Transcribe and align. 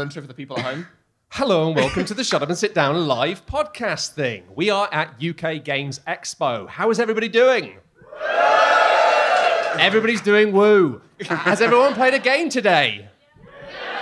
For 0.00 0.22
the 0.22 0.32
people 0.32 0.58
at 0.58 0.64
home. 0.64 0.86
Hello 1.28 1.66
and 1.66 1.76
welcome 1.76 2.06
to 2.06 2.14
the 2.14 2.24
Shut 2.24 2.42
Up 2.42 2.48
and 2.48 2.56
Sit 2.56 2.74
Down 2.74 3.06
live 3.06 3.44
podcast 3.44 4.14
thing. 4.14 4.44
We 4.56 4.70
are 4.70 4.88
at 4.90 5.22
UK 5.22 5.62
Games 5.62 6.00
Expo. 6.08 6.66
How 6.66 6.90
is 6.90 6.98
everybody 6.98 7.28
doing? 7.28 7.76
Everybody's 9.78 10.22
doing 10.22 10.52
woo. 10.52 11.02
Has 11.20 11.60
everyone 11.60 11.92
played 11.92 12.14
a 12.14 12.18
game 12.18 12.48
today? 12.48 13.10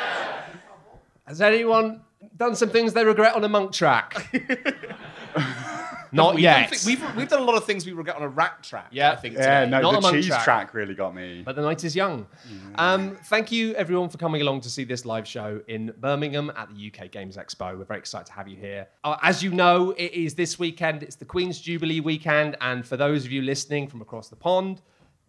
Has 1.26 1.40
anyone 1.40 2.02
done 2.36 2.54
some 2.54 2.70
things 2.70 2.92
they 2.92 3.04
regret 3.04 3.34
on 3.34 3.42
a 3.42 3.48
monk 3.48 3.72
track? 3.72 4.32
Not 6.12 6.34
We've 6.34 6.42
yet. 6.45 6.70
done 6.70 6.78
thi- 6.78 6.87
We've, 6.87 7.16
we've 7.16 7.28
done 7.28 7.41
a 7.42 7.45
lot 7.45 7.56
of 7.56 7.64
things 7.64 7.84
we 7.87 7.92
regret 7.92 8.16
on 8.16 8.23
a 8.23 8.28
rat 8.28 8.62
track. 8.62 8.88
Yeah. 8.91 9.12
I 9.12 9.16
think. 9.16 9.34
Yeah, 9.34 9.60
today. 9.60 9.70
no, 9.70 9.80
Not 9.80 9.92
a 9.92 9.96
the 9.96 10.01
monk 10.02 10.15
cheese 10.16 10.27
track. 10.27 10.45
track. 10.45 10.74
really 10.74 10.95
got 10.95 11.15
me. 11.15 11.42
But 11.45 11.56
the 11.56 11.62
night 11.62 11.84
is 11.84 11.95
young. 11.96 12.27
Um, 12.77 13.16
thank 13.24 13.51
you, 13.52 13.74
everyone, 13.74 14.09
for 14.09 14.18
coming 14.18 14.41
along 14.42 14.60
to 14.62 14.70
see 14.70 14.84
this 14.84 15.05
live 15.05 15.27
show 15.27 15.60
in 15.68 15.92
Birmingham 15.98 16.51
at 16.56 16.68
the 16.74 16.92
UK 16.92 17.10
Games 17.10 17.37
Expo. 17.37 17.77
We're 17.79 17.84
very 17.84 17.98
excited 18.01 18.27
to 18.27 18.32
have 18.32 18.48
you 18.48 18.56
here. 18.56 18.87
Uh, 19.05 19.16
as 19.23 19.42
you 19.42 19.51
know, 19.51 19.91
it 19.92 20.12
is 20.12 20.34
this 20.34 20.59
weekend. 20.59 21.02
It's 21.02 21.16
the 21.16 21.24
Queen's 21.24 21.60
Jubilee 21.60 22.01
weekend, 22.01 22.56
and 22.60 22.87
for 22.87 22.96
those 22.96 23.24
of 23.24 23.30
you 23.32 23.43
listening 23.43 23.88
from 23.88 24.01
across 24.01 24.29
the 24.29 24.37
pond, 24.37 24.80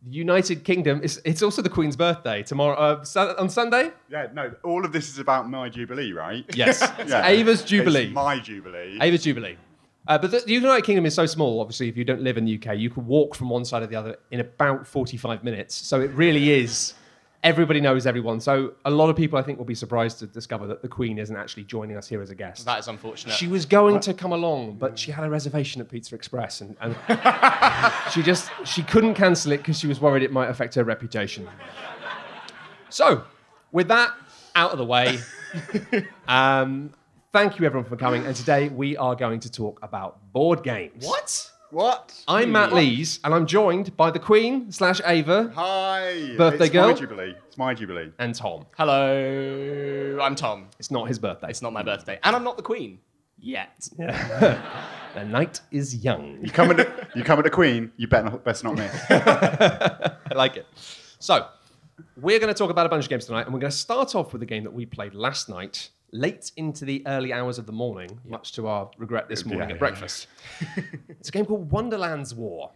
the 0.02 0.12
United 0.16 0.64
Kingdom 0.64 1.02
is 1.04 1.22
it's 1.26 1.42
also 1.42 1.62
the 1.62 1.70
Queen's 1.70 1.98
birthday 1.98 2.42
tomorrow 2.42 2.76
uh, 2.78 3.04
Sun- 3.04 3.36
on 3.38 3.50
Sunday. 3.50 3.92
Yeah, 4.10 4.28
no, 4.34 4.54
all 4.64 4.86
of 4.86 4.94
this 4.94 5.10
is 5.10 5.20
about 5.20 5.50
my 5.50 5.68
jubilee, 5.68 6.14
right? 6.14 6.46
Yes, 6.56 6.80
Yeah. 7.08 7.26
Ava's 7.28 7.64
Jubilee. 7.64 8.06
It's 8.06 8.14
my 8.14 8.40
jubilee. 8.40 8.98
Ava's 9.02 9.24
Jubilee. 9.24 9.58
Uh, 10.10 10.18
but 10.18 10.32
the, 10.32 10.40
the 10.40 10.54
United 10.54 10.84
Kingdom 10.84 11.06
is 11.06 11.14
so 11.14 11.28
small, 11.28 11.62
obviously, 11.62 11.88
if 11.88 11.96
you 11.96 12.04
don't 12.04 12.24
live 12.24 12.36
in 12.36 12.44
the 12.44 12.60
UK, 12.60 12.76
you 12.76 12.90
can 12.90 13.06
walk 13.06 13.36
from 13.36 13.48
one 13.48 13.64
side 13.64 13.82
to 13.82 13.88
the 13.88 13.96
other 13.96 14.18
in 14.32 14.40
about 14.40 14.88
45 14.88 15.44
minutes. 15.44 15.76
So 15.76 16.02
it 16.02 16.10
really 16.16 16.52
is, 16.52 16.96
everybody 17.44 17.80
knows 17.80 18.08
everyone. 18.08 18.40
So 18.40 18.74
a 18.86 18.90
lot 18.90 19.12
of 19.12 19.16
people, 19.16 19.38
I 19.38 19.44
think, 19.44 19.60
will 19.60 19.66
be 19.66 19.76
surprised 19.76 20.18
to 20.20 20.26
discover 20.26 20.66
that 20.66 20.82
the 20.82 20.88
Queen 20.88 21.20
isn't 21.20 21.36
actually 21.36 21.66
joining 21.66 21.96
us 21.96 22.08
here 22.08 22.24
as 22.24 22.32
a 22.32 22.36
guest. 22.36 22.66
That 22.66 22.80
is 22.80 22.88
unfortunate. 22.88 23.34
She 23.34 23.46
was 23.46 23.68
going 23.68 24.00
to 24.00 24.16
come 24.16 24.34
along, 24.34 24.78
but 24.78 24.98
she 24.98 25.12
had 25.12 25.26
a 25.26 25.30
reservation 25.30 25.80
at 25.80 25.90
Pizza 25.90 26.16
Express, 26.16 26.62
and, 26.62 26.76
and 26.82 26.96
she 28.12 28.24
just 28.24 28.50
she 28.66 28.82
couldn't 28.82 29.14
cancel 29.14 29.52
it 29.52 29.58
because 29.58 29.78
she 29.78 29.86
was 29.86 30.02
worried 30.02 30.24
it 30.24 30.32
might 30.32 30.50
affect 30.50 30.74
her 30.74 30.84
reputation. 30.84 31.48
So, 32.90 33.26
with 33.72 33.90
that 33.90 34.12
out 34.56 34.72
of 34.72 34.80
the 34.80 34.86
way, 34.86 35.20
um, 36.28 36.96
thank 37.32 37.60
you 37.60 37.66
everyone 37.66 37.88
for 37.88 37.96
coming. 37.96 38.26
And 38.26 38.36
today 38.36 38.70
we 38.70 38.98
are 38.98 39.16
going 39.16 39.40
to 39.42 39.52
talk 39.52 39.80
about 39.84 40.32
board 40.32 40.64
games. 40.64 41.06
what? 41.06 41.52
What? 41.72 42.16
I'm 42.28 42.52
Matt 42.52 42.74
Lees, 42.74 43.20
and 43.24 43.32
I'm 43.32 43.46
joined 43.46 43.96
by 43.96 44.10
the 44.10 44.18
Queen 44.18 44.72
slash 44.72 45.02
Ava 45.06 45.52
Hi. 45.54 46.34
Birthday 46.36 46.66
it's 46.66 46.74
girl? 46.74 46.88
my 46.88 46.94
jubilee. 46.96 47.36
It's 47.48 47.58
my 47.60 47.74
jubilee. 47.76 48.12
and 48.18 48.34
Tom. 48.34 48.66
Hello, 48.76 50.18
I'm 50.20 50.34
Tom. 50.34 50.70
It's 50.80 50.90
not 50.90 51.08
his 51.08 51.20
birthday. 51.20 51.50
It's 51.50 51.62
not 51.62 51.72
my 51.72 51.84
birthday, 51.84 52.18
and 52.24 52.36
I'm 52.36 52.44
not 52.44 52.58
the 52.58 52.64
queen 52.64 52.98
yet. 53.38 53.88
the 53.98 55.24
night 55.28 55.62
is 55.70 56.04
young. 56.04 56.40
You 56.42 56.50
come 56.50 56.72
at 56.72 56.80
a, 56.80 57.08
you 57.16 57.24
come 57.24 57.38
at 57.38 57.46
a 57.46 57.52
queen. 57.52 57.92
You 57.98 58.08
better 58.08 58.32
not, 58.32 58.44
best 58.44 58.64
not 58.64 58.74
miss. 58.74 58.92
I 59.12 60.16
like 60.34 60.58
it. 60.58 60.66
So, 61.20 61.46
we're 62.20 62.40
going 62.40 62.52
to 62.52 62.58
talk 62.58 62.72
about 62.72 62.88
a 62.88 62.90
bunch 62.90 63.04
of 63.04 63.12
games 63.12 63.26
tonight, 63.28 63.46
and 63.46 63.54
we're 63.54 63.60
going 63.60 63.70
to 63.70 63.78
start 63.78 64.16
off 64.16 64.34
with 64.34 64.42
a 64.42 64.48
game 64.48 64.64
that 64.64 64.74
we 64.74 64.88
played 64.88 65.14
last 65.14 65.50
night, 65.50 65.90
late 66.12 66.52
into 66.58 66.86
the 66.86 67.04
early 67.08 67.34
hours 67.34 67.58
of 67.58 67.66
the 67.66 67.72
morning, 67.72 68.20
much 68.26 68.54
to 68.54 68.68
our 68.68 68.90
regret 68.98 69.30
this 69.30 69.46
morning 69.46 69.70
Yeah. 69.70 69.76
at 69.76 69.80
breakfast. 69.80 70.28
it's 71.10 71.30
a 71.30 71.32
game 71.32 71.46
called 71.46 71.72
Wonderland's 71.72 72.34
War. 72.34 72.72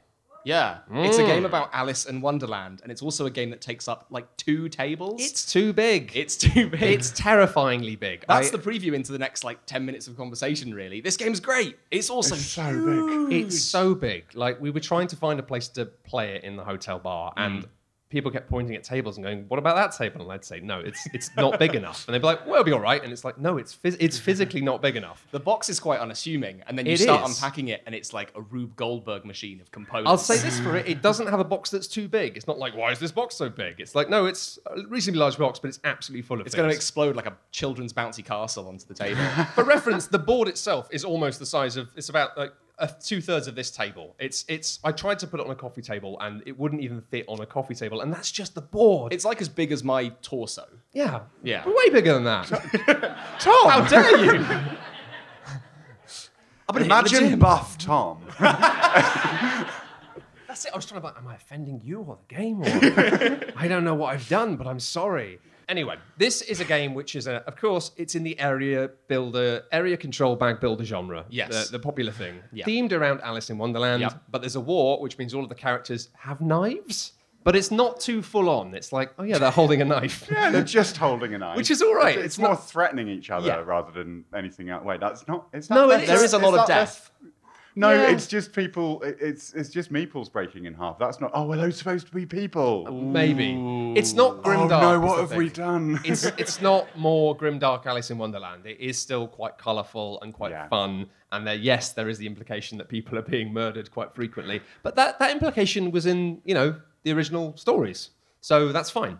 Yeah, 0.45 0.79
it's 0.91 1.17
a 1.17 1.23
game 1.23 1.43
mm. 1.43 1.45
about 1.45 1.69
Alice 1.71 2.05
in 2.05 2.19
Wonderland, 2.19 2.81
and 2.83 2.91
it's 2.91 3.01
also 3.01 3.25
a 3.25 3.29
game 3.29 3.49
that 3.51 3.61
takes 3.61 3.87
up 3.87 4.07
like 4.09 4.25
two 4.35 4.67
tables. 4.67 5.21
It's 5.21 5.49
too 5.49 5.71
big. 5.71 6.11
it's 6.15 6.35
too 6.35 6.69
big. 6.69 6.81
It's 6.81 7.11
terrifyingly 7.11 7.95
big. 7.95 8.25
That's 8.27 8.49
I- 8.49 8.57
the 8.57 8.57
preview 8.57 8.93
into 8.93 9.13
the 9.13 9.19
next 9.19 9.43
like 9.43 9.65
ten 9.65 9.85
minutes 9.85 10.07
of 10.07 10.17
conversation. 10.17 10.73
Really, 10.73 10.99
this 10.99 11.15
game's 11.15 11.39
great. 11.39 11.77
It's 11.91 12.09
also 12.09 12.35
It's 12.35 12.43
so 12.43 13.29
big. 13.29 13.41
It's 13.45 13.61
so 13.61 13.95
big. 13.95 14.25
Like 14.35 14.59
we 14.59 14.69
were 14.69 14.81
trying 14.81 15.07
to 15.07 15.15
find 15.15 15.39
a 15.39 15.43
place 15.43 15.69
to 15.69 15.85
play 15.85 16.35
it 16.35 16.43
in 16.43 16.57
the 16.57 16.63
hotel 16.63 16.99
bar, 16.99 17.33
and 17.37 17.63
mm. 17.63 17.69
People 18.13 18.31
kept 18.31 18.49
pointing 18.49 18.75
at 18.75 18.83
tables 18.83 19.17
and 19.17 19.25
going, 19.25 19.45
"What 19.49 19.57
about 19.57 19.75
that 19.75 19.91
table?" 19.97 20.21
And 20.21 20.31
I'd 20.31 20.45
say, 20.45 20.59
"No, 20.61 20.79
it's 20.79 21.05
it's 21.13 21.29
not 21.35 21.59
big 21.59 21.75
enough." 21.75 22.07
And 22.07 22.13
they'd 22.13 22.19
be 22.19 22.25
like, 22.27 22.45
"Well, 22.45 22.53
it'll 22.55 22.63
be 22.63 22.71
all 22.71 22.79
right." 22.79 23.03
And 23.03 23.11
it's 23.11 23.25
like, 23.25 23.37
"No, 23.37 23.57
it's 23.57 23.75
phys- 23.75 23.97
it's 23.99 24.17
physically 24.17 24.61
not 24.61 24.81
big 24.81 24.95
enough." 24.95 25.27
The 25.31 25.39
box 25.39 25.67
is 25.67 25.79
quite 25.79 25.99
unassuming, 25.99 26.61
and 26.67 26.77
then 26.77 26.85
you 26.85 26.93
It 26.93 26.99
start 26.99 27.29
is. 27.29 27.35
unpacking 27.35 27.67
it, 27.67 27.81
and 27.85 27.93
it's 27.93 28.13
like 28.13 28.31
a 28.35 28.41
Rube 28.41 28.75
Goldberg 28.75 29.25
machine 29.25 29.59
of 29.59 29.71
components. 29.71 30.09
I'll 30.09 30.17
say 30.17 30.37
this 30.37 30.59
for 30.59 30.77
it: 30.77 30.87
it 30.87 31.01
doesn't 31.01 31.27
have 31.27 31.39
a 31.39 31.43
box 31.43 31.69
that's 31.71 31.87
too 31.87 32.07
big. 32.07 32.37
It's 32.37 32.47
not 32.47 32.59
like, 32.59 32.75
"Why 32.77 32.91
is 32.91 32.99
this 32.99 33.11
box 33.11 33.35
so 33.35 33.49
big?" 33.49 33.79
It's 33.79 33.95
like, 33.95 34.09
no, 34.09 34.27
it's 34.27 34.59
a 34.67 34.87
reasonably 34.87 35.19
large 35.19 35.37
box, 35.37 35.59
but 35.59 35.67
it's 35.69 35.79
absolutely 35.83 36.21
full 36.21 36.39
of. 36.39 36.45
It's 36.45 36.55
going 36.55 36.69
to 36.69 36.75
explode 36.75 37.15
like 37.15 37.25
a 37.25 37.35
children's 37.51 37.93
bouncy 37.93 38.23
castle 38.23 38.67
onto 38.67 38.85
the 38.85 38.93
table. 38.93 39.21
For 39.55 39.63
reference, 39.63 40.07
the 40.07 40.19
board 40.19 40.47
itself 40.47 40.87
is 40.91 41.03
almost 41.03 41.39
the 41.39 41.45
size 41.45 41.77
of. 41.77 41.89
It's 41.95 42.09
about 42.09 42.37
like 42.37 42.53
a 42.79 42.89
two 43.01 43.21
thirds 43.21 43.47
of 43.47 43.55
this 43.55 43.71
table. 43.71 44.15
It's 44.19 44.45
it's. 44.47 44.79
I 44.83 44.91
tried 44.91 45.19
to 45.19 45.27
put 45.27 45.39
it 45.39 45.45
on 45.45 45.51
a 45.51 45.55
coffee 45.55 45.81
table, 45.81 46.17
and 46.19 46.41
it 46.45 46.57
wouldn't 46.57 46.81
even 46.81 47.01
fit 47.01 47.25
on 47.27 47.39
a 47.39 47.45
coffee 47.45 47.75
table, 47.75 48.01
and 48.01 48.11
that's 48.11 48.31
just 48.31 48.55
the 48.55 48.61
board. 48.61 49.13
it's 49.13 49.25
like 49.25 49.41
as 49.41 49.49
big 49.49 49.71
as 49.71 49.83
my 49.83 50.09
torso. 50.21 50.65
yeah, 50.91 51.21
Yeah. 51.43 51.63
way 51.67 51.89
bigger 51.91 52.13
than 52.13 52.23
that. 52.23 52.47
Tom, 53.39 53.69
How 53.69 53.87
dare 53.87 54.25
you? 54.25 54.45
imagine 56.75 57.39
buff 57.39 57.77
Tom. 57.77 58.23
That's 58.39 59.69
it. 60.65 60.71
I 60.71 60.75
was 60.75 60.85
trying 60.85 61.01
to. 61.01 61.07
Like, 61.07 61.17
am 61.17 61.27
I 61.27 61.35
offending 61.35 61.81
you 61.83 62.01
or 62.01 62.17
the 62.27 62.35
game? 62.35 62.61
Or 62.61 62.65
I 63.55 63.67
don't 63.67 63.83
know 63.83 63.95
what 63.95 64.13
I've 64.13 64.27
done, 64.29 64.55
but 64.55 64.67
I'm 64.67 64.79
sorry. 64.79 65.39
Anyway, 65.69 65.95
this 66.17 66.41
is 66.41 66.59
a 66.59 66.65
game 66.65 66.93
which 66.93 67.15
is, 67.15 67.27
a, 67.27 67.35
of 67.47 67.55
course, 67.55 67.91
it's 67.97 68.15
in 68.15 68.23
the 68.23 68.39
area 68.39 68.89
builder, 69.07 69.63
area 69.71 69.97
control 69.97 70.35
bag 70.35 70.59
builder 70.59 70.83
genre. 70.85 71.25
Yes. 71.29 71.67
the, 71.69 71.77
the 71.77 71.79
popular 71.83 72.11
thing, 72.11 72.39
Yeah. 72.51 72.65
themed 72.65 72.91
around 72.91 73.21
Alice 73.21 73.49
in 73.49 73.57
Wonderland. 73.57 74.01
Yep. 74.01 74.23
But 74.29 74.41
there's 74.41 74.55
a 74.55 74.61
war, 74.61 75.01
which 75.01 75.17
means 75.17 75.33
all 75.33 75.43
of 75.43 75.49
the 75.49 75.55
characters 75.55 76.09
have 76.17 76.41
knives. 76.41 77.13
But 77.45 77.57
it's 77.57 77.71
not 77.71 77.99
too 77.99 78.21
full 78.21 78.47
on. 78.49 78.73
It's 78.73 78.93
like, 78.93 79.13
oh 79.19 79.23
yeah, 79.23 79.37
they're 79.37 79.51
holding 79.51 79.81
a 79.81 79.85
knife. 79.85 80.27
Yeah, 80.31 80.49
they're 80.49 80.63
just 80.63 80.95
holding 80.95 81.33
a 81.33 81.37
knife. 81.37 81.57
Which 81.57 81.71
is 81.71 81.81
all 81.81 81.93
right. 81.93 82.15
It's, 82.17 82.25
It's 82.25 82.39
more 82.39 82.51
not- 82.51 82.69
threatening 82.69 83.09
each 83.09 83.29
other 83.29 83.47
Yeah. 83.47 83.55
rather 83.65 83.91
than 83.91 84.23
anything 84.33 84.69
else. 84.69 84.85
Wait, 84.85 85.01
that's 85.01 85.27
not. 85.27 85.47
It's 85.51 85.69
No, 85.69 85.87
not, 85.87 85.99
it 85.99 86.03
is. 86.03 86.07
There 86.09 86.23
is 86.23 86.31
a 86.33 86.37
lot 86.37 86.53
it's 86.53 86.61
of 86.61 86.67
death. 86.67 87.11
No, 87.75 87.91
Yeah. 87.91 88.11
it's 88.11 88.27
just 88.27 88.53
people. 88.53 89.01
It's 89.03 89.53
it's 89.53 89.69
just 89.69 89.91
meeples 89.91 90.31
breaking 90.31 90.65
in 90.65 90.73
half. 90.75 90.99
That's 90.99 91.19
not. 91.19 91.31
Oh, 91.33 91.51
are 91.51 91.57
those 91.57 91.75
supposed 91.77 92.05
to 92.07 92.13
be 92.13 92.25
people? 92.25 92.85
Uh, 92.87 92.91
maybe 92.91 93.93
it's 93.97 94.13
not 94.13 94.37
oh 94.37 94.41
grimdark. 94.47 94.81
no, 94.81 94.99
what 94.99 95.15
the 95.15 95.21
have 95.23 95.35
we 95.35 95.49
done? 95.49 95.99
it's 96.05 96.25
it's 96.37 96.61
not 96.61 96.87
more 96.97 97.35
grimdark 97.35 97.85
Alice 97.85 98.11
in 98.11 98.17
Wonderland. 98.19 98.65
It 98.65 98.79
is 98.79 98.97
still 98.99 99.27
quite 99.27 99.57
colourful 99.57 100.19
and 100.21 100.33
quite 100.33 100.51
Yeah. 100.51 100.67
fun. 100.67 101.07
And 101.31 101.47
there, 101.47 101.55
yes, 101.55 101.93
there 101.93 102.09
is 102.09 102.19
the 102.19 102.27
implication 102.27 102.77
that 102.77 102.89
people 102.89 103.17
are 103.17 103.23
being 103.23 103.51
murdered 103.51 103.89
quite 103.91 104.13
frequently. 104.13 104.61
But 104.83 104.95
that 104.95 105.17
that 105.19 105.31
implication 105.31 105.89
was 105.89 106.05
in 106.05 106.41
you 106.45 106.53
know 106.53 106.75
the 107.03 107.11
original 107.11 107.57
stories, 107.57 108.11
so 108.41 108.71
that's 108.71 108.89
fine. 108.91 109.19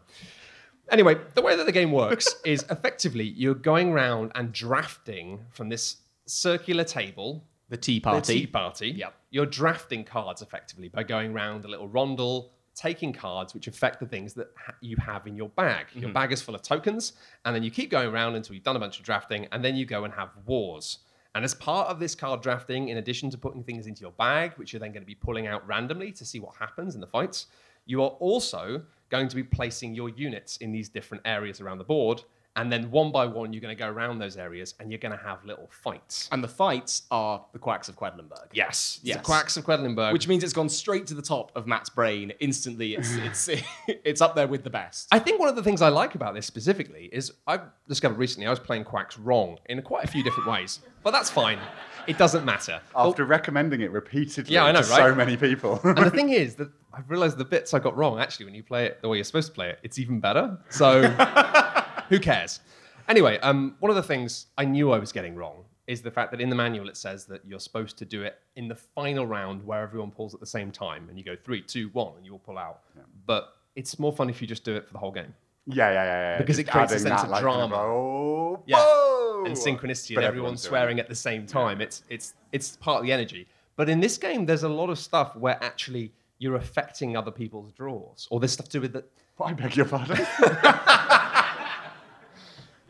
Anyway, 0.92 1.16
the 1.34 1.42
way 1.42 1.56
that 1.56 1.66
the 1.66 1.72
game 1.72 1.92
works 1.92 2.36
is 2.46 2.66
effectively 2.70 3.24
you're 3.24 3.56
going 3.56 3.92
around 3.92 4.32
and 4.36 4.52
drafting 4.54 5.40
from 5.50 5.70
this 5.70 5.98
circular 6.26 6.84
table 6.84 7.44
The 7.70 7.78
tea 7.78 8.00
Party. 8.00 8.34
the 8.34 8.40
tea 8.42 8.48
party. 8.48 8.90
Yep. 8.92 9.16
You're 9.32 9.46
drafting 9.46 10.04
cards 10.04 10.42
effectively 10.42 10.90
by 10.90 11.04
going 11.04 11.32
around 11.34 11.66
a 11.66 11.68
little 11.68 11.88
rondel, 11.88 12.50
taking 12.76 13.14
cards 13.14 13.54
which 13.54 13.68
affect 13.68 14.00
the 14.00 14.06
things 14.06 14.34
that 14.34 14.48
ha- 14.58 14.76
you 14.82 14.96
have 14.98 15.26
in 15.28 15.36
your 15.36 15.50
bag. 15.50 15.88
Your 15.94 16.04
Mm-hmm. 16.06 16.14
bag 16.14 16.32
is 16.32 16.42
full 16.42 16.56
of 16.56 16.62
tokens, 16.62 17.14
and 17.46 17.56
then 17.56 17.64
you 17.64 17.72
keep 17.72 17.90
going 17.90 18.10
around 18.10 18.36
until 18.36 18.54
you've 18.56 18.64
done 18.64 18.76
a 18.76 18.80
bunch 18.80 19.00
of 19.00 19.06
drafting, 19.06 19.48
and 19.52 19.64
then 19.64 19.76
you 19.76 19.86
go 19.86 20.04
and 20.04 20.14
have 20.14 20.30
wars. 20.46 21.00
And 21.36 21.44
as 21.44 21.56
part 21.56 21.88
of 21.88 22.00
this 22.00 22.14
card 22.14 22.42
drafting, 22.42 22.90
in 22.90 22.98
addition 22.98 23.32
to 23.32 23.38
putting 23.40 23.64
things 23.64 23.88
into 23.88 24.02
your 24.02 24.12
bag, 24.12 24.54
which 24.58 24.72
you're 24.72 24.80
then 24.80 24.92
going 24.92 25.02
to 25.02 25.08
be 25.08 25.16
pulling 25.16 25.48
out 25.48 25.66
randomly 25.68 26.12
to 26.12 26.26
see 26.26 26.40
what 26.40 26.56
happens 26.56 26.94
in 26.94 27.02
the 27.02 27.08
fights, 27.08 27.48
you 27.86 28.04
are 28.04 28.10
also 28.20 28.84
going 29.10 29.28
to 29.28 29.36
be 29.36 29.44
placing 29.44 29.96
your 29.96 30.10
units 30.10 30.58
in 30.58 30.72
these 30.72 30.90
different 30.90 31.22
areas 31.26 31.60
around 31.60 31.80
the 31.80 31.84
board. 31.84 32.24
And 32.56 32.72
then 32.72 32.92
one 32.92 33.12
by 33.12 33.26
one, 33.26 33.52
you're 33.52 33.62
going 33.62 33.76
to 33.76 33.80
go 33.84 33.90
around 33.90 34.20
those 34.20 34.38
areas 34.38 34.76
and 34.80 34.92
you're 34.92 35.00
going 35.00 35.18
to 35.18 35.24
have 35.24 35.44
little 35.44 35.68
fights. 35.72 36.30
And 36.32 36.44
the 36.44 36.48
fights 36.48 37.04
are 37.10 37.44
the 37.52 37.58
quacks 37.58 37.90
of 37.90 37.96
Quedlinburg. 37.96 38.48
Yes. 38.54 39.00
Yes. 39.02 39.18
The 39.18 39.24
Quacks 39.24 39.58
of 39.58 39.66
Quedlinburg. 39.66 40.14
Which 40.14 40.28
means 40.28 40.44
it's 40.44 40.54
gone 40.54 40.70
straight 40.70 41.08
to 41.08 41.16
the 41.16 41.22
top 41.22 41.52
of 41.56 41.66
Matt's 41.66 41.90
brain 41.90 42.32
instantly. 42.40 42.94
It's 42.94 43.16
it's 43.48 43.50
it's 43.88 44.22
up 44.22 44.36
there 44.36 44.48
with 44.48 44.64
the 44.64 44.70
best. 44.70 45.08
I 45.12 45.18
think 45.20 45.40
one 45.40 45.50
of 45.50 45.56
the 45.56 45.64
things 45.64 45.82
I 45.82 45.90
like 45.90 46.14
about 46.14 46.36
this 46.36 46.46
specifically 46.46 47.10
is 47.12 47.32
I've 47.48 47.62
discovered 47.88 48.18
recently 48.20 48.46
I 48.46 48.52
was 48.52 48.60
playing 48.60 48.84
Quacks 48.84 49.18
wrong 49.18 49.58
in 49.66 49.82
quite 49.82 50.04
a 50.04 50.08
few 50.08 50.24
different 50.24 50.48
ways. 50.50 50.80
But 51.02 51.12
that's 51.12 51.30
fine. 51.30 51.60
It 52.06 52.18
doesn't 52.18 52.46
matter. 52.46 52.82
After 52.96 53.26
recommending 53.26 53.82
it 53.82 53.92
repeatedly 53.92 54.54
Yeah, 54.54 54.66
I 54.66 54.72
know, 54.72 54.80
to 54.80 54.86
so 54.86 55.16
many 55.16 55.38
people. 55.38 55.80
and 55.84 55.98
the 55.98 56.12
thing 56.12 56.30
is 56.44 56.56
that 56.56 56.70
I've 56.94 57.10
realized 57.10 57.38
the 57.38 57.46
bits 57.46 57.74
I 57.74 57.80
got 57.80 57.96
wrong, 57.98 58.20
actually, 58.20 58.46
when 58.46 58.54
you 58.56 58.64
play 58.64 58.86
it 58.86 59.02
the 59.02 59.10
way 59.10 59.18
you're 59.18 59.24
supposed 59.24 59.48
to 59.48 59.54
play 59.54 59.70
it, 59.70 59.80
it's 59.84 59.98
even 59.98 60.20
better. 60.20 60.58
So 60.70 61.02
who 62.10 62.20
cares? 62.20 62.60
Anyway, 63.08 63.38
um, 63.40 63.76
one 63.80 63.90
of 63.90 63.96
the 63.96 64.04
things 64.04 64.48
I 64.58 64.66
knew 64.66 64.92
I 64.92 65.00
was 65.00 65.12
getting 65.12 65.36
wrong 65.36 65.66
is 65.88 66.02
the 66.02 66.12
fact 66.12 66.32
that 66.32 66.40
in 66.40 66.50
the 66.50 66.56
manual 66.56 66.88
it 66.88 66.96
says 66.96 67.26
that 67.26 67.42
you're 67.46 67.60
supposed 67.60 67.98
to 67.98 68.06
do 68.06 68.24
it 68.24 68.40
in 68.56 68.68
the 68.70 68.76
final 68.76 69.28
round 69.28 69.66
where 69.66 69.82
everyone 69.82 70.12
pulls 70.12 70.34
at 70.34 70.40
the 70.40 70.46
same 70.46 70.72
time 70.72 71.10
and 71.10 71.18
you 71.18 71.24
go 71.26 71.36
three, 71.36 71.62
two, 71.62 71.90
one, 71.90 72.14
and 72.16 72.26
you 72.26 72.32
all 72.32 72.40
pull 72.40 72.58
out. 72.58 72.82
But 73.26 73.54
it's 73.76 74.00
more 74.00 74.14
fun 74.14 74.30
if 74.30 74.42
you 74.42 74.48
just 74.48 74.64
do 74.64 74.76
it 74.76 74.88
for 74.88 74.94
the 74.94 75.00
whole 75.00 75.12
game. 75.12 75.34
Yeah, 75.66 75.90
yeah, 75.92 76.04
yeah, 76.04 76.32
yeah. 76.34 76.38
Because 76.38 76.60
it 76.60 76.66
creates 76.66 76.92
a 76.92 76.96
adding 76.96 77.08
sense 77.08 77.22
that, 77.22 77.26
of 77.26 77.32
like, 77.32 77.44
kind 77.44 77.70
drama. 77.70 77.76
oh, 77.76 78.64
Yeah. 78.66 78.78
whoa! 78.78 79.44
and 79.46 79.56
synchronicity 79.56 80.16
But 80.16 80.24
and 80.24 80.26
everyone 80.26 80.28
everyone's 80.28 80.62
doing 80.62 80.70
swearing 80.70 81.00
at 81.00 81.10
the 81.10 81.16
same 81.16 81.46
time. 81.46 81.82
It's 81.82 82.04
it's 82.10 82.34
it's 82.52 82.78
part 82.78 83.00
of 83.00 83.06
the 83.06 83.12
energy. 83.12 83.48
But 83.76 83.90
in 83.90 84.00
this 84.00 84.18
game, 84.18 84.46
there's 84.46 84.64
a 84.64 84.70
lot 84.70 84.90
of 84.90 85.00
stuff 85.00 85.36
where 85.36 85.58
actually 85.64 86.14
you're 86.38 86.56
affecting 86.56 87.18
other 87.18 87.32
people's 87.32 87.72
draws, 87.72 88.28
or 88.30 88.40
there's 88.40 88.54
stuff 88.54 88.68
to 88.70 88.78
do 88.78 88.82
with 88.82 88.94
the. 88.94 89.04
I 89.44 89.54
beg 89.54 89.76
your 89.76 89.86
pardon. 89.86 90.18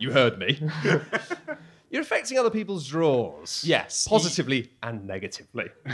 You 0.04 0.12
heard 0.12 0.38
me. 0.38 0.60
you're 1.90 2.02
affecting 2.02 2.38
other 2.38 2.50
people's 2.50 2.86
draws. 2.86 3.64
Yes. 3.66 4.06
positively 4.06 4.70
and 4.84 5.08
negatively. 5.08 5.70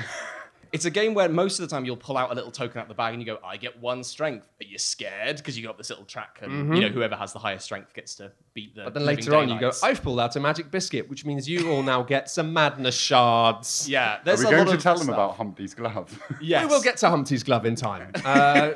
It's 0.71 0.85
a 0.85 0.91
game 0.91 1.15
where 1.15 1.27
most 1.27 1.59
of 1.59 1.67
the 1.67 1.75
time 1.75 1.83
you'll 1.83 1.97
pull 1.97 2.15
out 2.15 2.31
a 2.31 2.35
little 2.35 2.51
token 2.51 2.79
out 2.79 2.87
the 2.87 2.93
bag 2.93 3.13
and 3.15 3.21
you 3.21 3.25
go, 3.25 3.39
I 3.43 3.57
get 3.57 3.79
one 3.81 4.03
strength. 4.03 4.47
But 4.59 4.67
you're 4.69 4.77
scared 4.77 5.37
because 5.37 5.57
you 5.57 5.65
got 5.65 5.79
this 5.79 5.89
little 5.89 6.05
track 6.05 6.37
and 6.43 6.75
you 6.75 6.81
know 6.83 6.89
whoever 6.89 7.15
has 7.15 7.33
the 7.33 7.39
highest 7.39 7.65
strength 7.65 7.91
gets 7.95 8.13
to 8.15 8.31
beat 8.53 8.75
the 8.75 8.81
Mm-hmm. 8.81 8.85
But 8.85 8.93
then 8.93 9.05
living 9.07 9.25
later 9.25 9.35
on, 9.35 9.47
you 9.49 9.55
go, 9.55 9.59
daylights. 9.61 9.81
I've 9.81 10.03
pulled 10.03 10.19
out 10.19 10.35
a 10.35 10.39
magic 10.39 10.69
biscuit, 10.69 11.09
which 11.09 11.25
means 11.25 11.49
you 11.49 11.71
all 11.71 11.81
now 11.81 12.03
get 12.03 12.29
some 12.29 12.53
madness 12.53 12.95
shards. 12.95 13.89
Yeah, 13.89 14.17
Are 14.17 14.21
there's 14.23 14.41
we 14.41 14.45
a 14.45 14.49
going 14.51 14.65
lot 14.65 14.71
to 14.73 14.77
of 14.77 14.83
tell 14.83 14.93
them 14.95 15.05
stuff. 15.05 15.15
about 15.15 15.37
Humpty's 15.37 15.73
glove? 15.73 16.21
Yes. 16.39 16.61
We 16.63 16.69
will 16.75 16.83
get 16.83 16.97
to 16.97 17.09
Humpty's 17.09 17.41
glove 17.41 17.65
in 17.65 17.73
time. 17.73 18.11
Uh, 18.23 18.69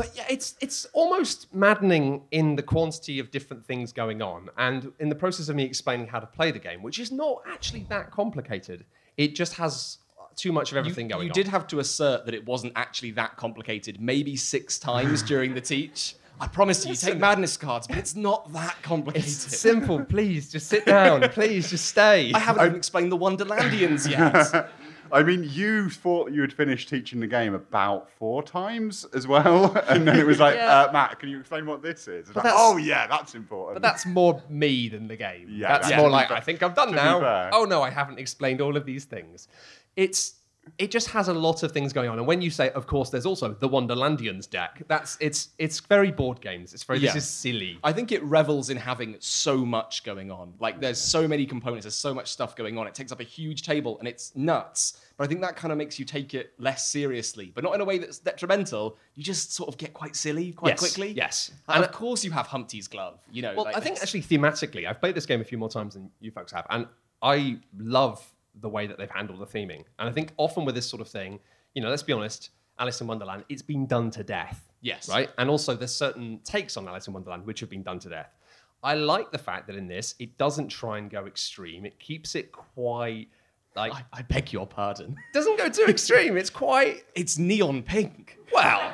but 0.00 0.16
yeah, 0.16 0.24
it's 0.30 0.54
it's 0.60 0.86
almost 0.94 1.54
maddening 1.54 2.22
in 2.30 2.56
the 2.56 2.62
quantity 2.62 3.18
of 3.18 3.30
different 3.30 3.66
things 3.66 3.92
going 3.92 4.22
on, 4.22 4.48
and 4.56 4.92
in 4.98 5.10
the 5.10 5.14
process 5.14 5.50
of 5.50 5.56
me 5.56 5.64
explaining 5.64 6.06
how 6.06 6.18
to 6.18 6.26
play 6.26 6.50
the 6.50 6.58
game, 6.58 6.82
which 6.82 6.98
is 6.98 7.12
not 7.12 7.42
actually 7.46 7.84
that 7.90 8.10
complicated. 8.10 8.86
It 9.18 9.34
just 9.34 9.52
has 9.54 9.98
too 10.36 10.52
much 10.52 10.70
of 10.70 10.76
You, 10.76 10.78
everything 10.80 11.08
going 11.08 11.24
you 11.24 11.30
on. 11.30 11.34
did 11.34 11.48
have 11.48 11.66
to 11.66 11.80
assert 11.80 12.24
that 12.24 12.34
it 12.34 12.46
wasn't 12.46 12.72
actually 12.76 13.10
that 13.10 13.36
complicated, 13.36 14.00
maybe 14.00 14.36
six 14.36 14.78
times 14.78 15.22
during 15.22 15.52
the 15.52 15.60
teach. 15.60 16.14
I 16.40 16.46
promise 16.46 16.86
you, 16.86 16.92
you 16.92 16.96
take 16.96 17.18
madness 17.18 17.58
cards, 17.58 17.86
but 17.86 17.98
it's 17.98 18.16
not 18.16 18.50
that 18.54 18.76
complicated. 18.82 19.28
It's 19.28 19.58
simple. 19.58 20.02
Please, 20.02 20.50
just 20.50 20.68
sit 20.68 20.86
down. 20.86 21.28
Please, 21.28 21.68
just 21.68 21.84
stay. 21.84 22.32
I 22.32 22.38
haven't 22.38 22.64
even 22.64 22.76
explained 22.76 23.12
the 23.12 23.18
Wonderlandians 23.18 24.08
yet. 24.08 24.70
I 25.12 25.22
mean, 25.22 25.44
you 25.50 25.90
thought 25.90 26.30
you 26.32 26.40
had 26.40 26.52
finished 26.52 26.88
teaching 26.88 27.20
the 27.20 27.26
game 27.26 27.54
about 27.54 28.10
four 28.10 28.42
times 28.42 29.04
as 29.14 29.26
well, 29.26 29.76
and 29.88 30.06
then 30.06 30.18
it 30.18 30.26
was 30.26 30.38
like, 30.40 30.54
Yeah. 30.56 30.82
uh, 30.88 30.92
Matt, 30.92 31.18
can 31.18 31.28
you 31.28 31.38
explain 31.40 31.66
what 31.66 31.82
this 31.82 32.08
is? 32.08 32.28
It's 32.28 32.36
like, 32.36 32.46
oh 32.48 32.76
yeah, 32.76 33.06
that's 33.06 33.34
important. 33.34 33.76
But 33.76 33.82
that's 33.82 34.06
more 34.06 34.42
me 34.48 34.88
than 34.88 35.08
the 35.08 35.16
game. 35.16 35.46
Yeah, 35.50 35.68
that's 35.68 35.88
that- 35.88 35.98
more 35.98 36.10
like 36.10 36.28
fair- 36.28 36.36
I 36.36 36.40
think 36.40 36.62
I've 36.62 36.74
done 36.74 36.88
to 36.88 36.94
now. 36.94 37.50
Oh 37.52 37.64
no, 37.64 37.82
I 37.82 37.90
haven't 37.90 38.18
explained 38.18 38.60
all 38.60 38.76
of 38.76 38.84
these 38.86 39.04
things. 39.04 39.48
It's 39.96 40.34
it 40.78 40.90
just 40.90 41.08
has 41.10 41.28
a 41.28 41.34
lot 41.34 41.62
of 41.62 41.72
things 41.72 41.92
going 41.92 42.08
on. 42.10 42.18
And 42.18 42.26
when 42.26 42.40
you 42.42 42.50
say, 42.50 42.70
of 42.70 42.86
course, 42.86 43.10
there's 43.10 43.26
also 43.26 43.52
the 43.54 43.68
Wonderlandians 43.68 44.48
deck. 44.48 44.82
That's 44.88 45.16
it's 45.20 45.50
it's 45.58 45.80
very 45.80 46.10
board 46.10 46.40
games. 46.40 46.74
It's 46.74 46.82
very 46.84 46.98
Yeah. 46.98 47.12
this 47.12 47.24
is 47.24 47.30
silly. 47.30 47.78
I 47.84 47.92
think 47.92 48.12
it 48.12 48.22
revels 48.24 48.70
in 48.70 48.76
having 48.76 49.16
so 49.20 49.64
much 49.64 50.04
going 50.04 50.30
on. 50.30 50.54
Like 50.60 50.80
there's 50.80 51.00
so 51.00 51.26
many 51.28 51.46
components, 51.46 51.84
there's 51.84 51.94
so 51.94 52.14
much 52.14 52.28
stuff 52.30 52.54
going 52.56 52.78
on. 52.78 52.86
It 52.86 52.94
takes 52.94 53.12
up 53.12 53.20
a 53.20 53.24
huge 53.24 53.62
table 53.62 53.98
and 53.98 54.08
it's 54.08 54.34
nuts. 54.36 55.00
But 55.16 55.24
I 55.24 55.26
think 55.28 55.40
that 55.42 55.54
kind 55.56 55.70
of 55.70 55.76
makes 55.78 55.98
you 55.98 56.04
take 56.06 56.32
it 56.34 56.52
less 56.58 56.86
seriously, 56.86 57.52
but 57.54 57.62
not 57.62 57.74
in 57.74 57.80
a 57.82 57.84
way 57.84 57.98
that's 57.98 58.18
detrimental. 58.18 58.96
You 59.16 59.22
just 59.22 59.52
sort 59.52 59.68
of 59.68 59.76
get 59.76 59.92
quite 59.92 60.16
silly 60.16 60.52
quite 60.52 60.70
Yes, 60.70 60.78
quickly. 60.80 61.12
yes. 61.12 61.52
And 61.68 61.76
And 61.76 61.84
of 61.84 61.92
course 61.92 62.24
you 62.24 62.30
have 62.30 62.46
Humpty's 62.46 62.88
glove. 62.88 63.20
You 63.30 63.42
know. 63.42 63.54
Well, 63.54 63.64
like 63.66 63.76
I 63.76 63.80
think 63.80 63.98
actually 64.00 64.22
thematically, 64.22 64.86
I've 64.88 65.00
played 65.00 65.14
this 65.14 65.26
game 65.26 65.40
a 65.40 65.44
few 65.44 65.58
more 65.58 65.68
times 65.68 65.94
than 65.94 66.10
you 66.20 66.30
folks 66.30 66.52
have, 66.52 66.66
and 66.70 66.86
I 67.22 67.58
love 67.78 68.24
the 68.60 68.68
way 68.68 68.86
that 68.86 68.98
they've 68.98 69.10
handled 69.10 69.40
the 69.40 69.46
theming. 69.46 69.84
And 69.98 70.08
I 70.08 70.12
think 70.12 70.32
often 70.36 70.64
with 70.64 70.74
this 70.74 70.86
sort 70.86 71.00
of 71.00 71.08
thing, 71.08 71.38
you 71.74 71.82
know, 71.82 71.88
let's 71.88 72.02
be 72.02 72.12
honest, 72.12 72.50
Alice 72.78 73.00
in 73.00 73.06
Wonderland, 73.06 73.44
it's 73.48 73.62
been 73.62 73.86
done 73.86 74.10
to 74.12 74.24
death. 74.24 74.68
Yes. 74.80 75.08
Right? 75.08 75.28
And 75.38 75.50
also 75.50 75.74
there's 75.74 75.94
certain 75.94 76.40
takes 76.44 76.76
on 76.76 76.88
Alice 76.88 77.06
in 77.06 77.12
Wonderland 77.12 77.46
which 77.46 77.60
have 77.60 77.70
been 77.70 77.82
done 77.82 77.98
to 78.00 78.08
death. 78.08 78.34
I 78.82 78.94
like 78.94 79.30
the 79.30 79.38
fact 79.38 79.66
that 79.66 79.76
in 79.76 79.86
this, 79.86 80.14
it 80.18 80.38
doesn't 80.38 80.68
try 80.68 80.98
and 80.98 81.10
go 81.10 81.26
extreme. 81.26 81.84
It 81.84 81.98
keeps 81.98 82.34
it 82.34 82.50
quite 82.50 83.28
like 83.76 83.92
I, 83.92 84.04
I 84.12 84.22
beg 84.22 84.52
your 84.52 84.66
pardon. 84.66 85.16
doesn't 85.32 85.58
go 85.58 85.68
too 85.68 85.86
extreme. 85.86 86.36
It's 86.36 86.50
quite 86.50 87.04
It's 87.14 87.38
neon 87.38 87.82
pink. 87.82 88.38
well. 88.52 88.92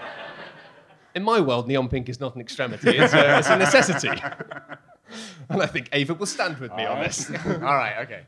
In 1.14 1.22
my 1.22 1.40
world, 1.40 1.66
neon 1.66 1.88
pink 1.88 2.10
is 2.10 2.20
not 2.20 2.34
an 2.34 2.42
extremity; 2.42 2.98
it's 2.98 3.14
a, 3.14 3.38
it's 3.38 3.48
a 3.48 3.56
necessity. 3.56 4.08
and 5.48 5.62
I 5.62 5.66
think 5.66 5.88
Ava 5.92 6.12
will 6.12 6.26
stand 6.26 6.58
with 6.58 6.74
me 6.74 6.84
on 6.84 7.02
this. 7.02 7.30
All 7.46 7.56
right. 7.60 7.96
Okay. 8.02 8.26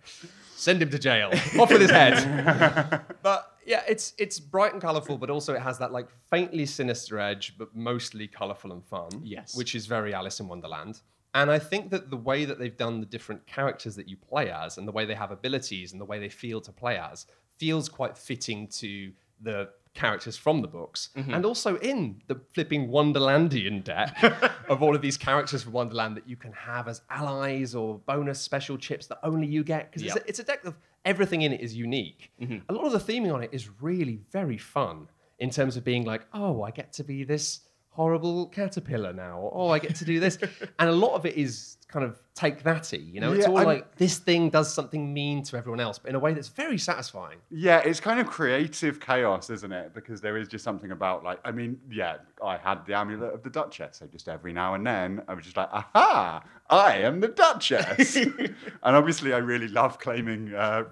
Send 0.59 0.83
him 0.83 0.91
to 0.91 0.99
jail. 0.99 1.31
Off 1.59 1.71
with 1.71 1.81
his 1.81 1.91
head. 1.91 3.05
but 3.23 3.57
yeah, 3.65 3.83
it's 3.87 4.13
it's 4.19 4.41
bright 4.41 4.73
and 4.73 4.83
colourful, 4.83 5.17
but 5.17 5.31
also 5.31 5.55
it 5.55 5.61
has 5.61 5.79
that 5.79 5.93
like 5.93 6.09
faintly 6.31 6.67
sinister 6.67 7.21
edge, 7.21 7.55
but 7.57 7.77
mostly 7.77 8.27
colourful 8.27 8.73
and 8.73 8.85
fun. 8.85 9.09
Yes. 9.23 9.55
Which 9.55 9.77
is 9.77 9.87
very 9.87 10.13
Alice 10.13 10.41
in 10.41 10.49
Wonderland. 10.49 11.01
And 11.35 11.49
I 11.49 11.61
think 11.61 11.91
that 11.91 12.11
the 12.11 12.17
way 12.17 12.45
that 12.45 12.59
they've 12.59 12.77
done 12.77 12.99
the 12.99 13.07
different 13.07 13.47
characters 13.47 13.95
that 13.95 14.09
you 14.09 14.17
play 14.17 14.51
as 14.51 14.79
and 14.79 14.89
the 14.89 14.93
way 14.93 15.05
they 15.05 15.15
have 15.15 15.31
abilities 15.31 15.93
and 15.93 16.01
the 16.01 16.05
way 16.05 16.19
they 16.19 16.29
feel 16.29 16.61
to 16.63 16.73
play 16.73 16.99
as 16.99 17.27
feels 17.57 17.89
quite 17.89 18.19
fitting 18.19 18.67
to 18.69 19.13
the 19.41 19.69
characters 19.99 20.37
from 20.37 20.63
the 20.63 20.69
books 20.69 21.11
mm-hmm. 21.17 21.35
and 21.35 21.45
also 21.45 21.77
in 21.79 22.23
the 22.29 22.41
flipping 22.55 22.89
Wonderlandian 22.89 23.83
deck 23.83 24.17
of 24.69 24.83
all 24.83 24.95
of 24.95 25.03
these 25.03 25.17
characters 25.17 25.65
from 25.65 25.73
Wonderland 25.73 26.17
that 26.17 26.29
you 26.29 26.37
can 26.37 26.53
have 26.53 26.87
as 26.87 27.03
allies 27.11 27.75
or 27.75 27.99
bonus 28.07 28.41
special 28.41 28.79
chips 28.79 29.09
that 29.09 29.19
only 29.23 29.47
you 29.47 29.65
get 29.65 29.91
because 29.91 30.03
Yep. 30.03 30.17
it's, 30.17 30.27
it's 30.29 30.39
a 30.39 30.45
deck 30.45 30.65
of 30.65 30.77
everything 31.05 31.43
in 31.43 31.53
it 31.53 31.61
is 31.61 31.75
unique. 31.75 32.31
Mm-hmm. 32.41 32.59
A 32.69 32.73
lot 32.73 32.85
of 32.87 32.93
the 32.93 33.13
theming 33.13 33.35
on 33.35 33.43
it 33.43 33.51
is 33.53 33.69
really 33.81 34.21
very 34.31 34.59
fun 34.59 35.09
in 35.39 35.51
terms 35.51 35.77
of 35.77 35.85
being 35.85 36.05
like, 36.05 36.23
oh, 36.33 36.63
I 36.63 36.71
get 36.71 36.93
to 36.95 37.05
be 37.05 37.25
this 37.25 37.61
horrible 37.99 38.47
caterpillar 38.47 39.13
now, 39.13 39.41
or 39.41 39.51
oh, 39.55 39.69
I 39.71 39.81
get 39.81 39.97
to 39.97 40.05
do 40.05 40.21
this, 40.21 40.39
and 40.79 40.89
a 40.89 40.93
lot 40.93 41.15
of 41.15 41.27
it 41.27 41.37
is 41.37 41.79
kind 41.89 42.05
of 42.05 42.21
take 42.35 42.61
thatty. 42.61 42.99
You 42.99 43.21
know, 43.21 43.33
it's 43.33 43.47
all 43.47 43.59
I'm- 43.59 43.67
like 43.67 43.97
this 43.97 44.19
thing 44.19 44.51
does 44.51 44.73
something 44.73 45.13
mean 45.13 45.43
to 45.45 45.57
everyone 45.57 45.81
else, 45.81 45.99
but 45.99 46.11
in 46.11 46.15
a 46.15 46.19
way 46.21 46.33
that's 46.33 46.47
very 46.49 46.79
satisfying. 46.79 47.39
Yeah, 47.51 47.79
it's 47.79 47.99
kind 47.99 48.21
of 48.21 48.29
creative 48.29 49.01
chaos, 49.01 49.51
isn't 49.51 49.73
it? 49.73 49.95
Because 49.95 50.21
there 50.21 50.37
is 50.37 50.47
just 50.47 50.63
something 50.63 50.93
about 50.93 51.25
like, 51.25 51.41
I 51.45 51.51
mean, 51.51 51.81
yeah, 51.91 52.19
I 52.45 52.57
had 52.57 52.87
the 52.87 52.95
amulet 52.95 53.35
of 53.35 53.43
the 53.43 53.51
Duchess, 53.51 53.97
so 53.97 54.07
just 54.07 54.29
every 54.29 54.53
now 54.53 54.75
and 54.75 54.87
then 54.87 55.23
I 55.27 55.35
was 55.35 55.45
just 55.45 55.57
like, 55.57 55.71
aha, 55.73 56.45
I 56.71 56.99
am 56.99 57.19
the 57.19 57.29
Duchess, 57.29 58.15
and 58.17 58.55
obviously 58.85 59.33
I 59.33 59.39
really 59.39 59.69
love 59.69 59.99
claiming 59.99 60.55
uh, 60.55 60.85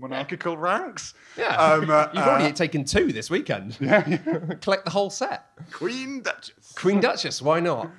monarchical 0.00 0.56
ranks. 0.56 1.14
Yeah, 1.36 1.54
Um, 1.56 1.90
uh, 1.90 2.08
you've 2.14 2.24
already 2.24 2.52
taken 2.52 2.84
two 2.84 3.12
this 3.12 3.30
weekend. 3.30 3.76
Yeah, 3.80 4.02
Collect 4.60 4.84
the 4.84 4.90
whole 4.90 5.10
set. 5.10 5.46
Queen 5.72 6.22
Duchess. 6.22 6.72
Queen 6.76 7.00
Duchess, 7.00 7.42
why 7.42 7.60
not? 7.60 7.90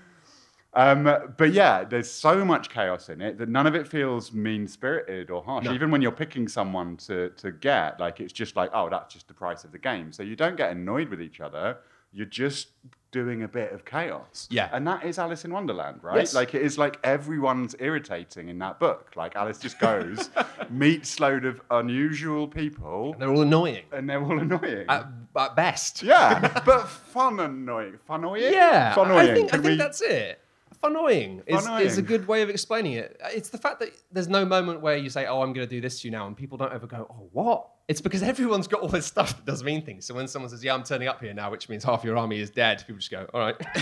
Um, 0.73 1.03
but 1.37 1.51
yeah, 1.51 1.83
there's 1.83 2.09
so 2.09 2.45
much 2.45 2.69
chaos 2.69 3.09
in 3.09 3.21
it 3.21 3.37
that 3.39 3.49
none 3.49 3.67
of 3.67 3.75
it 3.75 3.85
feels 3.87 4.31
mean 4.31 4.67
spirited 4.67 5.29
or 5.29 5.43
harsh. 5.43 5.65
No. 5.65 5.73
Even 5.73 5.91
when 5.91 6.01
you're 6.01 6.13
picking 6.13 6.47
someone 6.47 6.95
to, 6.97 7.29
to 7.31 7.51
get, 7.51 7.99
like, 7.99 8.21
it's 8.21 8.31
just 8.31 8.55
like, 8.55 8.69
oh, 8.73 8.89
that's 8.89 9.13
just 9.13 9.27
the 9.27 9.33
price 9.33 9.65
of 9.65 9.73
the 9.73 9.77
game. 9.77 10.13
So 10.13 10.23
you 10.23 10.37
don't 10.37 10.55
get 10.55 10.71
annoyed 10.71 11.09
with 11.09 11.21
each 11.21 11.41
other. 11.41 11.77
You're 12.13 12.25
just 12.25 12.69
doing 13.11 13.43
a 13.43 13.47
bit 13.47 13.73
of 13.73 13.83
chaos. 13.83 14.47
Yeah. 14.49 14.69
And 14.71 14.87
that 14.87 15.03
is 15.03 15.19
Alice 15.19 15.43
in 15.43 15.51
Wonderland, 15.51 15.99
right? 16.01 16.19
Yes. 16.19 16.33
Like, 16.33 16.53
it 16.55 16.61
is 16.61 16.77
like 16.77 16.97
everyone's 17.03 17.75
irritating 17.79 18.47
in 18.49 18.59
that 18.59 18.79
book. 18.79 19.11
Like, 19.17 19.35
Alice 19.35 19.59
just 19.59 19.79
goes, 19.79 20.29
meets 20.69 21.19
load 21.19 21.43
of 21.45 21.61
unusual 21.71 22.47
people, 22.47 23.15
They're 23.19 23.29
all 23.29 23.41
annoying 23.41 23.83
and 23.91 24.09
they're 24.09 24.23
all 24.23 24.39
annoying. 24.39 24.85
at, 24.87 25.07
at 25.35 25.55
best. 25.55 26.03
yeah, 26.03 26.61
but 26.65 26.87
fun 26.87 27.39
annoying. 27.39 27.97
Fun 28.05 28.21
annoying? 28.21 28.53
Yeah, 28.53 28.93
Fun 28.95 29.11
I 29.11 29.23
annoying. 29.23 29.35
think, 29.35 29.47
I 29.53 29.57
think 29.57 29.65
we- 29.65 29.75
that's 29.77 30.01
it. 30.01 30.40
Funnoying 30.81 31.43
is, 31.45 31.67
is 31.91 31.97
a 31.97 32.01
good 32.01 32.27
way 32.27 32.41
of 32.41 32.49
explaining 32.49 32.93
it. 32.93 33.19
Uh, 33.23 33.27
it's 33.31 33.49
the 33.49 33.57
fact 33.57 33.79
that 33.79 33.89
there's 34.11 34.27
no 34.27 34.45
moment 34.45 34.81
where 34.81 34.97
you 34.97 35.09
say, 35.09 35.27
"Oh, 35.27 35.41
I'm 35.41 35.53
going 35.53 35.67
to 35.67 35.69
do 35.69 35.79
this 35.79 36.01
to 36.01 36.07
you 36.07 36.11
now," 36.11 36.25
and 36.25 36.35
people 36.35 36.57
don't 36.57 36.73
ever 36.73 36.87
go, 36.87 37.05
"Oh, 37.09 37.29
what?" 37.31 37.67
It's 37.87 38.01
because 38.01 38.23
everyone's 38.33 38.67
got 38.67 38.81
all 38.81 38.87
this 38.87 39.05
stuff 39.05 39.35
that 39.35 39.45
does 39.45 39.63
mean 39.63 39.83
things. 39.83 40.05
So 40.05 40.15
when 40.15 40.27
someone 40.27 40.49
says, 40.49 40.63
"Yeah, 40.63 40.73
I'm 40.73 40.83
turning 40.83 41.07
up 41.07 41.21
here 41.21 41.33
now," 41.33 41.51
which 41.51 41.69
means 41.69 41.83
half 41.83 42.03
your 42.03 42.17
army 42.17 42.39
is 42.39 42.49
dead, 42.49 42.79
people 42.79 42.97
just 42.97 43.11
go, 43.11 43.27
"All 43.33 43.39
right," 43.39 43.55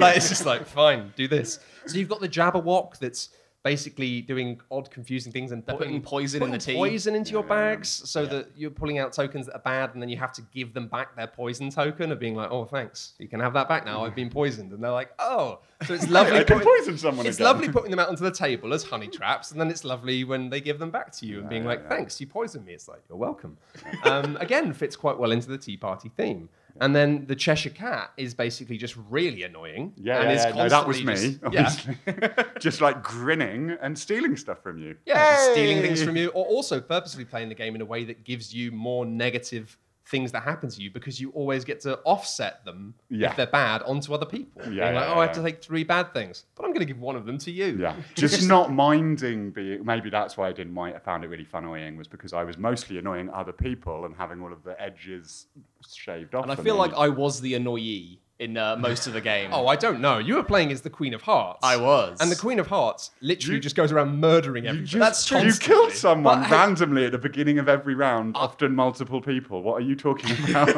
like 0.00 0.16
it's 0.16 0.28
just 0.28 0.46
like, 0.46 0.66
"Fine, 0.66 1.12
do 1.16 1.26
this." 1.26 1.58
So 1.86 1.98
you've 1.98 2.08
got 2.08 2.20
the 2.20 2.28
Jabberwock 2.28 2.98
that's 2.98 3.30
basically 3.66 4.20
doing 4.20 4.60
odd, 4.70 4.88
confusing 4.92 5.32
things 5.32 5.50
and 5.50 5.66
They're 5.66 5.76
putting 5.76 6.00
poison 6.00 6.40
in 6.40 6.52
the 6.52 6.56
putting 6.58 6.74
tea. 6.74 6.78
poison 6.78 7.16
into 7.16 7.32
your 7.32 7.42
bags 7.42 7.88
so 7.88 8.24
that 8.26 8.52
you're 8.56 8.70
pulling 8.70 8.98
out 9.00 9.12
tokens 9.12 9.46
that 9.46 9.56
are 9.56 9.66
bad 9.74 9.92
and 9.92 10.00
then 10.00 10.08
you 10.08 10.16
have 10.18 10.32
to 10.34 10.42
give 10.54 10.72
them 10.72 10.86
back 10.86 11.16
their 11.16 11.26
poison 11.26 11.68
token 11.70 12.12
of 12.12 12.20
being 12.20 12.36
like, 12.36 12.48
oh, 12.52 12.64
thanks, 12.64 13.14
you 13.18 13.26
can 13.26 13.40
have 13.40 13.52
that 13.54 13.68
back 13.68 13.84
now. 13.84 14.04
I've 14.04 14.14
been 14.14 14.30
poisoned. 14.30 14.70
And 14.70 14.80
they're 14.84 14.92
like, 14.92 15.10
oh. 15.18 15.58
So 15.84 15.94
it's 15.94 16.08
lovely. 16.18 16.38
I 16.38 16.44
can 16.44 16.60
poison 16.60 16.96
someone 16.96 17.26
It's 17.26 17.38
again. 17.38 17.44
lovely 17.44 17.68
putting 17.68 17.90
them 17.90 17.98
out 17.98 18.08
onto 18.08 18.22
the 18.22 18.30
table 18.30 18.72
as 18.72 18.84
honey 18.84 19.08
traps. 19.08 19.50
And 19.50 19.60
then 19.60 19.68
it's 19.68 19.82
lovely 19.82 20.22
when 20.22 20.48
they 20.48 20.60
give 20.60 20.78
them 20.78 20.90
back 20.90 21.10
to 21.18 21.26
you 21.26 21.40
and 21.40 21.48
being 21.48 21.62
yeah, 21.62 21.70
like, 21.70 21.80
yeah. 21.82 21.88
thanks, 21.88 22.20
you 22.20 22.28
poisoned 22.28 22.64
me. 22.64 22.72
It's 22.72 22.86
like, 22.86 23.02
you're 23.08 23.18
welcome. 23.18 23.56
um, 24.04 24.36
again, 24.36 24.72
fits 24.74 24.94
quite 24.94 25.18
well 25.18 25.32
into 25.32 25.48
the 25.48 25.58
Tea 25.58 25.76
Party 25.76 26.08
theme. 26.16 26.48
And 26.80 26.94
then 26.94 27.26
the 27.26 27.34
Cheshire 27.36 27.70
Cat 27.70 28.12
is 28.16 28.34
basically 28.34 28.76
just 28.76 28.96
really 29.10 29.42
annoying. 29.42 29.92
Yeah, 29.96 30.20
and 30.20 30.38
yeah, 30.38 30.48
yeah. 30.48 30.54
No, 30.54 30.68
that 30.68 30.86
was 30.86 31.02
me, 31.02 31.38
just- 31.50 31.88
yeah. 32.06 32.42
just 32.60 32.80
like 32.80 33.02
grinning 33.02 33.76
and 33.80 33.98
stealing 33.98 34.36
stuff 34.36 34.62
from 34.62 34.78
you. 34.78 34.96
Yeah, 35.06 35.52
stealing 35.52 35.82
things 35.82 36.02
from 36.02 36.16
you, 36.16 36.28
or 36.28 36.44
also 36.44 36.80
purposely 36.80 37.24
playing 37.24 37.48
the 37.48 37.54
game 37.54 37.74
in 37.74 37.80
a 37.80 37.86
way 37.86 38.04
that 38.04 38.24
gives 38.24 38.54
you 38.54 38.72
more 38.72 39.06
negative 39.06 39.78
things 40.08 40.30
that 40.32 40.42
happen 40.42 40.68
to 40.70 40.80
you 40.82 40.90
because 40.90 41.20
you 41.20 41.30
always 41.30 41.64
get 41.64 41.80
to 41.80 41.98
offset 42.04 42.64
them 42.64 42.94
Yeah. 43.08 43.30
if 43.30 43.36
they're 43.36 43.46
bad 43.46 43.82
onto 43.82 44.14
other 44.14 44.26
people. 44.26 44.62
Yeah, 44.62 44.68
Being 44.68 44.76
yeah, 44.78 44.84
like, 44.84 44.94
oh, 44.94 44.98
yeah, 45.08 45.14
oh, 45.14 45.20
I 45.20 45.26
have 45.26 45.34
to 45.34 45.42
take 45.42 45.62
three 45.62 45.82
bad 45.84 46.12
things, 46.14 46.44
but 46.54 46.64
I'm 46.64 46.70
going 46.70 46.80
to 46.80 46.86
give 46.86 47.00
one 47.00 47.16
of 47.16 47.26
them 47.26 47.38
to 47.38 47.50
you. 47.50 47.76
Yeah, 47.80 47.96
just 48.14 48.46
not 48.48 48.72
minding 48.72 49.50
being. 49.50 49.84
Maybe 49.84 50.08
that's 50.10 50.36
why 50.36 50.48
I 50.48 50.52
didn't 50.52 50.72
mind. 50.74 50.94
I 50.96 51.00
found 51.00 51.24
it 51.24 51.28
really 51.28 51.44
fun 51.44 51.64
annoying 51.64 51.96
was 51.96 52.06
because 52.06 52.32
I 52.32 52.44
was 52.44 52.56
mostly 52.56 52.98
annoying 52.98 53.28
other 53.30 53.52
people 53.52 54.04
and 54.04 54.14
having 54.14 54.40
all 54.40 54.52
of 54.52 54.62
the 54.62 54.80
edges 54.80 55.46
shaved 55.88 56.34
off. 56.34 56.44
And 56.44 56.52
I 56.52 56.56
feel 56.56 56.74
me. 56.74 56.80
like 56.80 56.94
I 56.94 57.08
was 57.08 57.40
the 57.40 57.54
annoyee 57.54 58.18
in 58.38 58.56
uh, 58.56 58.76
most 58.76 59.06
of 59.06 59.12
the 59.14 59.20
game. 59.20 59.50
Oh, 59.52 59.66
I 59.66 59.76
don't 59.76 60.00
know. 60.00 60.18
You 60.18 60.34
were 60.36 60.42
playing 60.42 60.70
as 60.70 60.82
the 60.82 60.90
Queen 60.90 61.14
of 61.14 61.22
Hearts. 61.22 61.60
I 61.62 61.76
was. 61.76 62.18
And 62.20 62.30
the 62.30 62.36
Queen 62.36 62.58
of 62.58 62.66
Hearts 62.66 63.10
literally 63.22 63.56
You- 63.56 63.60
just 63.62 63.76
goes 63.76 63.90
around 63.92 64.20
murdering 64.20 64.64
You 64.64 64.70
everybody. 64.70 64.88
just, 64.90 65.00
That's 65.00 65.24
true. 65.24 65.38
You 65.38 65.44
Constantly. 65.44 65.74
killed 65.74 65.92
someone 65.92 66.40
But 66.40 66.46
hey- 66.48 66.54
randomly 66.56 67.06
at 67.06 67.12
the 67.12 67.18
beginning 67.18 67.58
of 67.58 67.68
every 67.68 67.94
round, 67.94 68.36
often 68.36 68.74
multiple 68.74 69.20
people. 69.22 69.62
What 69.62 69.74
are 69.74 69.84
you 69.86 69.96
talking 69.96 70.30
about? 70.50 70.74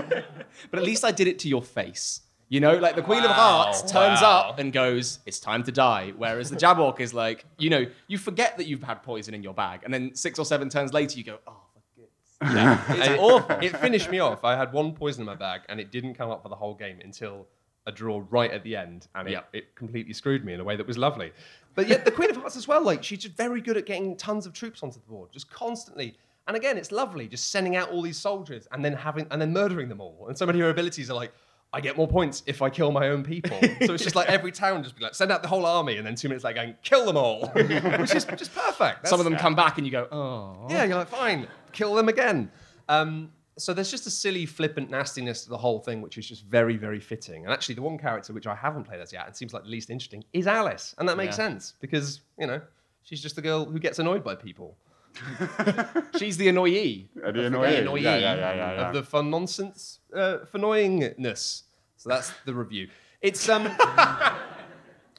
But 0.70 0.78
at 0.78 0.84
least 0.84 1.04
I 1.04 1.10
did 1.10 1.26
it 1.26 1.38
to 1.40 1.48
your 1.48 1.62
face. 1.62 2.20
You 2.50 2.60
know, 2.60 2.76
like 2.78 2.96
the 2.96 3.02
Queen 3.02 3.18
of 3.24 3.28
Wow, 3.30 3.34
Hearts 3.64 3.82
turns 3.82 4.22
wow. 4.22 4.48
up 4.50 4.58
and 4.58 4.72
goes, 4.72 5.18
"It's 5.26 5.38
time 5.38 5.62
to 5.64 5.72
die." 5.72 6.14
Whereas 6.16 6.48
the 6.48 6.56
Jabberwock 6.56 6.98
is 6.98 7.12
like, 7.12 7.44
you 7.58 7.68
know, 7.68 7.84
you 8.06 8.16
forget 8.16 8.56
that 8.56 8.66
you've 8.66 8.82
had 8.82 9.02
poison 9.02 9.34
in 9.34 9.42
your 9.42 9.52
bag, 9.52 9.80
and 9.84 9.92
then 9.92 10.14
six 10.14 10.38
or 10.38 10.46
seven 10.46 10.70
turns 10.70 10.94
later, 10.94 11.18
you 11.18 11.24
go, 11.24 11.40
"Oh, 11.46 11.52
for 11.52 11.52
goodness." 11.52 11.67
Yeah, 12.42 12.83
it's 12.88 13.09
it, 13.09 13.18
awful. 13.18 13.57
It 13.62 13.76
finished 13.78 14.11
me 14.11 14.18
off. 14.21 14.45
I 14.45 14.57
had 14.57 14.73
one 14.73 14.92
poison 14.92 15.23
in 15.23 15.26
my 15.26 15.35
bag, 15.35 15.62
and 15.68 15.80
it 15.80 15.90
didn't 15.90 16.14
come 16.14 16.30
up 16.30 16.42
for 16.42 16.49
the 16.49 16.57
whole 16.57 16.75
game 16.75 16.99
until 17.02 17.47
a 17.87 17.92
draw 17.92 18.23
right 18.30 18.50
at 18.50 18.62
the 18.62 18.76
end, 18.76 19.09
and 19.14 19.28
it, 19.28 19.33
Yep. 19.33 19.49
it 19.52 19.75
completely 19.75 20.12
screwed 20.12 20.45
me 20.45 20.52
in 20.52 20.61
a 20.61 20.64
way 20.64 20.76
that 20.76 20.87
was 20.87 20.99
lovely. 20.99 21.33
But 21.75 21.88
yet, 21.88 22.04
the 22.04 22.11
Queen 22.18 22.30
of 22.30 22.37
Hearts 22.37 22.57
as 22.57 22.68
well, 22.68 22.83
like 22.83 23.02
she's 23.02 23.21
just 23.21 23.37
very 23.37 23.61
good 23.61 23.76
at 23.76 23.87
getting 23.87 24.16
tons 24.16 24.47
of 24.47 24.52
troops 24.52 24.83
onto 24.83 25.00
the 25.00 25.07
board, 25.07 25.30
just 25.33 25.50
constantly. 25.50 26.16
And 26.47 26.57
again, 26.57 26.78
it's 26.78 26.92
lovely 26.92 27.28
just 27.28 27.50
sending 27.50 27.76
out 27.76 27.90
all 27.90 28.00
these 28.02 28.16
soldiers 28.18 28.66
and 28.73 28.83
then 28.85 28.95
having 28.95 29.26
and 29.30 29.40
then 29.40 29.52
murdering 29.52 29.88
them 29.88 30.00
all. 30.00 30.26
And 30.28 30.38
so 30.38 30.47
many 30.47 30.61
of 30.61 30.64
her 30.64 30.71
abilities 30.71 31.11
are 31.11 31.14
like. 31.14 31.33
I 31.71 31.83
get 31.83 31.99
more 31.99 32.09
points 32.09 32.42
if 32.47 32.62
I 32.62 32.71
kill 32.71 32.90
my 32.92 33.09
own 33.11 33.23
people. 33.23 33.59
So 33.85 33.92
it's 33.92 34.02
just 34.02 34.16
like 34.16 34.26
every 34.30 34.52
town 34.52 34.83
just 34.83 34.97
be 34.97 35.04
like, 35.04 35.14
send 35.14 35.30
out 35.30 35.42
the 35.42 35.49
whole 35.49 35.66
army, 35.66 35.99
and 35.99 36.07
then 36.07 36.14
two 36.14 36.26
minutes 36.30 36.42
later 36.42 36.54
going, 36.62 36.75
kill 36.83 37.04
them 37.04 37.18
all. 37.18 37.49
Which 37.49 38.14
is 38.14 38.25
just 38.25 38.54
perfect. 38.54 39.07
Some 39.07 39.21
of 39.21 39.25
them 39.25 39.35
That's- 39.35 39.42
come 39.42 39.54
back, 39.54 39.76
and 39.76 39.87
you 39.87 39.92
go, 39.92 40.09
"Oh." 40.11 40.66
yeah, 40.71 40.85
you're 40.85 40.97
like, 40.97 41.09
fine, 41.09 41.47
kill 41.72 41.94
them 41.94 42.08
again. 42.08 42.50
Um, 42.88 43.32
so 43.58 43.75
there's 43.75 43.90
just 43.90 44.06
a 44.06 44.10
silly, 44.10 44.46
flippant 44.46 44.88
nastiness 44.90 45.42
to 45.44 45.48
the 45.50 45.58
whole 45.58 45.80
thing, 45.80 46.00
which 46.00 46.16
is 46.16 46.28
just 46.28 46.44
very, 46.44 46.76
very 46.76 47.00
fitting. 47.00 47.44
And 47.44 47.52
actually, 47.52 47.75
the 47.75 47.82
one 47.82 47.98
character 47.98 48.32
which 48.32 48.46
I 48.46 48.54
haven't 48.54 48.84
played 48.84 49.00
as 49.00 49.12
yet 49.12 49.26
and 49.26 49.34
seems 49.37 49.52
like 49.52 49.64
the 49.64 49.68
least 49.70 49.90
interesting 49.90 50.22
is 50.32 50.46
Alice, 50.46 50.94
and 50.98 51.08
that 51.08 51.16
makes 51.16 51.32
Yeah. 51.38 51.48
sense 51.48 51.75
because 51.80 52.20
you 52.38 52.46
know 52.46 52.60
she's 53.02 53.20
just 53.20 53.34
the 53.37 53.42
girl 53.42 53.64
who 53.64 53.78
gets 53.80 53.98
annoyed 53.98 54.22
by 54.22 54.34
people. 54.34 54.76
She's 56.18 56.37
the 56.37 56.46
annoyee. 56.48 57.08
They 57.16 57.32
The 57.32 57.46
annoying? 57.46 57.84
annoyee 57.87 58.02
Yeah, 58.02 58.18
yeah, 58.18 58.87
of 58.87 58.94
the 58.94 59.02
fun 59.02 59.30
nonsense, 59.30 59.98
uh, 60.14 60.44
for 60.44 60.58
annoyingness. 60.60 61.62
So 61.96 62.08
that's 62.08 62.30
the 62.44 62.54
review. 62.54 62.88
It's 63.20 63.48
um, 63.48 63.64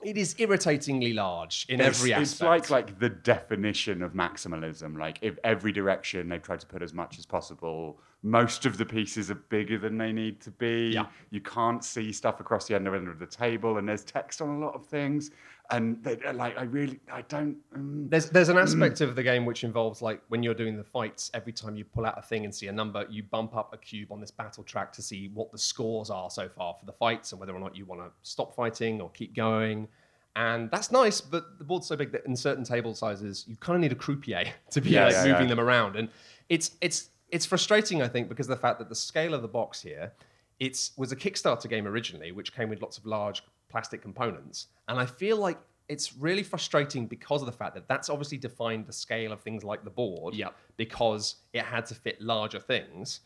it 0.03 0.17
is 0.17 0.35
irritatingly 0.37 1.13
large 1.13 1.65
in 1.69 1.79
It's- 1.79 1.99
every 1.99 2.13
aspect. 2.13 2.31
it's, 2.31 2.41
like 2.41 2.69
like 2.69 2.99
the 2.99 3.09
definition 3.09 4.01
of 4.01 4.13
maximalism. 4.13 4.97
Like 4.97 5.19
if 5.21 5.37
every 5.43 5.71
direction 5.71 6.29
they've 6.29 6.41
tried 6.41 6.59
to 6.61 6.67
put 6.67 6.81
as 6.81 6.93
much 6.93 7.19
as 7.19 7.25
possible. 7.25 7.99
Most 8.21 8.65
of 8.65 8.77
the 8.77 8.85
pieces 8.85 9.31
are 9.31 9.35
bigger 9.35 9.77
than 9.77 9.97
they 9.97 10.11
need 10.11 10.41
to 10.41 10.51
be. 10.51 10.91
Yeah. 10.93 11.05
You 11.29 11.39
can't 11.39 11.81
see 11.85 12.11
stuff 12.11 12.41
across 12.41 12.67
the 12.67 12.75
other 12.75 12.93
end 12.93 13.07
of 13.07 13.17
the 13.17 13.25
table, 13.25 13.77
and 13.77 13.87
there's 13.87 14.03
text 14.03 14.41
on 14.41 14.49
a 14.49 14.59
lot 14.59 14.75
of 14.75 14.85
things. 14.85 15.31
And 15.71 16.03
they, 16.03 16.17
like 16.33 16.57
I 16.57 16.63
really 16.63 16.99
I 17.11 17.21
don't. 17.23 17.57
Um, 17.75 18.07
There's 18.09 18.29
there's 18.31 18.49
an 18.49 18.57
aspect 18.57 19.01
of 19.01 19.15
the 19.15 19.21
game 19.21 19.45
which 19.45 19.63
involves 19.63 20.01
like 20.01 20.19
when 20.29 20.41
you're 20.41 20.55
doing 20.55 20.75
the 20.77 20.83
fights, 20.83 21.29
every 21.35 21.53
time 21.53 21.75
you 21.75 21.85
pull 21.85 22.07
out 22.07 22.17
a 22.17 22.23
thing 22.23 22.43
and 22.43 22.53
see 22.53 22.67
a 22.67 22.71
number, 22.71 23.05
you 23.09 23.21
bump 23.21 23.55
up 23.55 23.71
a 23.71 23.77
cube 23.77 24.11
on 24.11 24.19
this 24.19 24.31
battle 24.31 24.63
track 24.63 24.91
to 24.93 25.03
see 25.03 25.29
what 25.33 25.51
the 25.51 25.59
scores 25.59 26.09
are 26.09 26.31
so 26.31 26.49
far 26.49 26.73
for 26.79 26.85
the 26.87 26.91
fights 26.93 27.31
and 27.33 27.39
whether 27.39 27.53
or 27.53 27.59
not 27.59 27.75
you 27.75 27.85
want 27.85 28.01
to 28.01 28.09
stop 28.23 28.55
fighting 28.55 28.99
or 28.99 29.11
keep 29.11 29.35
going. 29.35 29.87
And 30.35 30.71
that's 30.71 30.91
nice, 30.91 31.21
but 31.21 31.57
the 31.59 31.63
board's 31.65 31.85
so 31.87 31.95
big 31.95 32.11
that 32.13 32.25
in 32.25 32.35
certain 32.35 32.63
table 32.63 32.95
sizes, 32.95 33.45
you 33.47 33.55
kind 33.57 33.75
of 33.75 33.81
need 33.81 33.91
a 33.91 33.95
croupier 33.95 34.45
to 34.71 34.81
be 34.81 34.91
Yeah, 34.91 35.05
like 35.05 35.13
yeah, 35.13 35.23
moving 35.25 35.41
yeah. 35.43 35.55
them 35.55 35.59
around. 35.59 35.95
And 35.97 36.09
it's 36.49 36.71
it's 36.81 37.09
it's 37.29 37.45
frustrating, 37.45 38.01
I 38.01 38.07
think, 38.07 38.27
because 38.27 38.47
of 38.47 38.57
the 38.57 38.61
fact 38.61 38.79
that 38.79 38.89
the 38.89 38.95
scale 38.95 39.35
of 39.35 39.43
the 39.43 39.47
box 39.47 39.81
here, 39.81 40.13
it 40.59 40.89
was 40.97 41.11
a 41.11 41.15
Kickstarter 41.15 41.69
game 41.69 41.85
originally, 41.87 42.31
which 42.31 42.55
came 42.55 42.69
with 42.69 42.81
lots 42.81 42.97
of 42.97 43.05
large 43.05 43.43
plastic 43.69 44.01
components. 44.01 44.67
And 44.87 44.99
I 44.99 45.05
feel 45.05 45.37
like 45.37 45.57
it's 45.87 46.15
really 46.15 46.43
frustrating 46.43 47.07
because 47.07 47.41
of 47.41 47.45
the 47.47 47.51
fact 47.51 47.73
that 47.75 47.87
that's 47.87 48.09
obviously 48.09 48.37
defined 48.37 48.85
the 48.85 48.93
scale 48.93 49.31
of 49.31 49.41
things 49.41 49.63
like 49.63 49.83
the 49.83 49.89
board 49.89 50.35
Yep. 50.35 50.55
because 50.77 51.35
it 51.53 51.63
had 51.63 51.85
to 51.87 51.95
fit 51.95 52.21
larger 52.21 52.59
things. 52.59 53.21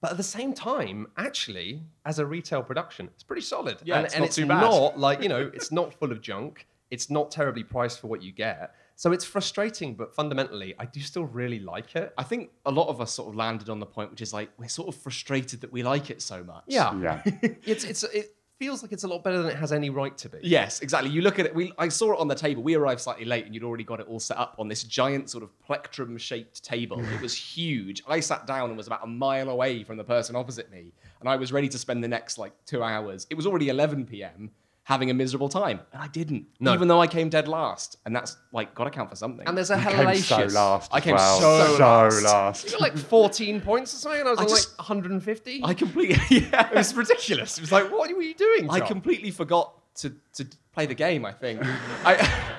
But 0.00 0.12
at 0.12 0.16
the 0.16 0.22
same 0.22 0.52
time, 0.52 1.06
actually, 1.16 1.82
as 2.04 2.18
a 2.18 2.26
retail 2.26 2.62
production, 2.62 3.06
it's 3.14 3.22
pretty 3.24 3.42
solid. 3.42 3.78
Yeah, 3.82 3.96
and, 3.96 4.04
it's 4.04 4.14
and 4.14 4.20
not 4.22 4.26
it's 4.26 4.36
too 4.36 4.46
bad. 4.46 4.60
not 4.60 4.98
like, 5.06 5.22
you 5.22 5.28
know, 5.28 5.50
it's 5.54 5.72
not 5.72 5.94
full 5.94 6.12
of 6.12 6.20
junk. 6.20 6.66
It's 6.90 7.10
not 7.10 7.30
terribly 7.32 7.64
priced 7.64 8.00
for 8.00 8.06
what 8.06 8.22
you 8.22 8.30
get. 8.30 8.74
So 8.94 9.10
it's 9.12 9.24
frustrating, 9.24 9.94
but 9.94 10.14
fundamentally, 10.14 10.74
I 10.78 10.84
do 10.86 11.00
still 11.00 11.24
really 11.24 11.58
like 11.58 11.96
it. 11.96 12.14
I 12.16 12.22
think 12.22 12.50
a 12.64 12.70
lot 12.70 12.88
of 12.88 13.00
us 13.00 13.12
sort 13.12 13.28
of 13.28 13.34
landed 13.34 13.68
on 13.68 13.80
the 13.80 13.86
point, 13.86 14.10
which 14.10 14.20
is 14.22 14.32
like 14.32 14.50
we're 14.58 14.68
sort 14.68 14.88
of 14.88 14.94
frustrated 14.94 15.60
that 15.62 15.72
we 15.72 15.82
like 15.82 16.08
it 16.10 16.22
so 16.22 16.44
much. 16.44 16.64
Yeah. 16.68 16.94
yeah. 17.00 17.22
It's, 17.64 17.84
it's, 17.84 18.04
it 18.04 18.34
feels 18.58 18.82
like 18.82 18.92
it's 18.92 19.04
a 19.04 19.08
lot 19.08 19.22
better 19.22 19.42
than 19.42 19.50
it 19.50 19.56
has 19.56 19.72
any 19.72 19.90
right 19.90 20.16
to 20.18 20.28
be. 20.28 20.38
Yes, 20.42 20.80
exactly. 20.80 21.10
You 21.10 21.22
look 21.22 21.38
at 21.38 21.46
it. 21.46 21.54
We, 21.54 21.72
I 21.78 21.88
saw 21.88 22.12
it 22.12 22.18
on 22.18 22.28
the 22.28 22.34
table. 22.34 22.62
We 22.62 22.74
arrived 22.74 23.00
slightly 23.00 23.24
late, 23.24 23.44
and 23.46 23.54
you'd 23.54 23.64
already 23.64 23.84
got 23.84 24.00
it 24.00 24.06
all 24.08 24.20
set 24.20 24.38
up 24.38 24.56
on 24.58 24.68
this 24.68 24.82
giant 24.82 25.30
sort 25.30 25.42
of 25.44 25.50
plectrum-shaped 25.62 26.64
table. 26.64 27.02
It 27.14 27.20
was 27.20 27.34
huge. 27.34 28.02
I 28.06 28.20
sat 28.20 28.46
down 28.46 28.68
and 28.68 28.76
was 28.76 28.86
about 28.86 29.04
a 29.04 29.06
mile 29.06 29.50
away 29.50 29.84
from 29.84 29.96
the 29.96 30.04
person 30.04 30.36
opposite 30.36 30.70
me, 30.70 30.92
and 31.20 31.28
I 31.28 31.36
was 31.36 31.52
ready 31.52 31.68
to 31.68 31.78
spend 31.78 32.02
the 32.02 32.08
next 32.08 32.38
like 32.38 32.52
two 32.64 32.82
hours. 32.82 33.26
It 33.30 33.34
was 33.34 33.46
already 33.46 33.68
11 33.68 34.06
p.m. 34.06 34.50
Having 34.86 35.10
a 35.10 35.14
miserable 35.14 35.48
time, 35.48 35.80
and 35.92 36.00
I 36.00 36.06
didn't. 36.06 36.46
No. 36.60 36.72
Even 36.72 36.86
though 36.86 37.00
I 37.00 37.08
came 37.08 37.28
dead 37.28 37.48
last, 37.48 37.96
and 38.06 38.14
that's 38.14 38.36
like 38.52 38.72
got 38.72 38.84
to 38.84 38.90
count 38.90 39.10
for 39.10 39.16
something. 39.16 39.44
And 39.46 39.56
there's 39.56 39.70
a 39.70 39.74
Came 39.76 39.84
hellacious. 39.96 40.36
Came 40.36 40.48
so 40.50 40.54
last. 40.60 40.94
I 40.94 40.98
as 40.98 41.02
came 41.02 41.14
well. 41.16 41.40
so 41.40 41.76
so 41.76 41.82
last. 41.82 42.22
last. 42.22 42.64
You 42.66 42.70
got 42.70 42.80
like 42.80 42.96
14 42.96 43.60
points 43.62 43.92
or 43.94 43.96
something, 43.96 44.20
and 44.20 44.28
I 44.28 44.32
was 44.32 44.38
I 44.38 44.42
on 44.44 44.48
just- 44.48 44.78
like 44.78 44.88
150. 44.88 45.60
I 45.64 45.74
completely, 45.74 46.16
yeah, 46.52 46.68
it 46.70 46.76
was 46.76 46.94
ridiculous. 46.94 47.58
It 47.58 47.62
was 47.62 47.72
like, 47.72 47.90
what 47.90 48.08
were 48.14 48.22
you 48.22 48.34
doing? 48.34 48.70
I 48.70 48.78
completely 48.78 49.32
forgot 49.32 49.72
to, 49.96 50.14
to 50.34 50.46
play 50.72 50.86
the 50.86 50.94
game, 50.94 51.24
I 51.26 51.32
think. 51.32 51.60
I, 52.04 52.54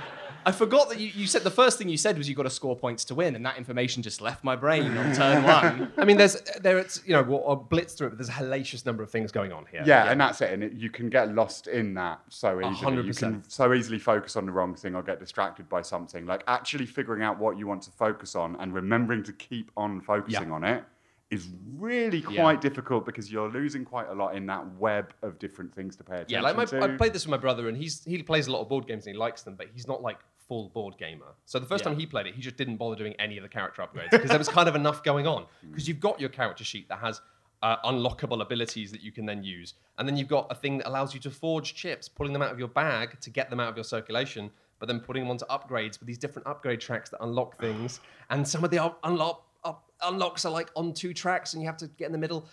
I 0.48 0.54
forgot 0.54 0.88
that 0.88 0.98
you, 0.98 1.12
you 1.14 1.28
said 1.28 1.44
the 1.44 1.52
first 1.52 1.78
thing 1.78 1.90
you 1.90 1.98
said 1.98 2.18
was 2.18 2.30
you 2.30 2.34
got 2.34 2.44
to 2.44 2.50
score 2.50 2.74
points 2.74 3.04
to 3.06 3.16
win, 3.16 3.36
and 3.36 3.46
that 3.46 3.58
information 3.58 4.02
just 4.02 4.22
left 4.22 4.46
my 4.46 4.56
brain 4.56 4.96
on 4.98 5.14
turn 5.14 5.44
one. 5.56 5.92
I 5.98 6.06
mean, 6.06 6.16
there's 6.16 6.40
there 6.62 6.78
it's 6.78 7.02
you 7.06 7.12
know 7.12 7.22
we'll, 7.22 7.44
I'll 7.46 7.58
blitz 7.58 7.96
through 7.96 8.08
it, 8.08 8.10
but 8.12 8.18
there's 8.20 8.30
a 8.30 8.32
hellacious 8.32 8.86
number 8.86 9.04
of 9.04 9.12
things 9.12 9.30
going 9.34 9.52
on 9.52 9.66
here. 9.70 9.84
Yeah, 9.86 10.10
and 10.10 10.22
that's 10.22 10.40
it. 10.40 10.54
And 10.54 10.64
it, 10.64 10.72
you 10.72 10.90
can 10.90 11.10
get 11.10 11.36
lost 11.36 11.68
in 11.68 11.94
that 11.96 12.22
so 12.30 12.60
easily. 12.62 12.76
hundred 12.76 13.08
You 13.08 13.14
can 13.14 13.44
so 13.50 13.74
easily 13.74 14.00
focus 14.00 14.38
on 14.38 14.46
the 14.46 14.54
wrong 14.54 14.74
thing 14.74 14.96
or 14.96 15.04
get 15.04 15.20
distracted 15.20 15.68
by 15.68 15.82
something. 15.82 16.26
Like 16.26 16.44
actually 16.48 16.86
figuring 16.86 17.24
out 17.24 17.38
what 17.38 17.58
you 17.58 17.68
want 17.68 17.82
to 17.82 17.92
focus 17.92 18.34
on 18.34 18.56
and 18.62 18.74
remembering 18.74 19.24
to 19.24 19.34
keep 19.34 19.70
on 19.76 20.00
focusing 20.00 20.48
Yeah. 20.48 20.56
on 20.56 20.64
it 20.64 20.84
is 21.30 21.50
really 21.76 22.20
Yeah. 22.30 22.42
quite 22.42 22.62
difficult 22.62 23.06
because 23.06 23.30
you're 23.30 23.50
losing 23.50 23.84
quite 23.84 24.08
a 24.08 24.14
lot 24.14 24.34
in 24.34 24.46
that 24.46 24.66
web 24.78 25.14
of 25.24 25.38
different 25.40 25.76
things 25.76 25.98
to 25.98 26.04
pay 26.06 26.14
attention 26.22 26.30
to. 26.30 26.34
Yeah, 26.36 26.42
like 26.42 26.56
my, 26.56 26.64
to. 26.64 26.82
I 26.82 26.96
played 26.96 27.12
this 27.12 27.26
with 27.26 27.32
my 27.32 27.38
brother, 27.38 27.68
and 27.68 27.76
he's 27.76 28.02
he 28.06 28.24
plays 28.24 28.48
a 28.48 28.52
lot 28.54 28.62
of 28.62 28.70
board 28.70 28.88
games 28.88 29.06
and 29.08 29.14
he 29.14 29.20
likes 29.20 29.42
them, 29.42 29.56
but 29.56 29.68
he's 29.74 29.90
not 29.90 30.02
like 30.02 30.20
full 30.48 30.70
board 30.70 30.96
gamer. 30.98 31.26
So 31.46 31.60
the 31.60 31.66
first 31.66 31.84
Yeah. 31.84 31.92
time 31.92 32.00
he 32.00 32.06
played 32.06 32.28
it, 32.28 32.36
he 32.36 32.42
just 32.42 32.58
didn't 32.58 32.78
bother 32.78 32.96
doing 32.96 33.14
any 33.20 33.38
of 33.38 33.44
the 33.44 33.50
character 33.50 33.82
upgrades 33.82 34.12
because 34.12 34.30
there 34.30 34.40
was 34.40 34.50
kind 34.50 34.70
of 34.70 34.76
enough 34.76 35.04
going 35.04 35.28
on. 35.28 35.46
Because 35.70 35.88
you've 35.88 36.00
got 36.00 36.20
your 36.20 36.30
character 36.30 36.64
sheet 36.64 36.88
that 36.90 37.00
has 37.00 37.22
uh, 37.64 37.78
unlockable 37.90 38.42
abilities 38.42 38.92
that 38.92 39.02
you 39.02 39.12
can 39.12 39.26
then 39.26 39.44
use, 39.44 39.74
and 39.98 40.08
then 40.08 40.16
you've 40.16 40.28
got 40.28 40.48
a 40.52 40.56
thing 40.56 40.78
that 40.78 40.88
allows 40.88 41.14
you 41.14 41.20
to 41.22 41.32
forge 41.32 41.74
chips, 41.74 42.08
pulling 42.08 42.32
them 42.34 42.42
out 42.42 42.52
of 42.52 42.60
your 42.60 42.68
bag 42.68 43.20
to 43.20 43.30
get 43.30 43.50
them 43.50 43.60
out 43.60 43.70
of 43.70 43.76
your 43.76 43.84
circulation. 43.84 44.50
But 44.80 44.88
then 44.88 45.00
putting 45.00 45.24
them 45.24 45.32
onto 45.32 45.46
upgrades 45.48 46.00
with 46.00 46.06
these 46.06 46.20
different 46.20 46.48
upgrade 46.48 46.80
tracks 46.80 47.10
that 47.10 47.18
unlock 47.24 47.60
things, 47.66 48.00
and 48.30 48.48
some 48.48 48.64
of 48.64 48.70
the 48.70 48.78
up- 48.78 49.00
unlock 49.04 49.44
up, 49.64 49.92
unlocks 50.04 50.46
are 50.46 50.52
like 50.52 50.70
on 50.76 50.94
two 50.94 51.14
tracks, 51.16 51.54
and 51.54 51.62
you 51.64 51.68
have 51.68 51.78
to 51.78 51.88
get 51.88 52.06
in 52.06 52.12
the 52.12 52.18
middle 52.18 52.48